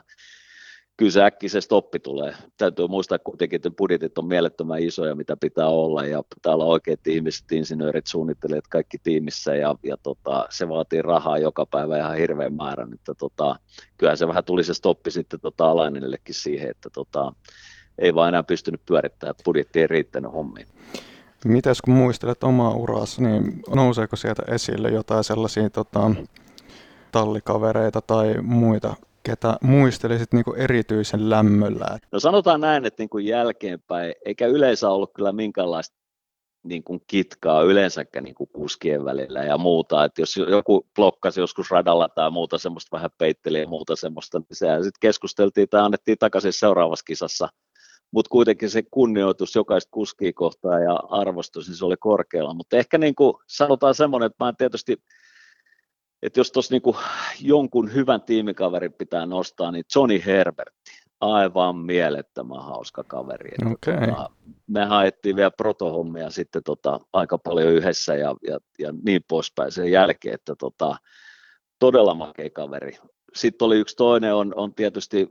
kyllä 1.00 1.12
se 1.12 1.24
äkkiä 1.24 1.50
stoppi 1.60 2.00
tulee. 2.00 2.34
Täytyy 2.58 2.88
muistaa 2.88 3.20
kuitenkin, 3.20 3.56
että 3.56 3.72
budjetit 3.72 4.18
on 4.18 4.28
mielettömän 4.28 4.80
isoja, 4.80 5.16
mitä 5.16 5.38
pitää 5.38 5.68
olla, 5.68 6.06
ja 6.06 6.24
pitää 6.36 6.54
olla 6.54 6.66
oikeat 6.66 7.08
ihmiset, 7.08 7.52
insinöörit, 7.52 8.08
suunnittelijat, 8.08 8.68
kaikki 8.68 8.98
tiimissä, 9.04 9.56
ja, 9.56 9.76
ja 9.84 9.98
tota, 10.04 10.46
se 10.50 10.70
vaatii 10.70 11.02
rahaa 11.02 11.38
joka 11.38 11.66
päivä 11.66 11.98
ihan 11.98 12.18
hirveän 12.18 12.54
määrän, 12.54 12.94
että 12.94 13.14
tota, 13.14 13.56
kyllähän 13.98 14.18
se 14.18 14.28
vähän 14.28 14.44
tuli 14.44 14.64
se 14.64 14.74
stoppi 14.74 15.12
sitten 15.12 15.40
tota, 15.40 15.72
alainillekin 15.72 16.36
siihen, 16.36 16.70
että 16.70 16.90
tota, 16.94 17.34
ei 17.98 18.16
vaan 18.16 18.30
enää 18.30 18.44
pystynyt 18.44 18.82
pyörittämään, 18.86 19.32
että 19.32 19.44
budjetti 19.46 19.82
ei 19.82 19.88
riittänyt 19.88 20.34
hommiin. 20.34 20.68
Mitäs 21.46 21.82
kun 21.82 21.94
muistelet 21.94 22.44
omaa 22.44 22.74
uraasi, 22.74 23.24
niin 23.24 23.62
nouseeko 23.76 24.16
sieltä 24.16 24.44
esille 24.48 24.90
jotain 24.90 25.24
sellaisia 25.24 25.70
tota, 25.70 26.12
tallikavereita 27.12 28.02
tai 28.02 28.36
muita 28.42 28.96
ketä 29.24 29.58
muistelisit 29.62 30.34
niin 30.34 30.44
erityisen 30.58 31.30
lämmöllä? 31.30 32.00
No 32.12 32.20
sanotaan 32.20 32.62
näin, 32.62 32.86
että 32.86 33.04
niin 33.04 33.10
kuin 33.10 33.26
jälkeenpäin, 33.26 34.14
eikä 34.26 34.48
yleensä 34.48 34.90
ollut 34.90 35.14
kyllä 35.14 35.32
minkäänlaista 35.32 36.00
niin 36.64 36.84
kuin 36.84 37.02
kitkaa 37.08 37.62
yleensäkään 37.62 38.24
niin 38.24 38.36
kuin 38.36 38.50
kuskien 38.54 39.06
välillä 39.06 39.44
ja 39.44 39.58
muuta, 39.58 40.06
että 40.06 40.22
jos 40.22 40.38
joku 40.38 40.88
blokkasi 40.96 41.40
joskus 41.40 41.72
radalla 41.72 42.10
tai 42.10 42.32
muuta 42.32 42.58
semmoista 42.58 42.98
vähän 42.98 43.10
peitteli 43.18 43.60
ja 43.60 43.68
muuta 43.68 43.96
semmoista, 43.96 44.40
niin 44.40 44.48
sehän 44.52 44.84
sitten 44.84 45.00
keskusteltiin 45.00 45.70
tai 45.70 45.82
annettiin 45.82 46.18
takaisin 46.18 46.54
seuraavassa 46.54 47.06
kisassa, 47.06 47.50
mutta 48.12 48.30
kuitenkin 48.30 48.70
se 48.70 48.84
kunnioitus 48.92 49.56
jokaista 49.56 49.90
kuskia 49.92 50.32
kohtaa 50.36 50.80
ja 50.80 50.94
arvostus, 50.96 51.68
niin 51.68 51.76
se 51.78 51.86
oli 51.86 51.98
korkealla, 52.00 52.54
mutta 52.54 52.78
ehkä 52.78 52.98
niin 52.98 53.16
kuin 53.16 53.34
sanotaan 53.48 53.96
semmoinen, 53.96 54.28
että 54.28 54.46
mä 54.46 54.50
en 54.50 54.58
tietysti 54.58 54.98
että 56.22 56.40
jos 56.40 56.52
tuossa 56.52 56.74
niinku 56.74 56.96
jonkun 57.42 57.94
hyvän 57.94 58.22
tiimikaverin 58.22 58.94
pitää 58.94 59.26
nostaa, 59.26 59.72
niin 59.72 59.86
Johnny 59.96 60.22
Herbertti, 60.26 60.92
aivan 61.22 61.78
mielettömän 61.78 62.64
hauska 62.64 63.04
kaveri. 63.04 63.52
Okay. 63.72 64.08
Tota, 64.08 64.30
me 64.68 64.86
haettiin 64.86 65.36
vielä 65.36 65.52
protohommia 65.52 66.30
sitten 66.30 66.64
tota, 66.64 67.00
aika 67.14 67.38
paljon 67.38 67.74
yhdessä 67.74 68.16
ja, 68.16 68.36
ja, 68.48 68.60
ja 68.80 68.94
niin 69.06 69.22
poispäin 69.28 69.72
sen 69.72 69.92
jälkeen, 69.92 70.36
että 70.36 70.56
tota, 70.56 70.96
todella 71.80 72.14
makea 72.14 72.50
kaveri. 72.50 72.98
Sitten 73.36 73.66
oli 73.66 73.78
yksi 73.78 73.96
toinen, 73.96 74.36
on, 74.36 74.54
on 74.56 74.76
tietysti, 74.76 75.30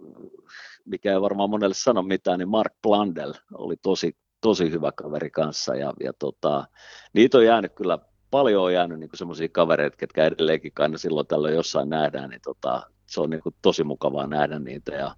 mikä 0.85 1.13
ei 1.13 1.21
varmaan 1.21 1.51
monelle 1.51 1.75
sano 1.75 2.03
mitään, 2.03 2.39
niin 2.39 2.49
Mark 2.49 2.73
Blandel 2.83 3.35
oli 3.55 3.77
tosi, 3.83 4.17
tosi 4.41 4.71
hyvä 4.71 4.93
kaveri 4.93 5.31
kanssa 5.31 5.75
ja, 5.75 5.93
ja 6.01 6.13
tota, 6.19 6.65
niitä 7.13 7.39
on 7.39 7.45
jäänyt 7.45 7.73
kyllä 7.75 7.99
paljon 8.31 8.65
on 8.65 8.73
jäänyt 8.73 8.99
niin 8.99 9.11
semmoisia 9.15 9.49
kavereita, 9.49 9.97
ketkä 9.97 10.25
edelleenkin 10.25 10.73
aina 10.79 10.99
silloin 10.99 11.27
tällöin 11.27 11.55
jossain 11.55 11.89
nähdään, 11.89 12.31
niin 12.31 12.41
tota, 12.45 12.83
se 13.07 13.21
on 13.21 13.31
niin 13.31 13.43
kuin 13.43 13.55
tosi 13.63 13.85
mukavaa 13.85 14.27
nähdä 14.27 14.59
niitä 14.59 14.95
ja 14.95 15.15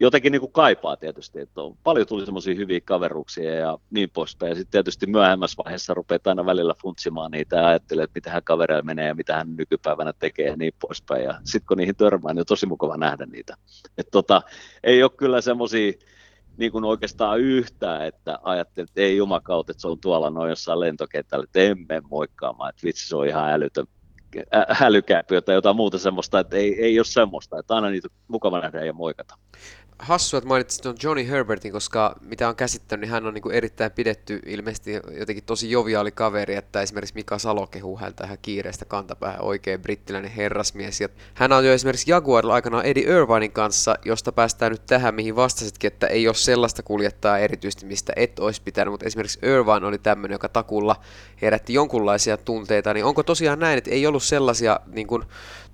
jotenkin 0.00 0.32
niin 0.32 0.40
kuin 0.40 0.52
kaipaa 0.52 0.96
tietysti, 0.96 1.40
että 1.40 1.60
on, 1.60 1.76
paljon 1.84 2.06
tuli 2.06 2.24
semmoisia 2.24 2.54
hyviä 2.54 2.80
kaveruuksia 2.84 3.54
ja 3.54 3.78
niin 3.90 4.10
poispäin. 4.10 4.50
Ja 4.50 4.54
sitten 4.54 4.70
tietysti 4.70 5.06
myöhemmässä 5.06 5.62
vaiheessa 5.64 5.94
rupeat 5.94 6.26
aina 6.26 6.46
välillä 6.46 6.74
funtsimaan 6.82 7.30
niitä 7.30 7.56
ja 7.56 7.66
ajattelee, 7.66 8.04
että 8.04 8.16
mitä 8.16 8.30
hän 8.30 8.44
kavereilla 8.44 8.82
menee 8.82 9.06
ja 9.06 9.14
mitä 9.14 9.36
hän 9.36 9.56
nykypäivänä 9.56 10.12
tekee 10.18 10.46
ja 10.46 10.56
niin 10.56 10.72
poispäin. 10.80 11.24
Ja 11.24 11.40
sitten 11.44 11.66
kun 11.66 11.76
niihin 11.76 11.96
törmää, 11.96 12.32
niin 12.32 12.40
on 12.40 12.46
tosi 12.46 12.66
mukava 12.66 12.96
nähdä 12.96 13.26
niitä. 13.26 13.56
Et 13.98 14.08
tota, 14.10 14.42
ei 14.84 15.02
ole 15.02 15.10
kyllä 15.16 15.40
semmoisia 15.40 15.92
niin 16.56 16.72
kuin 16.72 16.84
oikeastaan 16.84 17.40
yhtään, 17.40 18.06
että 18.06 18.38
ajattelin, 18.42 18.88
että 18.88 19.00
ei 19.00 19.16
jumakautta, 19.16 19.70
että 19.70 19.80
se 19.80 19.88
on 19.88 20.00
tuolla 20.00 20.30
noin 20.30 20.50
jossain 20.50 20.80
lentokentällä, 20.80 21.44
että 21.44 21.60
emme 21.60 22.00
moikkaamaan, 22.10 22.70
että 22.70 22.84
vitsi 22.84 23.08
se 23.08 23.16
on 23.16 23.26
ihan 23.26 23.50
älytön 23.50 23.86
hälykäpyä 24.68 25.42
tai 25.42 25.54
jotain 25.54 25.76
muuta 25.76 25.98
semmoista, 25.98 26.40
että 26.40 26.56
ei, 26.56 26.82
ei 26.82 26.98
ole 26.98 27.04
semmoista, 27.04 27.58
että 27.58 27.74
aina 27.74 27.90
niitä 27.90 28.08
mukava 28.28 28.60
nähdä 28.60 28.84
ja 28.84 28.92
moikata 28.92 29.34
hassu, 29.98 30.36
että 30.36 30.48
mainitsit 30.48 30.82
tuon 30.82 30.96
Johnny 31.02 31.28
Herbertin, 31.28 31.72
koska 31.72 32.16
mitä 32.20 32.48
on 32.48 32.56
käsittänyt, 32.56 33.00
niin 33.00 33.10
hän 33.10 33.26
on 33.26 33.34
niin 33.34 33.52
erittäin 33.52 33.90
pidetty, 33.90 34.40
ilmeisesti 34.46 34.92
jotenkin 35.18 35.44
tosi 35.44 35.70
joviaali 35.70 36.12
kaveri, 36.12 36.54
että 36.54 36.82
esimerkiksi 36.82 37.14
Mika 37.14 37.38
Salo 37.38 37.66
kehuu 37.66 37.96
häntä 37.98 38.24
ihan 38.24 38.38
kiireestä 38.42 38.84
kantapäähän, 38.84 39.42
oikein 39.42 39.82
brittiläinen 39.82 40.30
herrasmies. 40.30 41.00
Ja 41.00 41.08
hän 41.34 41.52
on 41.52 41.66
jo 41.66 41.72
esimerkiksi 41.72 42.10
Jaguarilla 42.10 42.54
aikanaan 42.54 42.84
Eddie 42.84 43.16
Irvinein 43.16 43.52
kanssa, 43.52 43.98
josta 44.04 44.32
päästään 44.32 44.72
nyt 44.72 44.86
tähän, 44.86 45.14
mihin 45.14 45.36
vastasitkin, 45.36 45.88
että 45.88 46.06
ei 46.06 46.28
ole 46.28 46.34
sellaista 46.34 46.82
kuljettaa 46.82 47.38
erityisesti, 47.38 47.86
mistä 47.86 48.12
et 48.16 48.38
olisi 48.38 48.62
pitänyt, 48.62 48.92
mutta 48.92 49.06
esimerkiksi 49.06 49.38
Irvine 49.42 49.86
oli 49.86 49.98
tämmöinen, 49.98 50.34
joka 50.34 50.48
takulla 50.48 50.96
herätti 51.42 51.74
jonkunlaisia 51.74 52.36
tunteita, 52.36 52.94
niin 52.94 53.04
onko 53.04 53.22
tosiaan 53.22 53.58
näin, 53.58 53.78
että 53.78 53.90
ei 53.90 54.06
ollut 54.06 54.22
sellaisia 54.22 54.80
niin 54.86 55.06
kuin, 55.06 55.22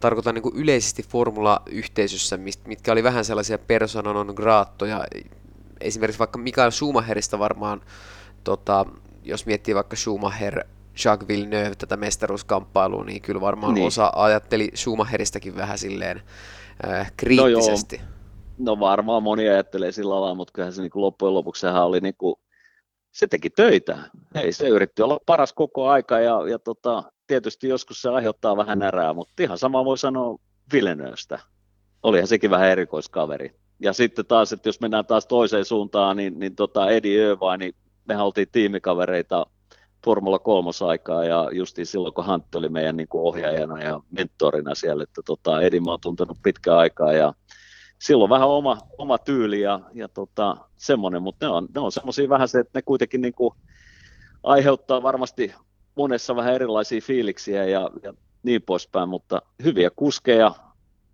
tarkoitan 0.02 0.34
niin 0.34 0.54
yleisesti 0.54 1.02
formula-yhteisössä, 1.02 2.38
mitkä 2.66 2.92
oli 2.92 3.02
vähän 3.02 3.24
sellaisia 3.24 3.58
persona 3.58 4.12
non 4.12 4.32
graattoja. 4.36 5.04
Esimerkiksi 5.80 6.18
vaikka 6.18 6.38
Mikael 6.38 6.70
Schumacherista 6.70 7.38
varmaan, 7.38 7.80
tota, 8.44 8.86
jos 9.24 9.46
miettii 9.46 9.74
vaikka 9.74 9.96
Schumacher, 9.96 10.64
Jacques 11.04 11.28
Villeneuve 11.28 11.74
tätä 11.74 11.96
mestaruuskamppailua, 11.96 13.04
niin 13.04 13.22
kyllä 13.22 13.40
varmaan 13.40 13.74
niin. 13.74 13.86
osa 13.86 14.12
ajatteli 14.14 14.70
Schumacheristakin 14.74 15.56
vähän 15.56 15.78
silleen 15.78 16.22
äh, 16.88 17.12
kriittisesti. 17.16 18.00
No, 18.58 18.74
no 18.74 18.80
varmaan 18.80 19.22
moni 19.22 19.48
ajattelee 19.48 19.92
sillä 19.92 20.20
lailla, 20.20 20.34
mutta 20.34 20.52
kyllähän 20.52 20.72
se 20.72 20.82
niin 20.82 20.90
kuin 20.90 21.02
loppujen 21.02 21.34
lopuksi 21.34 21.60
sehän 21.60 21.84
oli 21.84 22.00
niin 22.00 22.16
kuin, 22.18 22.34
se 23.12 23.26
teki 23.26 23.50
töitä. 23.50 23.98
Ei, 24.34 24.52
se 24.52 24.68
yritti 24.68 25.02
olla 25.02 25.18
paras 25.26 25.52
koko 25.52 25.88
aika 25.88 26.20
ja, 26.20 26.48
ja 26.48 26.58
tota, 26.58 27.02
tietysti 27.32 27.68
joskus 27.68 28.02
se 28.02 28.08
aiheuttaa 28.08 28.56
vähän 28.56 28.78
närää, 28.78 29.14
mutta 29.14 29.42
ihan 29.42 29.58
sama 29.58 29.84
voi 29.84 29.98
sanoa 29.98 30.38
Villeneuvestä. 30.72 31.38
olihan 32.02 32.26
sekin 32.26 32.50
vähän 32.50 32.68
erikoiskaveri. 32.68 33.56
Ja 33.80 33.92
sitten 33.92 34.26
taas, 34.26 34.52
että 34.52 34.68
jos 34.68 34.80
mennään 34.80 35.06
taas 35.06 35.26
toiseen 35.26 35.64
suuntaan, 35.64 36.16
niin, 36.16 36.38
niin 36.38 36.56
tota 36.56 36.90
Eddie 36.90 37.22
Irvine, 37.22 37.56
niin 37.56 37.74
mehän 38.08 38.24
oltiin 38.24 38.48
tiimikavereita 38.52 39.46
Formula 40.04 40.38
3 40.38 40.70
aikaa 40.88 41.24
ja 41.24 41.48
justiin 41.52 41.86
silloin, 41.86 42.14
kun 42.14 42.26
Hunt 42.26 42.54
oli 42.54 42.68
meidän 42.68 42.96
niin 42.96 43.08
kuin 43.08 43.22
ohjaajana 43.22 43.82
ja 43.82 44.00
mentorina 44.10 44.74
siellä, 44.74 45.02
että 45.02 45.20
tota, 45.24 45.62
Eddie 45.62 45.80
mä 45.80 45.90
oon 45.90 46.00
tuntenut 46.00 46.38
pitkään 46.42 46.78
aikaa 46.78 47.12
ja 47.12 47.34
silloin 47.98 48.30
vähän 48.30 48.48
oma, 48.48 48.78
oma 48.98 49.18
tyyli 49.18 49.60
ja, 49.60 49.80
ja 49.94 50.08
tota, 50.08 50.56
semmoinen, 50.76 51.22
mutta 51.22 51.46
ne 51.46 51.52
on, 51.52 51.68
ne 51.74 51.80
on 51.80 51.92
semmoisia 51.92 52.28
vähän 52.28 52.48
se, 52.48 52.58
että 52.58 52.78
ne 52.78 52.82
kuitenkin 52.82 53.20
niin 53.20 53.34
kuin 53.34 53.54
aiheuttaa 54.42 55.02
varmasti 55.02 55.54
monessa 55.94 56.36
vähän 56.36 56.54
erilaisia 56.54 57.00
fiiliksiä 57.00 57.64
ja, 57.64 57.90
ja 58.02 58.14
niin 58.42 58.62
poispäin, 58.62 59.08
mutta 59.08 59.42
hyviä 59.64 59.90
kuskeja, 59.96 60.54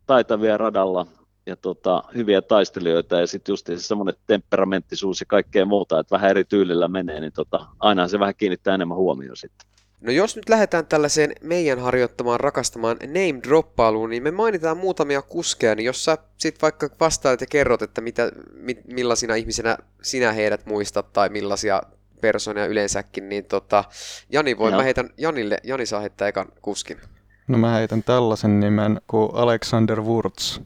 taitavia 0.06 0.58
radalla 0.58 1.06
ja 1.46 1.56
tota, 1.56 2.02
hyviä 2.14 2.42
taistelijoita 2.42 3.20
ja 3.20 3.26
sitten 3.26 3.52
just 3.52 3.70
semmoinen 3.76 4.14
temperamenttisuus 4.26 5.20
ja 5.20 5.26
kaikkea 5.26 5.64
muuta, 5.64 6.00
että 6.00 6.16
vähän 6.16 6.30
eri 6.30 6.44
tyylillä 6.44 6.88
menee, 6.88 7.20
niin 7.20 7.32
tota, 7.32 7.66
aina 7.80 8.08
se 8.08 8.20
vähän 8.20 8.34
kiinnittää 8.36 8.74
enemmän 8.74 8.96
huomioon 8.96 9.36
sitten. 9.36 9.68
No 10.00 10.12
jos 10.12 10.36
nyt 10.36 10.48
lähdetään 10.48 10.86
tällaiseen 10.86 11.32
meidän 11.42 11.78
harjoittamaan 11.78 12.40
rakastamaan 12.40 12.96
name-droppailuun, 12.96 14.10
niin 14.10 14.22
me 14.22 14.30
mainitaan 14.30 14.76
muutamia 14.76 15.22
kuskeja, 15.22 15.74
niin 15.74 15.84
jos 15.84 16.04
sä 16.04 16.18
sit 16.36 16.62
vaikka 16.62 16.90
vastailet 17.00 17.40
ja 17.40 17.46
kerrot, 17.46 17.82
että 17.82 18.00
mitä, 18.00 18.32
mi, 18.52 18.78
millaisina 18.86 19.34
ihmisinä 19.34 19.78
sinä 20.02 20.32
heidät 20.32 20.66
muistat 20.66 21.12
tai 21.12 21.28
millaisia 21.28 21.82
persoonia 22.18 22.66
yleensäkin, 22.66 23.28
niin 23.28 23.44
tota, 23.44 23.84
Jani 24.32 24.58
voi, 24.58 24.70
no. 24.70 24.76
mä 24.76 24.82
heitän 24.82 25.10
Janille, 25.18 25.58
Jani 25.64 25.86
saa 25.86 26.00
heittää 26.00 26.28
ekan 26.28 26.48
kuskin. 26.62 27.00
No 27.48 27.58
mä 27.58 27.70
heitän 27.74 28.02
tällaisen 28.02 28.60
nimen 28.60 29.00
kuin 29.06 29.30
Alexander 29.34 30.00
Wurz. 30.00 30.60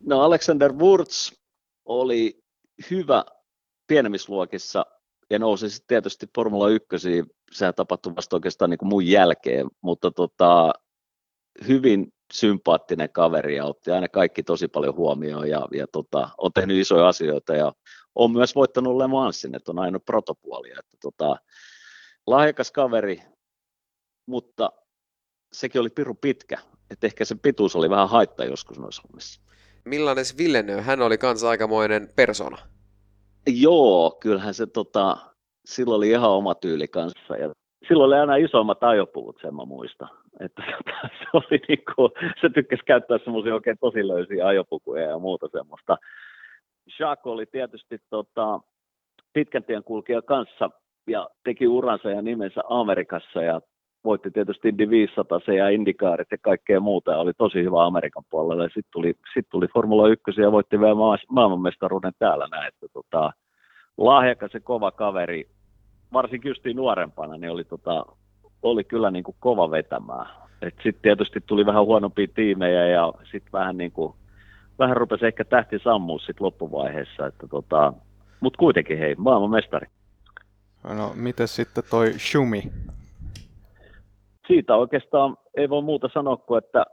No 0.00 0.20
Alexander 0.20 0.72
Wurz 0.72 1.32
oli 1.84 2.42
hyvä 2.90 3.24
pienemmissä 3.86 4.32
luokissa 4.32 4.86
ja 5.30 5.38
nousi 5.38 5.70
sitten 5.70 5.88
tietysti 5.88 6.26
Formula 6.34 6.68
1, 6.68 6.86
sehän 7.52 7.74
tapahtui 7.74 8.16
vasta 8.16 8.36
oikeastaan 8.36 8.70
niin 8.70 8.78
kuin 8.78 8.88
mun 8.88 9.06
jälkeen, 9.06 9.66
mutta 9.82 10.10
tota, 10.10 10.72
hyvin 11.68 12.12
sympaattinen 12.32 13.12
kaveri 13.12 13.56
ja 13.56 13.64
otti 13.64 13.90
aina 13.90 14.08
kaikki 14.08 14.42
tosi 14.42 14.68
paljon 14.68 14.96
huomioon 14.96 15.48
ja, 15.48 15.68
ja 15.72 15.86
tota, 15.92 16.28
on 16.38 16.52
tehnyt 16.52 16.76
isoja 16.76 17.08
asioita 17.08 17.54
ja 17.54 17.72
on 18.14 18.32
myös 18.32 18.54
voittanut 18.54 18.96
Le 18.96 19.06
Mansin, 19.06 19.54
että 19.54 19.72
on 19.72 19.78
aina 19.78 20.00
protopuolia. 20.00 20.76
Että 20.78 20.96
tota, 21.02 21.36
lahjakas 22.26 22.72
kaveri, 22.72 23.22
mutta 24.26 24.72
sekin 25.52 25.80
oli 25.80 25.90
piru 25.90 26.14
pitkä, 26.14 26.58
että 26.90 27.06
ehkä 27.06 27.24
se 27.24 27.34
pituus 27.42 27.76
oli 27.76 27.90
vähän 27.90 28.08
haitta 28.08 28.44
joskus 28.44 28.78
noissa 28.78 29.02
hommissa. 29.08 29.40
Millainen 29.84 30.24
Villeneuve? 30.38 30.82
Hän 30.82 31.02
oli 31.02 31.18
kanssa 31.18 31.48
aikamoinen 31.48 32.08
persona. 32.16 32.58
Joo, 33.46 34.18
kyllähän 34.20 34.54
se 34.54 34.66
tota, 34.66 35.16
silloin 35.64 35.96
oli 35.96 36.10
ihan 36.10 36.30
oma 36.30 36.54
tyyli 36.54 36.88
kanssa 36.88 37.36
ja 37.36 37.52
silloin 37.88 38.08
oli 38.08 38.16
aina 38.20 38.36
isommat 38.36 38.82
ajopuvut, 38.82 39.38
sen 39.42 39.54
mä 39.54 39.64
muistan. 39.64 40.08
Että 40.40 40.62
se, 41.18 41.28
oli 41.32 41.60
niinku, 41.68 42.10
se 42.40 42.50
tykkäsi 42.54 42.82
käyttää 42.86 43.18
semmoisia 43.24 43.54
oikein 43.54 43.76
tosi 43.80 44.08
löysiä 44.08 44.46
ajopukuja 44.46 45.02
ja 45.02 45.18
muuta 45.18 45.48
semmoista. 45.52 45.96
Jacques 47.00 47.26
oli 47.32 47.46
tietysti 47.46 47.98
tota, 48.10 48.60
pitkän 49.32 49.64
tien 49.64 49.84
kulkija 49.84 50.22
kanssa 50.22 50.70
ja 51.06 51.28
teki 51.44 51.68
uransa 51.68 52.10
ja 52.10 52.22
nimensä 52.22 52.60
Amerikassa 52.68 53.42
ja 53.42 53.60
voitti 54.04 54.30
tietysti 54.30 54.68
Indy 54.68 54.90
500 54.90 55.40
ja 55.56 55.68
Indikaarit 55.68 56.28
ja 56.30 56.36
kaikkea 56.40 56.80
muuta 56.80 57.10
ja 57.10 57.18
oli 57.18 57.32
tosi 57.38 57.62
hyvä 57.62 57.86
Amerikan 57.86 58.24
puolella. 58.30 58.62
Ja 58.62 58.68
sitten 58.68 58.92
tuli, 58.92 59.14
sit 59.34 59.46
tuli 59.50 59.66
Formula 59.74 60.08
1 60.08 60.40
ja 60.40 60.52
voitti 60.52 60.80
vielä 60.80 60.94
maailmanmestaruuden 61.28 62.12
täällä 62.18 62.48
näin. 62.50 62.68
Että 62.68 62.86
tota, 62.92 63.32
lahjakas 63.98 64.54
ja 64.54 64.60
kova 64.60 64.90
kaveri, 64.90 65.48
varsinkin 66.12 66.48
just 66.48 66.62
nuorempana, 66.74 67.36
niin 67.36 67.50
oli, 67.50 67.64
tota, 67.64 68.06
oli 68.62 68.84
kyllä 68.84 69.10
niin 69.10 69.24
kuin 69.24 69.36
kova 69.40 69.70
vetämään. 69.70 70.26
Sitten 70.62 71.02
tietysti 71.02 71.40
tuli 71.46 71.66
vähän 71.66 71.84
huonompia 71.84 72.26
tiimejä 72.34 72.86
ja 72.86 73.12
sitten 73.30 73.52
vähän 73.52 73.76
niin 73.76 73.92
kuin, 73.92 74.14
vähän 74.78 74.96
rupesi 74.96 75.26
ehkä 75.26 75.44
tähti 75.44 75.78
sammua 75.78 76.18
sitten 76.18 76.44
loppuvaiheessa. 76.44 77.26
Että 77.26 77.46
tota, 77.46 77.92
Mutta 78.40 78.58
kuitenkin 78.58 78.98
hei, 78.98 79.14
maailman 79.18 79.50
mestari. 79.50 79.86
No, 80.96 81.12
miten 81.14 81.48
sitten 81.48 81.84
toi 81.90 82.12
Shumi? 82.18 82.62
Siitä 84.46 84.76
oikeastaan 84.76 85.36
ei 85.56 85.68
voi 85.68 85.82
muuta 85.82 86.08
sanoa 86.14 86.36
kuin, 86.36 86.58
että 86.64 86.84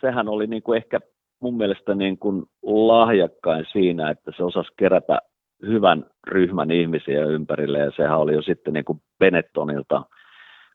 sehän 0.00 0.28
oli 0.28 0.46
niin 0.46 0.62
kuin 0.62 0.76
ehkä 0.76 1.00
mun 1.40 1.56
mielestä 1.56 1.94
niin 1.94 2.18
kuin 2.18 2.42
lahjakkain 2.62 3.66
siinä, 3.72 4.10
että 4.10 4.32
se 4.36 4.44
osasi 4.44 4.72
kerätä 4.76 5.18
hyvän 5.66 6.04
ryhmän 6.26 6.70
ihmisiä 6.70 7.24
ympärille 7.24 7.78
ja 7.78 7.90
sehän 7.96 8.18
oli 8.18 8.34
jo 8.34 8.42
sitten 8.42 8.72
niin 8.72 8.84
kuin 8.84 9.02
Benettonilta, 9.18 10.02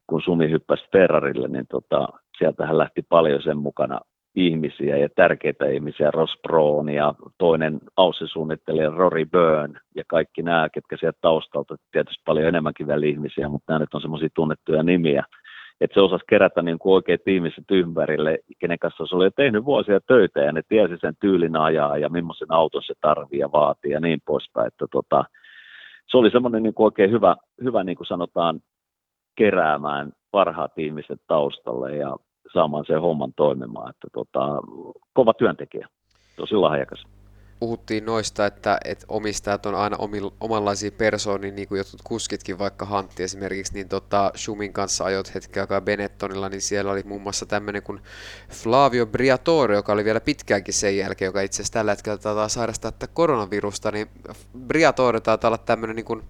kun 0.08 0.22
Sumi 0.22 0.50
hyppäsi 0.50 0.84
Ferrarille, 0.91 1.47
niin 1.47 1.66
tota, 1.72 2.08
sieltähän 2.38 2.78
lähti 2.78 3.02
paljon 3.10 3.41
sen 3.41 3.58
mukana 3.58 4.00
ihmisiä 4.36 4.97
ja 4.97 5.09
tärkeitä 5.15 5.65
ihmisiä, 5.65 6.11
Ross 6.11 6.39
Brown 6.47 6.89
ja 6.89 7.13
toinen 7.38 7.80
Aussi-suunnittelija 7.97 8.89
Rory 8.89 9.25
Byrne 9.25 9.80
ja 9.95 10.03
kaikki 10.07 10.41
nämä, 10.41 10.69
ketkä 10.73 10.97
sieltä 10.99 11.17
taustalta, 11.21 11.75
tietysti 11.91 12.21
paljon 12.25 12.47
enemmänkin 12.47 12.88
vielä 12.88 13.05
ihmisiä, 13.05 13.49
mutta 13.49 13.73
nämä 13.73 13.80
nyt 13.80 13.93
on 13.93 14.01
semmoisia 14.01 14.30
tunnettuja 14.34 14.84
nimiä, 14.84 15.23
että 15.82 15.93
se 15.93 16.01
osasi 16.01 16.25
kerätä 16.30 16.61
niin 16.61 16.80
kuin 16.80 16.93
oikeat 16.93 17.27
ihmiset 17.27 17.63
ympärille, 17.71 18.39
kenen 18.59 18.80
kanssa 18.80 19.05
se 19.05 19.15
oli 19.15 19.25
jo 19.25 19.32
tehnyt 19.36 19.65
vuosia 19.65 19.99
töitä 20.07 20.39
ja 20.39 20.51
ne 20.51 20.61
tiesi 20.69 20.97
sen 21.01 21.13
tyylin 21.21 21.55
ajaa 21.55 21.97
ja 21.97 22.09
millaisen 22.09 22.51
auton 22.51 22.84
se 22.84 22.93
tarvii 23.01 23.39
ja 23.39 23.51
vaatii 23.51 23.91
ja 23.91 23.99
niin 23.99 24.19
poispäin. 24.25 24.67
Että 24.67 24.86
tota, 24.91 25.23
se 26.11 26.17
oli 26.17 26.32
semmoinen 26.32 26.63
niin 26.63 26.73
kuin 26.73 26.86
oikein 26.86 27.11
hyvä, 27.11 27.36
hyvä 27.63 27.84
niin 27.84 27.97
kuin 27.97 28.07
sanotaan, 28.07 28.59
keräämään 29.36 30.11
parhaat 30.32 30.77
ihmiset 30.77 31.21
taustalle 31.27 31.95
ja 31.95 32.15
saamaan 32.54 32.86
sen 32.88 33.02
homman 33.02 33.34
toimimaan. 33.36 33.89
Että 33.89 34.08
tota, 34.14 34.39
kova 35.14 35.34
työntekijä, 35.34 35.88
tosi 36.36 36.56
lahjakas 36.56 37.04
puhuttiin 37.60 38.06
noista, 38.06 38.45
että, 38.45 38.78
että 38.86 39.06
omistajat 39.10 39.66
on 39.66 39.76
aina 39.76 39.97
omil, 39.97 40.30
omanlaisia 40.39 40.91
persoonia, 40.91 41.52
niin 41.52 41.68
kuin 41.68 41.78
jotkut 41.78 42.02
kuskitkin, 42.04 42.60
vaikka 42.60 42.86
Hantti 42.86 43.24
esimerkiksi, 43.24 43.74
niin 43.74 43.89
tota, 43.89 44.32
Schumin 44.36 44.74
kanssa 44.74 45.04
ajot 45.04 45.36
hetken 45.36 45.64
aikaa 45.64 45.82
Benettonilla, 45.82 46.50
niin 46.50 46.62
siellä 46.62 46.91
oli 46.91 47.04
muun 47.06 47.22
muassa 47.22 47.45
tämmöinen 47.45 47.84
kuin 47.84 48.00
Flavio 48.50 49.06
Briatore, 49.06 49.76
joka 49.76 49.93
oli 49.93 50.06
vielä 50.06 50.22
pitkäänkin 50.22 50.74
sen 50.74 50.97
jälkeen, 50.97 51.30
joka 51.30 51.41
itse 51.41 51.56
asiassa 51.56 51.74
tällä 51.74 51.91
hetkellä 51.91 52.18
taitaa 52.18 52.50
sairastaa 52.50 52.91
koronavirusta, 53.14 53.91
niin 53.91 54.08
Briatore 54.68 55.20
taitaa 55.22 55.50
olla 55.50 55.58
tämmöinen 55.58 55.95
niin 55.95 56.06
kuin, 56.06 56.24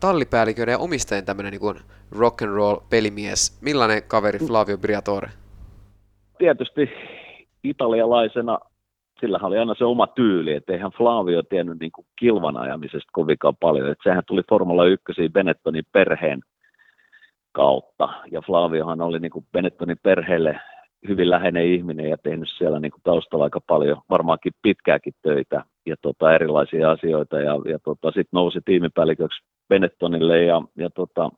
tallipäälliköiden 0.00 0.72
ja 0.72 0.78
omistajien 0.78 1.24
tämmöinen 1.24 1.52
niin 1.52 1.84
rock 2.18 2.42
and 2.42 2.54
roll 2.54 2.76
pelimies. 2.90 3.58
Millainen 3.62 4.02
kaveri 4.08 4.38
Flavio 4.38 4.78
Briatore? 4.78 5.28
Tietysti 6.38 6.90
italialaisena 7.64 8.58
sillä 9.22 9.38
oli 9.42 9.58
aina 9.58 9.74
se 9.78 9.84
oma 9.84 10.06
tyyli, 10.06 10.52
että 10.52 10.72
eihän 10.72 10.90
Flavio 10.90 11.42
tiennyt 11.42 11.80
niin 11.80 11.92
kuin 11.92 12.06
kilvan 12.18 12.56
ajamisesta 12.56 13.10
kovinkaan 13.12 13.56
paljon. 13.60 13.88
Että 13.88 14.10
sehän 14.10 14.22
tuli 14.26 14.42
Formula 14.48 14.84
1 14.84 15.04
Benettonin 15.32 15.84
perheen 15.92 16.40
kautta, 17.52 18.08
ja 18.30 18.40
Flaviohan 18.40 19.00
oli 19.00 19.18
niin 19.18 19.30
kuin 19.30 19.46
Benettonin 19.52 19.96
perheelle 20.02 20.60
hyvin 21.08 21.30
läheinen 21.30 21.66
ihminen 21.66 22.10
ja 22.10 22.16
tehnyt 22.18 22.48
siellä 22.58 22.80
niin 22.80 22.92
kuin 22.92 23.02
taustalla 23.02 23.44
aika 23.44 23.60
paljon, 23.66 24.02
varmaankin 24.10 24.52
pitkääkin 24.62 25.14
töitä 25.22 25.64
ja 25.86 25.96
tota, 26.02 26.34
erilaisia 26.34 26.90
asioita, 26.90 27.40
ja, 27.40 27.52
ja 27.68 27.78
tota, 27.78 28.08
sitten 28.08 28.28
nousi 28.32 28.58
tiimipäälliköksi 28.64 29.44
Benettonille 29.72 30.42
ja, 30.42 30.62
ja 30.76 30.90
tota, 30.90 31.30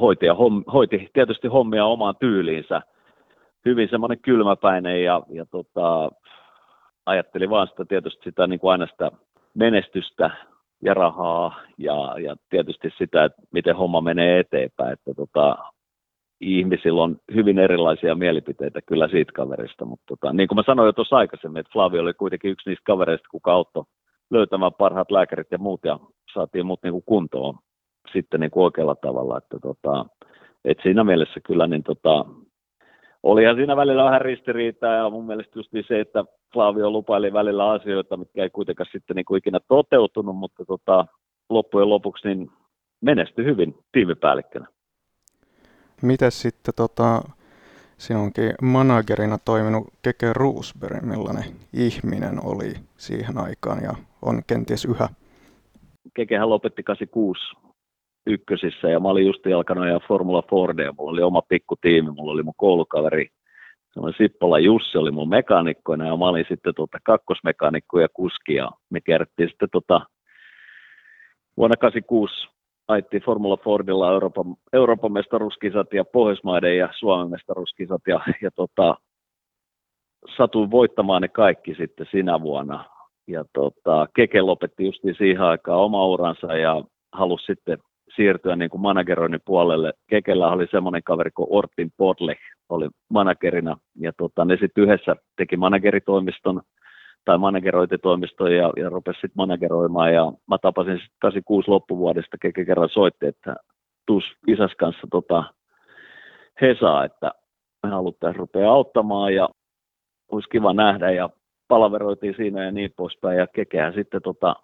hoiti, 0.00 0.26
ja 0.26 0.34
homm, 0.34 0.64
hoiti 0.72 1.10
tietysti 1.12 1.48
hommia 1.48 1.84
omaan 1.84 2.14
tyyliinsä, 2.20 2.82
hyvin 3.64 3.88
semmoinen 3.90 4.20
kylmäpäinen 4.20 5.04
ja, 5.04 5.22
ja 5.28 5.46
tota, 5.46 6.10
ajattelin 7.06 7.50
vaan 7.50 7.68
sitä 7.68 7.84
tietysti 7.84 8.24
sitä 8.24 8.46
niin 8.46 8.60
kuin 8.60 8.72
aina 8.72 8.86
sitä 8.86 9.10
menestystä 9.54 10.30
ja 10.82 10.94
rahaa 10.94 11.60
ja, 11.78 12.14
ja 12.18 12.36
tietysti 12.50 12.92
sitä, 12.98 13.24
että 13.24 13.42
miten 13.52 13.76
homma 13.76 14.00
menee 14.00 14.38
eteenpäin. 14.38 14.92
Että 14.92 15.14
tota, 15.16 15.56
ihmisillä 16.40 17.02
on 17.02 17.16
hyvin 17.34 17.58
erilaisia 17.58 18.14
mielipiteitä 18.14 18.80
kyllä 18.86 19.08
siitä 19.08 19.32
kaverista, 19.32 19.84
mutta 19.84 20.04
tota, 20.06 20.32
niin 20.32 20.48
kuin 20.48 20.56
mä 20.56 20.62
sanoin 20.66 20.86
jo 20.86 20.92
tuossa 20.92 21.16
aikaisemmin, 21.16 21.60
että 21.60 21.72
Flavio 21.72 22.02
oli 22.02 22.14
kuitenkin 22.14 22.50
yksi 22.50 22.70
niistä 22.70 22.84
kavereista, 22.86 23.28
kuka 23.30 23.52
auttoi 23.52 23.84
löytämään 24.30 24.72
parhaat 24.78 25.10
lääkärit 25.10 25.50
ja 25.50 25.58
muut 25.58 25.80
ja 25.84 25.98
saatiin 26.36 26.66
muut 26.66 26.82
niin 26.82 26.92
kuin 26.92 27.04
kuntoon 27.06 27.58
sitten 28.12 28.40
niin 28.40 28.50
kuin 28.50 28.64
oikealla 28.64 28.94
tavalla. 28.94 29.38
Että 29.38 29.58
tota, 29.62 30.06
et 30.64 30.78
siinä 30.82 31.04
mielessä 31.04 31.40
kyllä 31.40 31.66
niin 31.66 31.82
tota, 31.82 32.24
olihan 33.22 33.56
siinä 33.56 33.76
välillä 33.76 34.04
vähän 34.04 34.20
ristiriitaa 34.20 34.94
ja 34.94 35.10
mun 35.10 35.26
mielestä 35.26 35.58
just 35.58 35.70
se, 35.88 36.00
että 36.00 36.24
Flavio 36.52 36.90
lupaili 36.90 37.32
välillä 37.32 37.70
asioita, 37.70 38.16
mitkä 38.16 38.42
ei 38.42 38.50
kuitenkaan 38.50 38.88
sitten 38.92 39.16
niin 39.16 39.24
kuin 39.24 39.38
ikinä 39.38 39.60
toteutunut, 39.68 40.36
mutta 40.36 40.64
tota, 40.64 41.06
loppujen 41.50 41.88
lopuksi 41.88 42.28
niin 42.28 42.50
menestyi 43.00 43.44
hyvin 43.44 43.74
tiimipäällikkönä. 43.92 44.66
Miten 46.02 46.32
sitten 46.32 46.74
tota, 46.76 47.22
sinunkin 47.98 48.54
managerina 48.62 49.38
toiminut 49.44 49.86
Keke 50.02 50.32
Roosberg, 50.32 51.02
millainen 51.02 51.44
ihminen 51.72 52.44
oli 52.44 52.74
siihen 52.96 53.38
aikaan 53.38 53.82
ja 53.82 53.94
on 54.22 54.42
kenties 54.46 54.84
yhä? 54.84 55.08
Kekehän 56.14 56.50
lopetti 56.50 56.82
86 56.82 57.40
ykkösissä 58.26 58.88
ja 58.88 59.00
mä 59.00 59.08
olin 59.08 59.26
just 59.26 59.46
alkanut 59.56 59.86
ja 59.86 60.00
Formula 60.08 60.42
Fordia, 60.50 60.94
mulla 60.98 61.10
oli 61.10 61.22
oma 61.22 61.42
pikku 61.42 61.74
tiimi, 61.80 62.10
mulla 62.10 62.32
oli 62.32 62.42
mun 62.42 62.54
koulukaveri 62.56 63.28
semmoinen 63.96 64.18
Sippola 64.18 64.58
Jussi 64.58 64.98
oli 64.98 65.10
mun 65.10 65.28
mekaanikkoina 65.28 66.06
ja 66.06 66.16
mä 66.16 66.28
olin 66.28 66.44
sitten 66.48 66.74
tota 66.74 66.98
kakkosmekaanikko 67.04 68.00
ja 68.00 68.08
kuski 68.14 68.54
ja 68.54 68.70
me 68.90 69.00
kerrottiin 69.00 69.48
sitten 69.48 69.68
tota, 69.72 70.00
vuonna 71.56 71.76
86 71.76 72.48
ajettiin 72.88 73.22
Formula 73.22 73.56
Fordilla 73.56 74.12
Euroopan, 74.12 74.56
Euroopan 74.72 75.12
mestaruuskisat 75.12 75.92
ja 75.92 76.04
Pohjoismaiden 76.04 76.78
ja 76.78 76.88
Suomen 76.98 77.30
mestaruuskisat 77.30 78.02
ja, 78.06 78.20
ja 78.42 78.50
tota, 78.50 78.96
satuin 80.36 80.70
voittamaan 80.70 81.22
ne 81.22 81.28
kaikki 81.28 81.74
sitten 81.74 82.06
sinä 82.10 82.40
vuonna. 82.40 82.84
Ja 83.28 83.44
tota, 83.52 84.06
Keke 84.16 84.42
lopetti 84.42 84.84
justiin 84.84 85.14
siihen 85.18 85.40
aikaan 85.40 85.80
oma 85.80 86.06
uransa 86.06 86.56
ja 86.56 86.84
halusi 87.12 87.44
sitten 87.44 87.78
siirtyä 88.16 88.56
niin 88.56 88.70
kuin 88.70 88.80
manageroinnin 88.80 89.40
puolelle. 89.44 89.92
Kekellä 90.06 90.48
oli 90.48 90.66
semmoinen 90.70 91.02
kaveri 91.02 91.30
kuin 91.30 91.46
Ortin 91.50 91.92
Podle, 91.96 92.36
oli 92.68 92.88
managerina, 93.10 93.76
ja 94.00 94.12
tota, 94.18 94.44
ne 94.44 94.56
sitten 94.60 94.84
yhdessä 94.84 95.16
teki 95.36 95.56
manageritoimiston, 95.56 96.62
tai 97.24 97.38
managerointitoimiston 97.38 98.54
ja, 98.54 98.72
ja 98.76 98.88
rupesi 98.88 99.16
sitten 99.16 99.36
manageroimaan, 99.36 100.14
ja 100.14 100.32
mä 100.50 100.58
tapasin 100.58 100.98
sitten 100.98 101.16
86 101.22 101.70
loppuvuodesta, 101.70 102.36
Keke 102.40 102.64
kerran 102.64 102.88
soitti, 102.88 103.26
että 103.26 103.56
tuus 104.06 104.24
isäs 104.46 104.72
kanssa 104.78 105.06
tota, 105.10 105.44
Hesaa, 106.60 107.04
että 107.04 107.32
me 107.82 107.90
haluttaisiin 107.90 108.38
rupea 108.38 108.70
auttamaan, 108.70 109.34
ja 109.34 109.48
olisi 110.32 110.48
kiva 110.48 110.72
nähdä, 110.72 111.10
ja 111.10 111.30
palaveroitiin 111.68 112.34
siinä 112.36 112.64
ja 112.64 112.72
niin 112.72 112.90
poispäin, 112.96 113.38
ja 113.38 113.46
Kekehän 113.46 113.94
sitten 113.94 114.22
tota, 114.22 114.56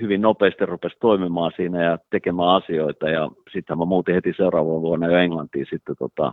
hyvin 0.00 0.20
nopeasti 0.22 0.66
rupesi 0.66 0.96
toimimaan 1.00 1.52
siinä 1.56 1.84
ja 1.84 1.98
tekemään 2.10 2.48
asioita. 2.48 3.10
Ja 3.10 3.30
sitten 3.52 3.78
mä 3.78 3.84
muutin 3.84 4.14
heti 4.14 4.32
seuraavana 4.36 4.80
vuonna 4.80 5.06
jo 5.06 5.16
Englantiin 5.16 5.66
sitten 5.70 5.96
tota, 5.98 6.32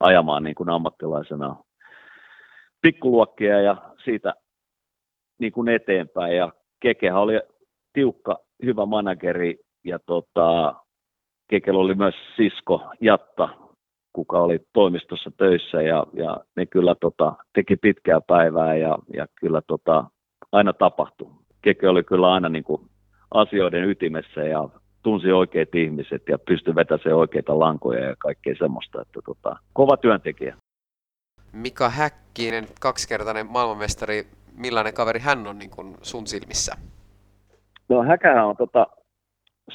ajamaan 0.00 0.42
niin 0.42 0.54
kuin 0.54 0.68
ammattilaisena 0.68 1.56
pikkuluokkia 2.82 3.60
ja 3.60 3.76
siitä 4.04 4.34
niin 5.38 5.52
kuin 5.52 5.68
eteenpäin. 5.68 6.36
Ja 6.36 6.52
Kekehän 6.80 7.20
oli 7.20 7.40
tiukka, 7.92 8.38
hyvä 8.64 8.86
manageri 8.86 9.58
ja 9.84 9.98
tota, 9.98 10.74
Kekellä 11.50 11.80
oli 11.80 11.94
myös 11.94 12.14
sisko 12.36 12.90
Jatta, 13.00 13.48
kuka 14.12 14.38
oli 14.38 14.58
toimistossa 14.72 15.30
töissä 15.36 15.82
ja, 15.82 16.06
ja 16.12 16.36
ne 16.56 16.66
kyllä 16.66 16.94
tota, 16.94 17.32
teki 17.54 17.76
pitkää 17.76 18.20
päivää 18.20 18.74
ja, 18.76 18.98
ja 19.14 19.26
kyllä 19.40 19.62
tota, 19.66 20.04
aina 20.52 20.72
tapahtui. 20.72 21.30
Keke 21.62 21.88
oli 21.88 22.02
kyllä 22.04 22.32
aina 22.32 22.48
niin 22.48 22.64
kuin 22.64 22.82
asioiden 23.30 23.84
ytimessä 23.84 24.40
ja 24.40 24.68
tunsi 25.02 25.32
oikeat 25.32 25.74
ihmiset 25.74 26.22
ja 26.28 26.38
pystyi 26.38 26.74
vetämään 26.74 27.16
oikeita 27.16 27.58
lankoja 27.58 28.04
ja 28.04 28.16
kaikkea 28.18 28.54
semmoista. 28.58 29.02
Että 29.02 29.20
tota, 29.24 29.56
kova 29.72 29.96
työntekijä. 29.96 30.56
Mika 31.52 31.88
Häkkinen, 31.88 32.64
kaksikertainen 32.80 33.46
maailmanmestari, 33.46 34.26
millainen 34.56 34.94
kaveri 34.94 35.20
hän 35.20 35.46
on 35.46 35.58
niin 35.58 35.70
kuin 35.70 35.94
sun 36.02 36.26
silmissä? 36.26 36.72
No 37.88 38.02
Häkähän 38.02 38.46
on 38.46 38.56
tota, 38.56 38.86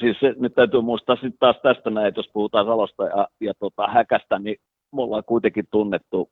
siis 0.00 0.16
se, 0.20 0.34
nyt 0.38 0.54
täytyy 0.54 0.80
muistaa 0.80 1.16
sitten 1.16 1.38
taas 1.40 1.56
tästä 1.62 1.90
näin, 1.90 2.12
jos 2.16 2.30
puhutaan 2.32 2.66
Salosta 2.66 3.04
ja, 3.04 3.28
ja 3.40 3.52
tota, 3.58 3.86
Häkästä, 3.86 4.38
niin 4.38 4.56
me 4.96 5.02
ollaan 5.02 5.24
kuitenkin 5.24 5.64
tunnettu 5.70 6.30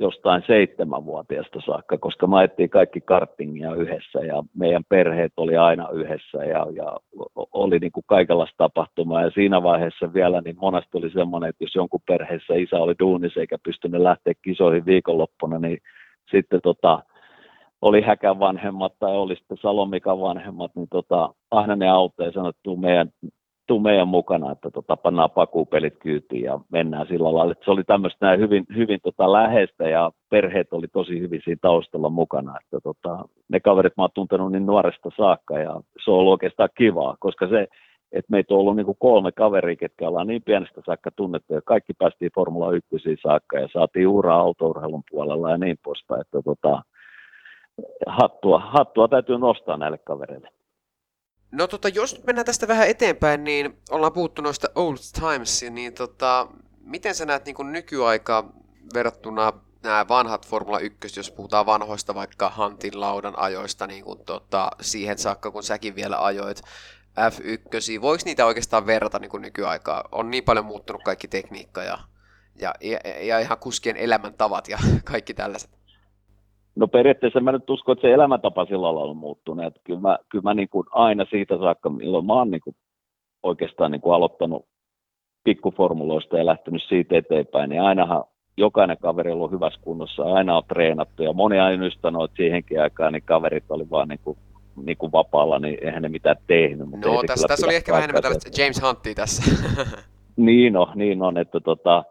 jostain 0.00 0.42
seitsemänvuotiaasta 0.46 1.60
saakka, 1.66 1.98
koska 1.98 2.26
me 2.26 2.36
ajettiin 2.36 2.70
kaikki 2.70 3.00
kartingia 3.00 3.74
yhdessä 3.74 4.18
ja 4.18 4.42
meidän 4.54 4.82
perheet 4.88 5.32
oli 5.36 5.56
aina 5.56 5.88
yhdessä 5.88 6.44
ja, 6.44 6.66
ja 6.72 6.96
oli 7.52 7.78
niin 7.78 7.92
kuin 7.92 8.04
kaikenlaista 8.06 8.54
tapahtumaa. 8.56 9.22
Ja 9.22 9.30
siinä 9.30 9.62
vaiheessa 9.62 10.14
vielä 10.14 10.40
niin 10.40 10.56
monesti 10.60 10.98
oli 10.98 11.10
semmoinen, 11.10 11.48
että 11.48 11.64
jos 11.64 11.74
jonkun 11.74 12.00
perheessä 12.06 12.54
isä 12.54 12.76
oli 12.76 12.94
duunissa 12.98 13.40
eikä 13.40 13.56
pystynyt 13.62 14.00
lähteä 14.00 14.34
kisoihin 14.42 14.86
viikonloppuna, 14.86 15.58
niin 15.58 15.78
sitten 16.30 16.60
tota, 16.62 17.02
oli 17.82 18.02
Häkän 18.02 18.38
vanhemmat 18.38 18.92
tai 18.98 19.16
oli 19.16 19.36
sitten 19.36 19.56
Salomikan 19.56 20.20
vanhemmat, 20.20 20.70
niin 20.74 20.88
tota, 20.90 21.34
aina 21.50 21.76
ne 21.76 21.88
auttoi 21.88 22.26
ja 22.26 22.32
sanoi, 22.32 22.50
että 22.50 22.80
meidän 22.80 23.10
tuu 23.68 23.80
meidän 23.80 24.08
mukana, 24.08 24.52
että 24.52 24.70
tota, 24.70 24.96
pannaan 24.96 25.30
pakupelit 25.30 25.94
kyytiin 25.98 26.42
ja 26.42 26.60
mennään 26.72 27.06
sillä 27.06 27.34
lailla. 27.34 27.54
Se 27.64 27.70
oli 27.70 27.84
tämmöistä 27.84 28.26
näin 28.26 28.40
hyvin, 28.40 28.64
hyvin 28.76 28.98
tota, 29.02 29.32
läheistä 29.32 29.88
ja 29.88 30.10
perheet 30.30 30.72
oli 30.72 30.86
tosi 30.92 31.20
hyvin 31.20 31.40
siinä 31.44 31.58
taustalla 31.62 32.08
mukana. 32.08 32.58
Että 32.64 32.80
tota, 32.82 33.24
ne 33.48 33.60
kaverit 33.60 33.96
mä 33.96 34.02
oon 34.02 34.10
tuntenut 34.14 34.52
niin 34.52 34.66
nuoresta 34.66 35.10
saakka 35.16 35.58
ja 35.58 35.80
se 36.04 36.10
on 36.10 36.18
ollut 36.18 36.32
oikeastaan 36.32 36.68
kivaa, 36.78 37.16
koska 37.20 37.48
se, 37.48 37.66
että 38.12 38.30
meitä 38.30 38.54
on 38.54 38.60
ollut 38.60 38.76
niin 38.76 38.86
kuin 38.86 38.98
kolme 39.00 39.32
kaveria, 39.32 39.76
ketkä 39.76 40.08
ollaan 40.08 40.26
niin 40.26 40.42
pienestä 40.42 40.80
saakka 40.86 41.10
tunnettu 41.16 41.54
ja 41.54 41.60
kaikki 41.64 41.92
päästiin 41.98 42.30
Formula 42.34 42.72
1 42.72 43.16
saakka 43.22 43.58
ja 43.58 43.68
saatiin 43.72 44.08
uraa 44.08 44.40
autourheilun 44.40 45.02
puolella 45.10 45.50
ja 45.50 45.58
niin 45.58 45.76
poispäin. 45.84 46.20
Että 46.20 46.42
tota, 46.44 46.82
hattua, 48.06 48.60
hattua 48.60 49.08
täytyy 49.08 49.38
nostaa 49.38 49.76
näille 49.76 49.98
kavereille. 49.98 50.50
No 51.52 51.66
tota, 51.66 51.88
jos 51.88 52.14
nyt 52.14 52.26
mennään 52.26 52.46
tästä 52.46 52.68
vähän 52.68 52.88
eteenpäin, 52.88 53.44
niin 53.44 53.78
ollaan 53.90 54.12
puhuttu 54.12 54.42
noista 54.42 54.68
old 54.74 54.96
times, 55.20 55.64
niin 55.70 55.94
tota, 55.94 56.46
miten 56.80 57.14
sä 57.14 57.26
näet 57.26 57.44
niin 57.44 57.72
nykyaikaa 57.72 58.52
verrattuna 58.94 59.52
nämä 59.82 60.08
vanhat 60.08 60.46
Formula 60.46 60.78
1, 60.78 61.20
jos 61.20 61.30
puhutaan 61.30 61.66
vanhoista 61.66 62.14
vaikka 62.14 62.48
Hantin 62.50 63.00
laudan 63.00 63.38
ajoista, 63.38 63.86
niin 63.86 64.04
kuin 64.04 64.18
tota, 64.24 64.70
siihen 64.80 65.18
saakka, 65.18 65.50
kun 65.50 65.62
säkin 65.62 65.94
vielä 65.94 66.24
ajoit 66.24 66.62
F1, 67.18 68.00
voiko 68.00 68.22
niitä 68.24 68.46
oikeastaan 68.46 68.86
verrata 68.86 69.18
niin 69.18 69.30
kuin 69.30 69.42
nykyaikaa? 69.42 70.04
On 70.12 70.30
niin 70.30 70.44
paljon 70.44 70.64
muuttunut 70.64 71.02
kaikki 71.04 71.28
tekniikka 71.28 71.82
ja, 71.82 71.98
ja, 72.60 72.74
ja, 72.80 72.98
ja 73.20 73.38
ihan 73.38 73.58
kuskien 73.58 73.96
elämäntavat 73.96 74.68
ja 74.68 74.78
kaikki 75.04 75.34
tällaiset. 75.34 75.77
No 76.78 76.88
periaatteessa 76.88 77.40
mä 77.40 77.52
nyt 77.52 77.70
uskon, 77.70 77.92
että 77.92 78.08
se 78.08 78.14
elämäntapa 78.14 78.64
sillä 78.64 78.82
lailla 78.82 79.10
on 79.10 79.16
muuttunut. 79.16 79.66
Että 79.66 79.80
kyllä 79.84 80.00
mä, 80.00 80.18
kyllä 80.28 80.42
mä 80.42 80.54
niin 80.54 80.68
kuin 80.68 80.86
aina 80.90 81.24
siitä 81.30 81.58
saakka, 81.58 81.90
milloin 81.90 82.26
mä 82.26 82.32
oon 82.32 82.50
niin 82.50 82.60
kuin 82.60 82.76
oikeastaan 83.42 83.90
niin 83.90 84.00
kuin 84.00 84.14
aloittanut 84.14 84.66
pikkuformuloista 85.44 86.38
ja 86.38 86.46
lähtenyt 86.46 86.82
siitä 86.88 87.16
eteenpäin, 87.16 87.70
niin 87.70 87.82
ainahan 87.82 88.24
jokainen 88.56 88.96
kaveri 89.02 89.30
on 89.30 89.36
ollut 89.36 89.50
hyvässä 89.50 89.80
kunnossa, 89.82 90.22
aina 90.22 90.56
on 90.56 90.62
treenattu 90.68 91.22
ja 91.22 91.32
moni 91.32 91.58
aina 91.58 91.82
nyt 91.82 91.98
sanoo, 92.02 92.24
että 92.24 92.36
siihenkin 92.36 92.80
aikaan 92.80 93.12
niin 93.12 93.22
kaverit 93.22 93.64
oli 93.68 93.90
vaan 93.90 94.08
niin 94.08 94.20
kuin, 94.24 94.38
niin 94.84 94.96
kuin 94.96 95.12
vapaalla, 95.12 95.58
niin 95.58 95.78
eihän 95.82 96.02
ne 96.02 96.08
mitään 96.08 96.36
tehnyt. 96.46 96.88
Mutta 96.88 97.08
no 97.08 97.22
tässä, 97.26 97.48
tässä 97.48 97.66
oli 97.66 97.74
ehkä 97.74 97.92
vähän 97.92 98.04
enemmän 98.04 98.22
tällaista 98.22 98.62
James 98.62 98.82
Huntia 98.82 99.14
tässä. 99.14 99.42
niin 100.36 100.76
on, 100.76 100.88
niin 100.94 101.22
on, 101.22 101.38
että 101.38 101.60
tota, 101.60 102.04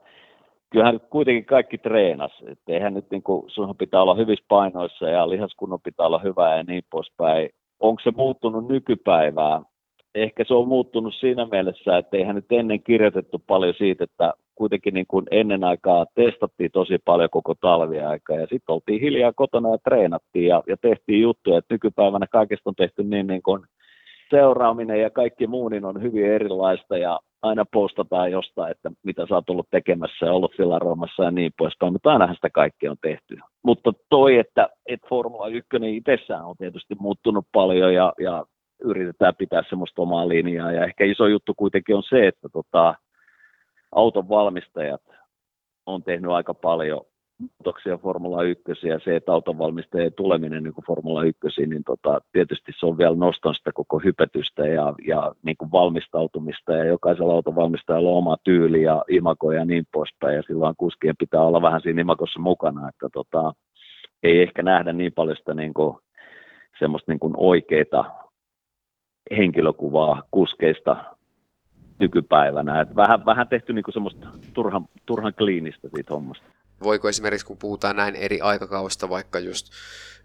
kyllähän 0.70 1.00
kuitenkin 1.10 1.46
kaikki 1.46 1.78
treenas. 1.78 2.32
Et 2.48 2.60
eihän 2.68 2.94
nyt 2.94 3.06
niin 3.12 3.24
kuin, 3.24 3.50
sunhan 3.50 3.78
pitää 3.78 4.02
olla 4.02 4.16
hyvissä 4.16 4.46
painoissa 4.48 5.10
ja 5.10 5.30
lihaskunnon 5.30 5.82
pitää 5.82 6.06
olla 6.06 6.20
hyvä 6.20 6.56
ja 6.56 6.64
niin 6.64 6.84
poispäin. 6.92 7.50
Onko 7.80 8.02
se 8.04 8.12
muuttunut 8.12 8.68
nykypäivää? 8.68 9.62
Ehkä 10.16 10.44
se 10.48 10.54
on 10.54 10.68
muuttunut 10.68 11.14
siinä 11.16 11.48
mielessä, 11.52 11.98
että 11.98 12.18
eihän 12.18 12.36
nyt 12.36 12.52
ennen 12.52 12.84
kirjoitettu 12.84 13.42
paljon 13.48 13.74
siitä, 13.78 14.04
että 14.04 14.34
kuitenkin 14.56 14.94
niin 14.94 15.08
kuin 15.08 15.26
ennen 15.32 15.64
aikaa 15.64 16.06
testattiin 16.16 16.72
tosi 16.72 16.98
paljon 17.06 17.30
koko 17.30 17.54
talviaika 17.62 18.34
ja 18.34 18.42
sitten 18.42 18.74
oltiin 18.74 19.02
hiljaa 19.02 19.34
kotona 19.34 19.70
ja 19.70 19.78
treenattiin 19.78 20.48
ja, 20.48 20.64
ja 20.68 20.78
tehtiin 20.78 21.22
juttuja, 21.22 21.58
että 21.58 21.74
nykypäivänä 21.74 22.28
kaikesta 22.32 22.70
on 22.70 22.76
tehty 22.76 23.04
niin, 23.04 23.28
niin 23.28 23.44
kuin 23.44 23.64
seuraaminen 24.30 25.02
ja 25.02 25.10
kaikki 25.10 25.48
muu 25.48 25.70
niin 25.70 25.86
on 25.86 26.02
hyvin 26.02 26.26
erilaista 26.26 26.98
ja 26.98 27.20
aina 27.42 27.66
postataan 27.74 28.32
jostain, 28.32 28.72
että 28.72 28.92
mitä 29.04 29.26
sä 29.30 29.36
oot 29.36 29.50
ollut 29.50 29.70
tekemässä 29.72 30.26
ja 30.26 30.34
ollut 30.34 30.58
filaroimassa 30.58 31.24
ja 31.24 31.32
niin 31.32 31.52
poispäin, 31.58 31.94
mutta 31.94 32.12
ainahan 32.12 32.36
sitä 32.36 32.50
kaikkea 32.50 32.92
on 32.92 32.98
tehty. 33.02 33.38
Mutta 33.64 33.94
toi, 34.10 34.38
että, 34.38 34.70
että 34.86 35.08
Formula 35.10 35.48
1 35.48 35.68
itsessään 35.96 36.46
on 36.46 36.56
tietysti 36.58 36.96
muuttunut 37.00 37.46
paljon 37.52 37.94
ja, 37.94 38.14
ja 38.20 38.46
yritetään 38.84 39.36
pitää 39.36 39.64
semmoista 39.70 40.02
omaa 40.02 40.28
linjaa 40.28 40.72
ja 40.72 40.86
ehkä 40.86 41.06
iso 41.06 41.28
juttu 41.28 41.54
kuitenkin 41.58 41.96
on 41.96 42.04
se, 42.10 42.28
että 42.28 42.50
tota, 42.54 42.96
auton 43.92 44.30
valmistajat 44.30 45.02
on 45.86 46.04
tehnyt 46.04 46.32
aika 46.32 46.54
paljon 46.54 47.02
muutoksia 47.40 47.98
Formula 47.98 48.44
1 48.44 48.64
ja 48.88 49.00
se, 49.00 49.16
että 49.16 49.32
autonvalmistajien 49.32 50.14
tuleminen 50.14 50.64
niin 50.64 50.74
kuin 50.74 50.86
Formula 50.86 51.24
1, 51.24 51.68
niin 51.68 51.84
tota, 51.84 52.22
tietysti 52.32 52.72
se 52.80 52.86
on 52.86 52.98
vielä 52.98 53.16
noston 53.16 53.56
sitä 53.56 53.72
koko 53.72 54.00
hypetystä 54.00 54.68
ja, 54.68 54.94
ja 55.08 55.32
niin 55.44 55.58
kuin 55.58 55.72
valmistautumista 55.72 56.74
ja 56.74 56.84
jokaisella 56.84 57.34
autonvalmistajalla 57.34 58.10
on 58.10 58.18
oma 58.18 58.38
tyyli 58.44 58.82
ja 58.82 59.04
imako 59.10 59.52
ja 59.52 59.66
niin 59.66 59.88
poispäin 59.94 60.36
ja 60.36 60.44
silloin 60.48 60.76
kuskien 60.78 61.16
pitää 61.18 61.42
olla 61.42 61.62
vähän 61.62 61.82
siinä 61.82 62.02
imakossa 62.02 62.40
mukana, 62.40 62.90
että 62.90 63.10
tota, 63.14 63.54
ei 64.24 64.42
ehkä 64.42 64.64
nähdä 64.64 64.94
niin 64.94 65.14
paljon 65.14 65.38
sitä 65.38 65.54
niin 65.54 65.74
kuin, 65.74 65.98
semmoista 66.80 67.12
niin 67.12 67.20
kuin 67.20 67.34
oikeita 67.38 68.06
henkilökuvaa 69.38 70.24
kuskeista 70.32 70.96
nykypäivänä. 72.00 72.82
Et 72.82 72.96
vähän, 72.96 73.26
vähän 73.26 73.48
tehty 73.48 73.74
niin 73.74 73.84
kuin 73.84 73.94
semmoista 73.94 74.28
turhan, 74.54 74.86
turhan 75.06 75.34
kliinistä 75.34 75.90
siitä 75.96 76.14
hommasta. 76.14 76.57
Voiko 76.84 77.10
esimerkiksi, 77.10 77.46
kun 77.46 77.58
puhutaan 77.58 77.96
näin 77.96 78.16
eri 78.16 78.42
aikakausta, 78.42 79.10
vaikka 79.10 79.40
just 79.40 79.74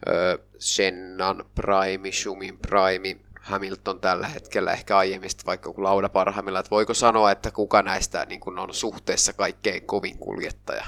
ö, 0.09 0.39
Sennan 0.59 1.45
Prime, 1.55 2.13
Schumin 2.13 2.59
Prime, 2.59 3.17
Hamilton 3.41 4.01
tällä 4.01 4.27
hetkellä, 4.27 4.73
ehkä 4.73 4.97
aiemmin 4.97 5.31
vaikka 5.47 5.69
joku 5.69 5.83
lauda 5.83 6.09
parhaimmilla, 6.09 6.59
että 6.59 6.71
voiko 6.71 6.95
sanoa, 6.95 7.31
että 7.31 7.51
kuka 7.51 7.83
näistä 7.83 8.27
niin 8.29 8.41
kun 8.41 8.59
on 8.59 8.75
suhteessa 8.75 9.33
kaikkein 9.33 9.87
kovin 9.87 10.19
kuljettaja? 10.19 10.85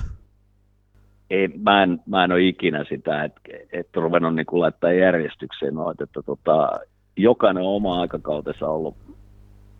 Ei, 1.30 1.48
mä, 1.48 1.82
en, 1.82 2.00
mä 2.06 2.24
en 2.24 2.32
ole 2.32 2.42
ikinä 2.42 2.84
sitä, 2.88 3.24
että 3.24 3.40
et 3.72 3.96
ruvennut 3.96 4.34
niin 4.34 4.46
laittaa 4.52 4.92
järjestykseen 4.92 5.74
noita, 5.74 6.04
että 6.04 6.22
tota, 6.22 6.80
jokainen 7.16 7.62
on 7.62 7.76
oma 7.76 8.00
aikakautensa 8.00 8.68
ollut 8.68 8.96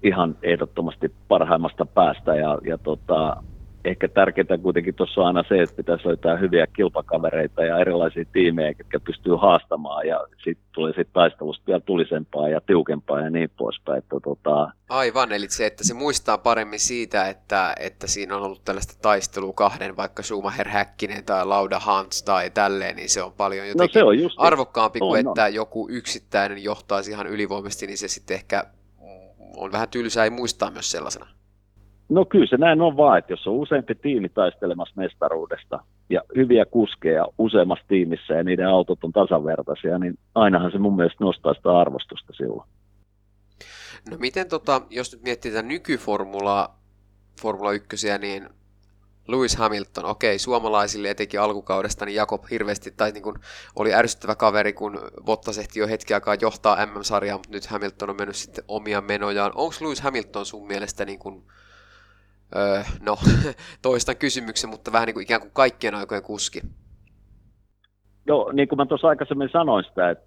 ihan 0.02 0.36
ehdottomasti 0.42 1.12
parhaimmasta 1.28 1.86
päästä 1.86 2.34
ja, 2.34 2.58
ja 2.66 2.78
tota, 2.78 3.42
ehkä 3.84 4.08
tärkeintä 4.08 4.58
kuitenkin 4.58 4.94
tuossa 4.94 5.20
on 5.20 5.26
aina 5.26 5.44
se, 5.48 5.62
että 5.62 5.76
pitäisi 5.76 6.06
löytää 6.06 6.36
hyviä 6.36 6.66
kilpakavereita 6.66 7.64
ja 7.64 7.78
erilaisia 7.78 8.24
tiimejä, 8.32 8.74
jotka 8.78 9.00
pystyy 9.00 9.34
haastamaan 9.34 10.06
ja 10.06 10.26
sitten 10.44 10.66
tulee 10.72 10.90
sitten 10.90 11.12
taistelusta 11.12 11.66
vielä 11.66 11.80
tulisempaa 11.80 12.48
ja 12.48 12.60
tiukempaa 12.60 13.20
ja 13.20 13.30
niin 13.30 13.50
poispäin. 13.56 13.98
Että 13.98 14.16
tota... 14.24 14.72
Aivan, 14.88 15.32
eli 15.32 15.48
se, 15.48 15.66
että 15.66 15.84
se 15.84 15.94
muistaa 15.94 16.38
paremmin 16.38 16.80
siitä, 16.80 17.28
että, 17.28 17.74
että 17.80 18.06
siinä 18.06 18.36
on 18.36 18.42
ollut 18.42 18.64
tällaista 18.64 19.02
taistelua 19.02 19.52
kahden, 19.52 19.96
vaikka 19.96 20.22
Schumacher 20.22 20.68
Häkkinen 20.68 21.24
tai 21.24 21.46
Lauda 21.46 21.78
Hans 21.78 22.22
tai 22.22 22.50
tälleen, 22.50 22.96
niin 22.96 23.10
se 23.10 23.22
on 23.22 23.32
paljon 23.32 23.68
jotenkin 23.68 23.98
no 23.98 24.00
se 24.00 24.04
on 24.04 24.18
just 24.18 24.36
arvokkaampi 24.38 24.98
kuin 24.98 25.26
on, 25.26 25.30
että 25.30 25.44
on. 25.44 25.54
joku 25.54 25.88
yksittäinen 25.90 26.64
johtaisi 26.64 27.10
ihan 27.10 27.26
ylivoimasti, 27.26 27.86
niin 27.86 27.98
se 27.98 28.08
sitten 28.08 28.34
ehkä 28.34 28.64
on 29.56 29.72
vähän 29.72 29.88
tylsää 29.88 30.24
ei 30.24 30.30
muistaa 30.30 30.70
myös 30.70 30.90
sellaisena. 30.90 31.26
No 32.08 32.24
kyllä 32.24 32.46
se 32.46 32.56
näin 32.56 32.80
on 32.80 32.96
vaan, 32.96 33.18
että 33.18 33.32
jos 33.32 33.46
on 33.46 33.54
useampi 33.54 33.94
tiimi 33.94 34.28
taistelemassa 34.28 34.94
mestaruudesta 34.96 35.80
ja 36.10 36.20
hyviä 36.36 36.64
kuskeja 36.64 37.26
useammassa 37.38 37.84
tiimissä 37.88 38.34
ja 38.34 38.44
niiden 38.44 38.68
autot 38.68 39.04
on 39.04 39.12
tasavertaisia, 39.12 39.98
niin 39.98 40.18
ainahan 40.34 40.72
se 40.72 40.78
mun 40.78 40.96
mielestä 40.96 41.24
nostaa 41.24 41.54
sitä 41.54 41.78
arvostusta 41.78 42.32
silloin. 42.32 42.68
No 44.10 44.16
miten 44.18 44.48
tota, 44.48 44.82
jos 44.90 45.12
nyt 45.12 45.22
miettii 45.22 45.50
tätä 45.50 45.62
nykyformulaa, 45.62 46.80
Formula 47.40 47.72
1, 47.72 47.96
niin 48.18 48.48
Lewis 49.28 49.56
Hamilton, 49.56 50.04
okei, 50.04 50.38
suomalaisille 50.38 51.10
etenkin 51.10 51.40
alkukaudesta, 51.40 52.04
niin 52.04 52.14
Jakob 52.14 52.44
hirveästi, 52.50 52.90
tai 52.90 53.12
niin 53.12 53.22
kuin 53.22 53.36
oli 53.76 53.94
ärsyttävä 53.94 54.34
kaveri, 54.34 54.72
kun 54.72 55.00
Bottas 55.24 55.58
ehti 55.58 55.78
jo 55.78 55.86
hetki 55.86 56.14
aikaa 56.14 56.36
johtaa 56.40 56.86
MM-sarjaa, 56.86 57.36
mutta 57.38 57.52
nyt 57.52 57.66
Hamilton 57.66 58.10
on 58.10 58.16
mennyt 58.16 58.36
sitten 58.36 58.64
omia 58.68 59.00
menojaan. 59.00 59.52
Onko 59.54 59.74
Lewis 59.80 60.00
Hamilton 60.00 60.46
sun 60.46 60.66
mielestä 60.66 61.04
niin 61.04 61.18
kuin 61.18 61.44
Öö, 62.56 62.82
no, 63.06 63.16
toistan 63.82 64.16
kysymyksen, 64.16 64.70
mutta 64.70 64.92
vähän 64.92 65.06
niin 65.06 65.14
kuin 65.14 65.22
ikään 65.22 65.40
kuin 65.40 65.50
kaikkien 65.54 65.94
aikojen 65.94 66.22
kuski. 66.22 66.60
Joo, 68.26 68.52
niin 68.52 68.68
kuin 68.68 68.76
mä 68.76 68.86
tuossa 68.86 69.08
aikaisemmin 69.08 69.48
sanoin 69.52 69.84
sitä, 69.84 70.10
että 70.10 70.24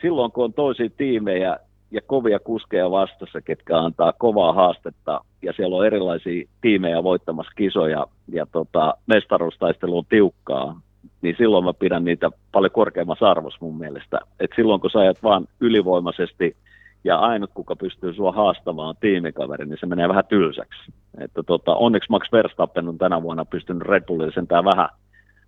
silloin 0.00 0.32
kun 0.32 0.44
on 0.44 0.52
toisia 0.52 0.90
tiimejä 0.96 1.58
ja 1.90 2.00
kovia 2.06 2.38
kuskeja 2.38 2.90
vastassa, 2.90 3.40
ketkä 3.40 3.78
antaa 3.78 4.12
kovaa 4.12 4.52
haastetta, 4.52 5.20
ja 5.42 5.52
siellä 5.56 5.76
on 5.76 5.86
erilaisia 5.86 6.48
tiimejä 6.60 7.02
voittamassa 7.02 7.52
kisoja, 7.56 8.06
ja 8.28 8.46
tota, 8.52 8.94
mestaruustaistelu 9.06 9.98
on 9.98 10.04
tiukkaa, 10.08 10.80
niin 11.22 11.34
silloin 11.38 11.64
mä 11.64 11.74
pidän 11.74 12.04
niitä 12.04 12.30
paljon 12.52 12.70
korkeammassa 12.70 13.30
arvossa 13.30 13.58
mun 13.60 13.78
mielestä. 13.78 14.20
Et 14.40 14.50
silloin 14.56 14.80
kun 14.80 14.90
sä 14.90 14.98
ajat 14.98 15.22
vaan 15.22 15.46
ylivoimaisesti 15.60 16.56
ja 17.04 17.18
ainut, 17.18 17.50
kuka 17.54 17.76
pystyy 17.76 18.14
sua 18.14 18.32
haastamaan 18.32 18.88
on 18.88 18.94
tiimikaveri, 19.00 19.66
niin 19.66 19.78
se 19.80 19.86
menee 19.86 20.08
vähän 20.08 20.24
tylsäksi. 20.28 20.92
Että 21.18 21.42
tota, 21.42 21.74
onneksi 21.74 22.10
Max 22.10 22.32
Verstappen 22.32 22.88
on 22.88 22.98
tänä 22.98 23.22
vuonna 23.22 23.44
pystynyt 23.44 23.82
Red 23.82 24.04
Bullille 24.06 24.32
sentään 24.32 24.64
vähän, 24.64 24.88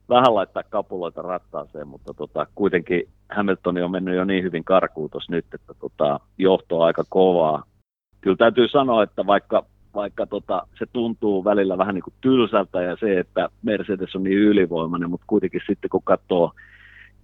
vähän 0.09 0.34
laittaa 0.34 0.62
kapuloita 0.62 1.22
rattaaseen, 1.22 1.88
mutta 1.88 2.14
tota, 2.14 2.46
kuitenkin 2.54 3.09
Hamilton 3.30 3.82
on 3.82 3.90
mennyt 3.90 4.16
jo 4.16 4.24
niin 4.24 4.44
hyvin 4.44 4.64
karkuun 4.64 5.11
tuossa 5.11 5.32
nyt, 5.32 5.46
että 5.54 5.74
tota, 5.80 6.20
johto 6.38 6.80
on 6.80 6.86
aika 6.86 7.04
kovaa. 7.09 7.62
Kyllä 8.20 8.36
täytyy 8.36 8.68
sanoa, 8.68 9.02
että 9.02 9.26
vaikka, 9.26 9.64
vaikka 9.94 10.26
tota, 10.26 10.66
se 10.78 10.86
tuntuu 10.92 11.44
välillä 11.44 11.78
vähän 11.78 11.94
niin 11.94 12.02
kuin 12.02 12.14
tylsältä 12.20 12.82
ja 12.82 12.96
se, 13.00 13.18
että 13.18 13.48
Mercedes 13.62 14.16
on 14.16 14.22
niin 14.22 14.38
ylivoimainen, 14.38 15.11
mutta 15.11 15.24
kuitenkin 15.26 15.61
sitten 15.66 15.90
kun 15.90 16.02
katsoo 16.04 16.52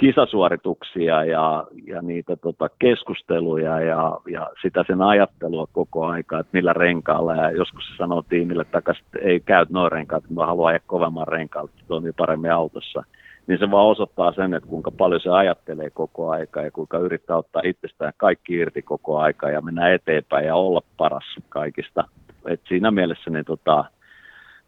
kisasuorituksia 0.03 1.25
ja, 1.25 1.65
ja 1.87 2.03
niitä 2.03 2.37
tota, 2.37 2.69
keskusteluja 2.79 3.81
ja, 3.81 4.19
ja 4.29 4.51
sitä 4.63 4.85
sen 4.87 5.03
ajattelua 5.03 5.67
koko 5.73 6.07
aika, 6.07 6.39
että 6.39 6.51
millä 6.53 6.73
renkaalla. 6.73 7.35
Ja 7.35 7.51
joskus 7.51 7.85
se 7.85 7.97
sanoo 7.97 8.23
tiimille 8.23 8.65
takaisin, 8.65 9.05
että 9.07 9.29
ei 9.29 9.41
käy 9.41 9.67
noin 9.71 9.93
renkaat, 9.93 10.31
mä 10.31 10.47
haluan 10.47 10.69
ajaa 10.69 10.81
kovemman 10.87 11.29
renkaalla, 11.29 11.71
että 11.75 11.85
toimii 11.89 12.13
paremmin 12.13 12.53
autossa. 12.53 13.05
Niin 13.47 13.59
se 13.59 13.71
vaan 13.71 13.87
osoittaa 13.87 14.33
sen, 14.33 14.55
että 14.55 14.69
kuinka 14.69 14.91
paljon 14.91 15.21
se 15.21 15.31
ajattelee 15.31 15.91
koko 15.91 16.31
aika 16.31 16.63
ja 16.63 16.71
kuinka 16.71 16.99
yrittää 16.99 17.37
ottaa 17.37 17.63
itsestään 17.65 18.13
kaikki 18.17 18.55
irti 18.55 18.83
koko 18.83 19.19
aika 19.19 19.51
ja 19.51 19.61
mennä 19.61 19.89
eteenpäin 19.95 20.47
ja 20.47 20.55
olla 20.55 20.81
paras 20.97 21.37
kaikista. 21.49 22.05
Et 22.47 22.61
siinä 22.69 22.91
mielessä 22.91 23.31
niin 23.31 23.45
tota, 23.45 23.85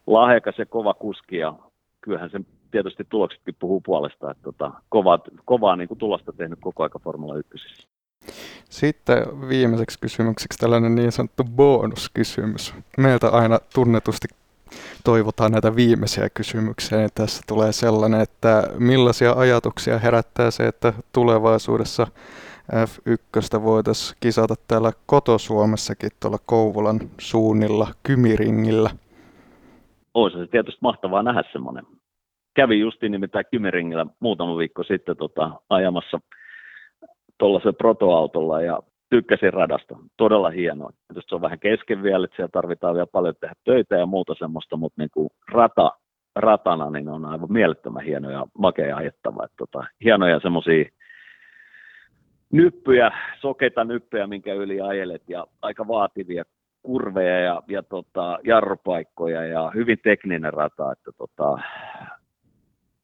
lahjakas 0.06 0.58
ja 0.58 0.66
kova 0.66 0.94
kuski 0.94 1.36
ja 1.36 1.54
kyllähän 2.00 2.30
sen 2.30 2.46
tietysti 2.74 3.04
tuloksetkin 3.08 3.54
puhuu 3.58 3.80
puolesta, 3.80 4.30
että 4.30 4.42
tota, 4.42 4.72
kovaa, 4.88 5.18
kovaa 5.44 5.76
niin 5.76 5.88
kuin 5.88 5.98
tulosta 5.98 6.32
tehnyt 6.32 6.58
koko 6.62 6.82
aika 6.82 6.98
Formula 6.98 7.36
1. 7.36 7.86
Sitten 8.70 9.48
viimeiseksi 9.48 10.00
kysymykseksi 10.00 10.58
tällainen 10.58 10.94
niin 10.94 11.12
sanottu 11.12 11.44
bonuskysymys. 11.44 12.74
Meiltä 12.98 13.28
aina 13.28 13.58
tunnetusti 13.74 14.28
toivotaan 15.04 15.52
näitä 15.52 15.76
viimeisiä 15.76 16.28
kysymyksiä, 16.30 16.98
niin 16.98 17.10
tässä 17.14 17.42
tulee 17.48 17.72
sellainen, 17.72 18.20
että 18.20 18.62
millaisia 18.78 19.32
ajatuksia 19.32 19.98
herättää 19.98 20.50
se, 20.50 20.66
että 20.66 20.92
tulevaisuudessa 21.12 22.06
F1 22.72 23.62
voitaisiin 23.62 24.16
kisata 24.20 24.54
täällä 24.68 24.92
kotosuomessakin 25.06 26.10
tuolla 26.20 26.38
Kouvolan 26.46 27.00
suunnilla 27.18 27.88
Kymiringillä. 28.02 28.90
Olisi 30.14 30.38
se 30.38 30.46
tietysti 30.46 30.78
mahtavaa 30.82 31.22
nähdä 31.22 31.42
semmoinen 31.52 31.84
kävin 32.54 32.80
justiin 32.80 33.12
nimittäin 33.12 33.44
Kymeringillä 33.50 34.06
muutama 34.20 34.56
viikko 34.56 34.82
sitten 34.82 35.16
tota, 35.16 35.50
ajamassa 35.68 36.20
tuollaisella 37.38 37.72
protoautolla 37.72 38.60
ja 38.60 38.80
tykkäsin 39.10 39.52
radasta. 39.52 39.96
Todella 40.16 40.50
hienoa. 40.50 40.90
Tietysti 41.08 41.28
se 41.28 41.34
on 41.34 41.40
vähän 41.40 41.58
kesken 41.58 42.02
vielä, 42.02 42.24
että 42.24 42.36
siellä 42.36 42.50
tarvitaan 42.52 42.94
vielä 42.94 43.06
paljon 43.06 43.34
tehdä 43.40 43.54
töitä 43.64 43.96
ja 43.96 44.06
muuta 44.06 44.34
semmoista, 44.38 44.76
mutta 44.76 45.02
niin 45.02 45.10
kuin 45.14 45.30
rata, 45.52 45.90
ratana 46.36 46.90
niin 46.90 47.08
on 47.08 47.24
aivan 47.24 47.52
mielettömän 47.52 48.04
hieno 48.04 48.30
ja 48.30 48.46
makea 48.58 48.96
ajettava. 48.96 49.44
Että 49.44 49.56
tota, 49.58 49.86
hienoja 50.04 50.40
semmoisia 50.40 50.84
nyppyjä, 52.52 53.10
sokeita 53.40 53.84
nyppyjä, 53.84 54.26
minkä 54.26 54.54
yli 54.54 54.80
ajelet 54.80 55.22
ja 55.28 55.46
aika 55.62 55.88
vaativia 55.88 56.44
kurveja 56.82 57.40
ja, 57.40 57.62
ja 57.68 57.82
tota, 57.82 58.38
jarrupaikkoja 58.44 59.44
ja 59.44 59.70
hyvin 59.74 59.98
tekninen 60.04 60.52
rata, 60.52 60.92
että 60.92 61.10
tota, 61.18 61.58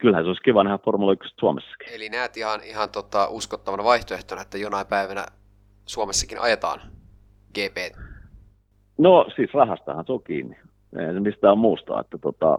kyllähän 0.00 0.24
se 0.24 0.28
olisi 0.28 0.42
kiva 0.42 0.64
nähdä 0.64 0.78
Formula 0.78 1.12
1 1.12 1.34
Suomessakin. 1.40 1.94
Eli 1.94 2.08
näet 2.08 2.36
ihan, 2.36 2.60
ihan 2.64 2.90
tota, 2.90 3.28
uskottavana 3.28 3.84
vaihtoehtona, 3.84 4.42
että 4.42 4.58
jonain 4.58 4.86
päivänä 4.86 5.26
Suomessakin 5.86 6.40
ajetaan 6.40 6.80
GP? 7.54 7.96
No 8.98 9.26
siis 9.36 9.54
rahastahan 9.54 10.04
se 10.06 10.12
on 10.12 10.22
kiinni. 10.22 10.56
Ei 10.98 11.20
mistään 11.20 11.58
muusta, 11.58 12.00
että 12.00 12.18
tota, 12.18 12.58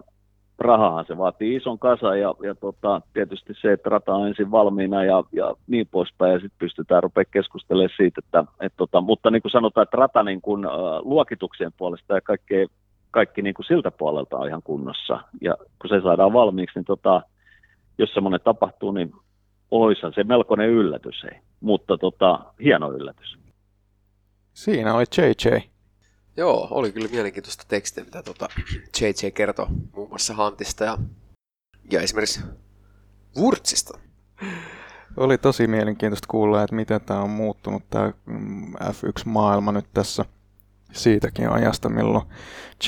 rahahan 0.60 1.06
se 1.08 1.18
vaatii 1.18 1.56
ison 1.56 1.80
kasa 1.80 2.16
ja, 2.16 2.36
ja 2.44 2.56
tota, 2.56 3.02
tietysti 3.14 3.54
se, 3.62 3.72
että 3.72 3.90
rata 3.90 4.14
on 4.14 4.28
ensin 4.28 4.52
valmiina 4.52 5.04
ja, 5.04 5.24
ja 5.32 5.56
niin 5.68 5.88
poispäin 5.92 6.34
ja 6.34 6.40
sitten 6.40 6.60
pystytään 6.60 7.04
rupeaa 7.04 7.26
keskustelemaan 7.32 7.90
siitä, 7.98 8.22
että 8.26 8.46
et, 8.60 8.74
tota, 8.78 9.02
mutta 9.02 9.32
niin 9.32 9.42
kuin 9.42 9.52
sanotaan, 9.52 9.84
että 9.84 9.98
rata 9.98 10.24
niin 10.24 10.42
kuin, 10.42 10.66
äh, 10.66 10.72
luokituksien 11.02 11.72
puolesta 11.78 12.14
ja 12.14 12.22
kaikkea 12.22 12.68
kaikki 13.12 13.42
niin 13.42 13.54
kuin 13.54 13.66
siltä 13.66 13.92
puolelta 13.92 14.38
on 14.38 14.48
ihan 14.48 14.64
kunnossa. 14.64 15.20
Ja 15.42 15.58
kun 15.58 15.90
se 15.90 16.02
saadaan 16.02 16.34
valmiiksi, 16.34 16.80
niin 16.80 16.86
tota, 16.86 17.22
jos 18.02 18.14
semmoinen 18.14 18.40
tapahtuu, 18.44 18.92
niin 18.92 19.14
olisihan 19.72 20.14
se 20.16 20.24
melkoinen 20.24 20.70
yllätys, 20.70 21.24
ei. 21.24 21.40
mutta 21.60 21.98
tota, 21.98 22.40
hieno 22.64 22.92
yllätys. 22.92 23.38
Siinä 24.54 24.94
oli 24.94 25.04
JJ. 25.18 25.58
Joo, 26.38 26.68
oli 26.72 26.92
kyllä 26.92 27.08
mielenkiintoista 27.12 27.64
tekstiä, 27.68 28.04
mitä 28.04 28.24
tota 28.24 28.48
JJ 29.02 29.32
kertoi 29.34 29.68
muun 29.96 30.10
muassa 30.10 30.34
Hantista 30.34 30.84
ja, 30.84 30.98
ja 31.92 32.02
esimerkiksi 32.02 32.42
Wurtsista. 33.38 34.00
Oli 35.18 35.38
tosi 35.38 35.68
mielenkiintoista 35.68 36.28
kuulla, 36.28 36.64
että 36.64 36.76
miten 36.76 37.02
tämä 37.02 37.22
on 37.22 37.30
muuttunut 37.30 37.84
tämä 37.90 38.12
mm, 38.26 38.74
F1-maailma 38.74 39.72
nyt 39.72 39.86
tässä– 39.94 40.26
siitäkin 40.92 41.50
ajasta, 41.50 41.90
milloin 41.90 42.26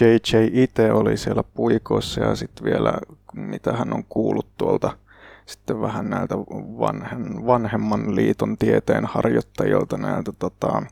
JJ 0.02 0.64
itse 0.64 0.92
oli 0.92 1.18
siellä 1.18 1.44
puikoissa 1.44 2.22
ja 2.22 2.36
sitten 2.36 2.66
vielä 2.66 2.94
mitä 3.34 3.74
hän 3.74 3.94
on 3.94 4.04
kuullut 4.10 4.48
tuolta 4.58 4.98
sitten 5.46 5.82
vähän 5.82 6.10
näiltä 6.10 6.38
vanhen, 6.80 7.46
vanhemman 7.46 8.16
liiton 8.16 8.58
tieteen 8.58 9.06
harjoittajilta, 9.06 9.98
näiltä 9.98 10.32
tota, 10.40 10.84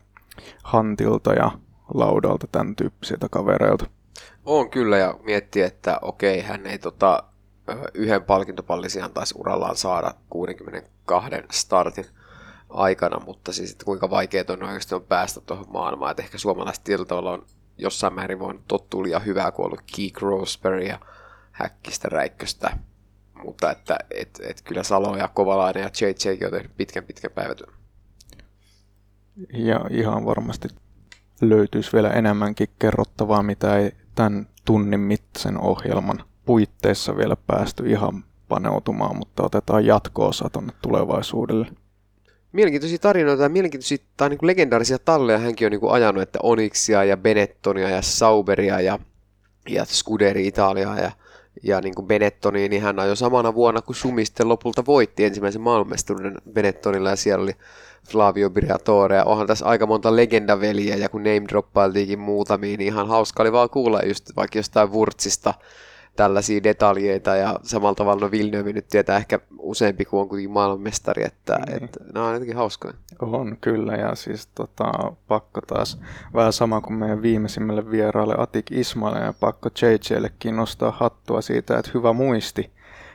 Hantilta 0.62 1.32
ja 1.32 1.50
Laudalta, 1.94 2.46
tämän 2.52 2.76
tyyppisiltä 2.76 3.28
kavereilta. 3.28 3.86
On 4.44 4.70
kyllä 4.70 4.98
ja 4.98 5.14
miettii, 5.22 5.62
että 5.62 5.98
okei, 6.02 6.40
hän 6.40 6.66
ei 6.66 6.78
tota, 6.78 7.22
yhden 7.94 8.22
palkintopallisijan 8.22 9.12
taisi 9.12 9.34
urallaan 9.38 9.76
saada 9.76 10.14
62 10.30 11.30
startin 11.52 12.06
aikana, 12.68 13.24
mutta 13.24 13.52
siis 13.52 13.72
että 13.72 13.84
kuinka 13.84 14.10
vaikeaa 14.10 14.44
on 14.48 14.62
oikeasti 14.62 14.94
on 14.94 15.02
päästä 15.02 15.40
tuohon 15.40 15.66
maailmaan, 15.72 16.10
että 16.10 16.22
ehkä 16.22 16.38
suomalaiset 16.38 16.84
tietyllä 16.84 17.08
tavalla 17.08 17.32
on 17.32 17.46
jossain 17.78 18.14
määrin 18.14 18.38
voinut 18.38 18.62
tottua 18.68 19.02
liian 19.02 19.24
hyvää, 19.24 19.52
kun 19.52 19.64
on 19.64 19.66
ollut 19.66 20.20
Roseberry 20.20 20.82
ja 20.82 20.98
Häkkistä 21.52 22.08
Räikköstä, 22.08 22.78
mutta 23.44 23.70
että 23.70 23.98
et, 24.10 24.40
et 24.42 24.62
kyllä 24.62 24.82
Salo 24.82 25.16
ja 25.16 25.28
Kovalainen 25.28 25.82
ja 25.82 25.90
JJ 26.00 26.44
on 26.44 26.50
tehnyt 26.50 26.76
pitkän 26.76 27.04
pitkän 27.04 27.30
päivätyön. 27.34 27.72
Ja 29.52 29.80
ihan 29.90 30.24
varmasti 30.24 30.68
löytyisi 31.40 31.92
vielä 31.92 32.10
enemmänkin 32.10 32.68
kerrottavaa, 32.78 33.42
mitä 33.42 33.78
ei 33.78 33.92
tämän 34.14 34.46
tunnin 34.64 35.00
mittaisen 35.00 35.58
ohjelman 35.58 36.24
puitteissa 36.44 37.16
vielä 37.16 37.36
päästy 37.46 37.90
ihan 37.90 38.24
paneutumaan, 38.48 39.16
mutta 39.16 39.42
otetaan 39.42 39.86
jatko-osa 39.86 40.50
tuonne 40.52 40.72
tulevaisuudelle. 40.82 41.66
Mielenkiintoisia 42.52 42.98
tarinoita 42.98 43.42
ja 43.42 43.48
mielenkiintoisia 43.48 43.98
tai 44.16 44.28
niin 44.28 44.38
kuin 44.38 44.46
legendaarisia 44.46 44.98
talleja 44.98 45.38
hänkin 45.38 45.66
on 45.66 45.70
niin 45.70 45.80
kuin 45.80 45.92
ajanut, 45.92 46.22
että 46.22 46.38
Onyxia 46.42 47.04
ja 47.04 47.16
Benettonia 47.16 47.90
ja 47.90 48.02
Sauberia 48.02 48.80
ja, 48.80 48.98
ja 49.68 49.84
Scuderi 49.84 50.46
Italiaa 50.46 50.98
ja, 50.98 51.10
ja 51.62 51.80
niin 51.80 51.94
kuin 51.94 52.06
Benettoni, 52.06 52.68
niin 52.68 52.82
hän 52.82 52.98
ajoi 52.98 53.16
samana 53.16 53.54
vuonna, 53.54 53.82
kun 53.82 53.94
Sumi 53.94 54.24
sitten 54.24 54.48
lopulta 54.48 54.86
voitti 54.86 55.24
ensimmäisen 55.24 55.62
maailmanmestaruuden 55.62 56.36
Benettonilla 56.52 57.10
ja 57.10 57.16
siellä 57.16 57.42
oli 57.42 57.56
Flavio 58.08 58.50
Briatore. 58.50 59.16
Ja 59.16 59.24
onhan 59.24 59.46
tässä 59.46 59.66
aika 59.66 59.86
monta 59.86 60.16
legendaveliä 60.16 60.96
ja 60.96 61.08
kun 61.08 61.22
name 61.22 61.48
droppailtiinkin 61.48 62.18
muutamia, 62.18 62.76
niin 62.76 62.80
ihan 62.80 63.08
hauska 63.08 63.42
oli 63.42 63.52
vaan 63.52 63.70
kuulla 63.70 64.00
just 64.02 64.36
vaikka 64.36 64.58
jostain 64.58 64.92
Wurtsista 64.92 65.54
tällaisia 66.16 66.62
detaljeita 66.62 67.36
ja 67.36 67.58
samalla 67.62 67.94
tavalla 67.94 68.20
no 68.20 68.30
Villeneuve 68.30 68.72
nyt 68.72 68.88
tietää 68.88 69.16
ehkä 69.16 69.40
useampi 69.58 70.04
kuin 70.04 70.20
on 70.20 70.28
kuitenkin 70.28 70.50
maailmanmestari, 70.50 71.24
että, 71.24 71.58
niin. 71.66 71.84
että 71.84 72.00
nämä 72.14 72.26
on 72.26 72.32
jotenkin 72.32 72.56
hauskoja. 72.56 72.94
On 73.20 73.56
kyllä 73.60 73.92
ja 73.92 74.14
siis 74.14 74.46
tota, 74.46 74.92
pakko 75.28 75.60
taas 75.60 76.00
vähän 76.34 76.52
sama 76.52 76.80
kuin 76.80 76.94
meidän 76.94 77.22
viimeisimmälle 77.22 77.90
vieraalle 77.90 78.34
Atik 78.38 78.72
Ismaille 78.72 79.20
ja 79.20 79.34
pakko 79.40 79.68
JJllekin 79.82 80.56
nostaa 80.56 80.90
hattua 80.90 81.40
siitä, 81.42 81.78
että 81.78 81.90
hyvä 81.94 82.12
muisti 82.12 82.70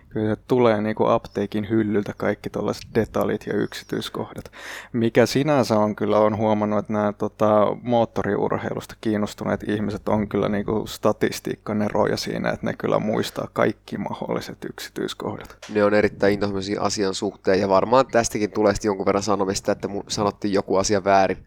kyllä 0.10 0.36
se 0.36 0.42
tulee 0.48 0.82
niin 0.82 0.96
kuin 0.96 1.10
apteekin 1.10 1.70
hyllyltä 1.70 2.14
kaikki 2.18 2.50
tällaiset 2.50 2.84
detaljit 2.96 3.48
ja 3.48 3.54
yksityiskohdat. 3.54 4.52
Mikä 4.94 5.26
sinänsä 5.26 5.80
on 5.80 5.96
kyllä, 5.96 6.20
on 6.20 6.38
huomannut, 6.38 6.80
että 6.80 6.94
nämä 6.94 7.14
tota, 7.14 7.78
moottoriurheilusta 7.82 8.96
kiinnostuneet 9.02 9.64
ihmiset 9.64 10.10
on 10.10 10.28
kyllä 10.28 10.50
niin 10.50 10.66
kuin 10.66 10.88
statistiikkaneroja 10.88 12.18
siinä, 12.18 12.50
että 12.50 12.66
ne 12.66 12.74
kyllä 12.74 13.00
muistaa 13.00 13.48
kaikki 13.54 13.98
mahdolliset 13.98 14.66
yksityiskohdat. 14.66 15.58
Ne 15.74 15.84
on 15.84 15.94
erittäin 15.94 16.34
intohimoisia 16.34 16.82
asian 16.82 17.14
suhteen 17.14 17.60
ja 17.60 17.70
varmaan 17.70 18.08
tästäkin 18.08 18.52
tulee 18.52 18.74
jonkun 18.84 19.06
verran 19.06 19.24
sanomista, 19.24 19.72
että 19.72 19.88
sanottiin 20.08 20.54
joku 20.54 20.76
asia 20.76 21.04
väärin. 21.04 21.38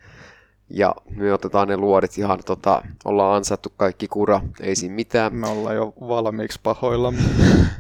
Ja 0.73 0.95
me 1.17 1.33
otetaan 1.33 1.69
ne 1.69 1.77
luodit 1.77 2.19
ihan, 2.19 2.39
tota, 2.47 2.83
ollaan 3.05 3.37
ansaittu 3.37 3.73
kaikki 3.77 4.09
kura, 4.09 4.41
ei 4.61 4.77
siinä 4.77 4.95
mitään. 4.95 5.35
Me 5.35 5.49
ollaan 5.49 5.77
jo 5.77 5.95
valmiiksi 6.01 6.61
pahoilla. 6.63 7.13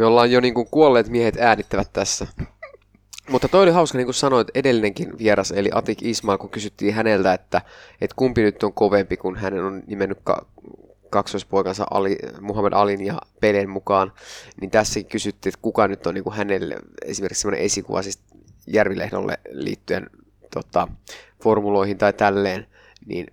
Me 0.00 0.06
ollaan 0.06 0.30
jo 0.30 0.40
niin 0.40 0.54
kuin 0.54 0.68
kuolleet 0.70 1.08
miehet 1.08 1.36
äänittävät 1.36 1.92
tässä. 1.92 2.26
Mutta 3.30 3.48
toi 3.48 3.62
oli 3.62 3.70
hauska, 3.70 3.98
niin 3.98 4.06
kuin 4.06 4.14
sanoit, 4.14 4.48
edellinenkin 4.54 5.18
vieras, 5.18 5.50
eli 5.50 5.70
Atik 5.74 6.02
Ismail, 6.02 6.38
kun 6.38 6.50
kysyttiin 6.50 6.94
häneltä, 6.94 7.34
että, 7.34 7.62
että 8.00 8.16
kumpi 8.16 8.42
nyt 8.42 8.62
on 8.62 8.72
kovempi, 8.72 9.16
kun 9.16 9.36
hän 9.36 9.64
on 9.64 9.82
nimennyt 9.86 10.18
ka- 10.24 10.46
kaksoispoikansa 11.10 11.86
Ali, 11.90 12.18
Muhammad 12.40 12.72
Alin 12.72 13.06
ja 13.06 13.18
Pelen 13.40 13.70
mukaan, 13.70 14.12
niin 14.60 14.70
tässäkin 14.70 15.10
kysyttiin, 15.10 15.50
että 15.50 15.62
kuka 15.62 15.88
nyt 15.88 16.06
on 16.06 16.14
niin 16.14 16.24
kuin 16.24 16.36
hänelle 16.36 16.76
esimerkiksi 17.04 17.40
sellainen 17.40 17.64
esikuva 17.64 18.02
siis 18.02 18.18
Järvilehdolle 18.66 19.38
liittyen 19.50 20.10
tota, 20.54 20.88
formuloihin 21.42 21.98
tai 21.98 22.12
tälleen, 22.12 22.66
niin 23.06 23.26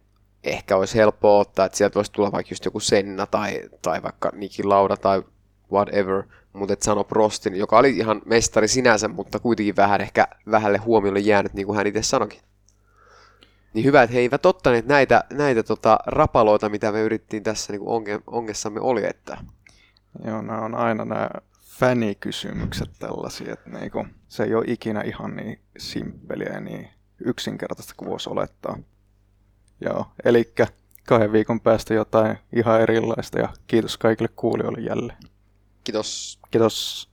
ehkä 0.44 0.78
olisi 0.78 0.98
helppoa 0.98 1.40
ottaa, 1.40 1.66
että 1.66 1.78
sieltä 1.78 1.96
voisi 1.96 2.12
tulla 2.12 2.32
vaikka 2.32 2.52
just 2.52 2.66
joku 2.66 2.80
Senna 2.80 3.26
tai, 3.26 3.62
tai 3.82 4.04
vaikka 4.04 4.32
Niki 4.36 4.64
Lauda 4.64 4.98
tai 4.98 5.24
whatever, 5.72 6.24
mutta 6.58 6.74
et 6.74 6.82
sano 6.82 7.04
Prostin, 7.04 7.56
joka 7.56 7.78
oli 7.78 7.98
ihan 7.98 8.22
mestari 8.26 8.68
sinänsä, 8.68 9.08
mutta 9.08 9.40
kuitenkin 9.40 9.76
vähän 9.76 10.02
ehkä 10.02 10.28
vähälle 10.52 10.78
huomiolle 10.78 11.20
jäänyt, 11.20 11.54
niin 11.54 11.66
kuin 11.66 11.78
hän 11.78 11.88
itse 11.88 12.02
sanoikin. 12.02 12.40
Niin 13.74 13.86
hyvä, 13.86 14.04
että 14.04 14.14
he 14.14 14.20
eivät 14.20 14.46
ottaneet 14.46 14.88
näitä, 14.88 15.24
näitä 15.34 15.64
tota, 15.64 16.00
rapaloita, 16.06 16.70
mitä 16.70 16.92
me 16.92 17.02
yrittiin 17.02 17.44
tässä 17.44 17.74
niin 17.74 17.82
onge, 17.86 18.20
ongessamme 18.28 18.80
oli, 18.80 19.06
että... 19.06 19.38
Joo, 20.26 20.42
nämä 20.42 20.62
on 20.62 20.76
aina 20.76 21.06
nämä 21.06 21.30
fänikysymykset 21.80 22.90
tällaisia, 23.00 23.54
että 23.54 23.70
niinku, 23.70 24.06
se 24.28 24.44
ei 24.44 24.56
ole 24.56 24.66
ikinä 24.68 25.02
ihan 25.02 25.36
niin 25.36 25.60
simppeliä 25.78 26.54
ja 26.54 26.60
niin 26.60 26.90
yksinkertaista 27.26 27.94
kuin 27.98 28.10
voisi 28.10 28.30
olettaa. 28.30 28.78
Joo, 29.82 30.06
eli 30.26 30.54
kahden 31.08 31.32
viikon 31.32 31.62
päästä 31.62 31.94
jotain 31.94 32.38
ihan 32.54 32.82
erilaista 32.82 33.40
ja 33.40 33.50
kiitos 33.68 33.98
kaikille 33.98 34.30
kuulijoille 34.36 34.80
jälleen. 34.80 35.18
Kiitos. 35.88 36.38
Kiitos. 36.52 37.08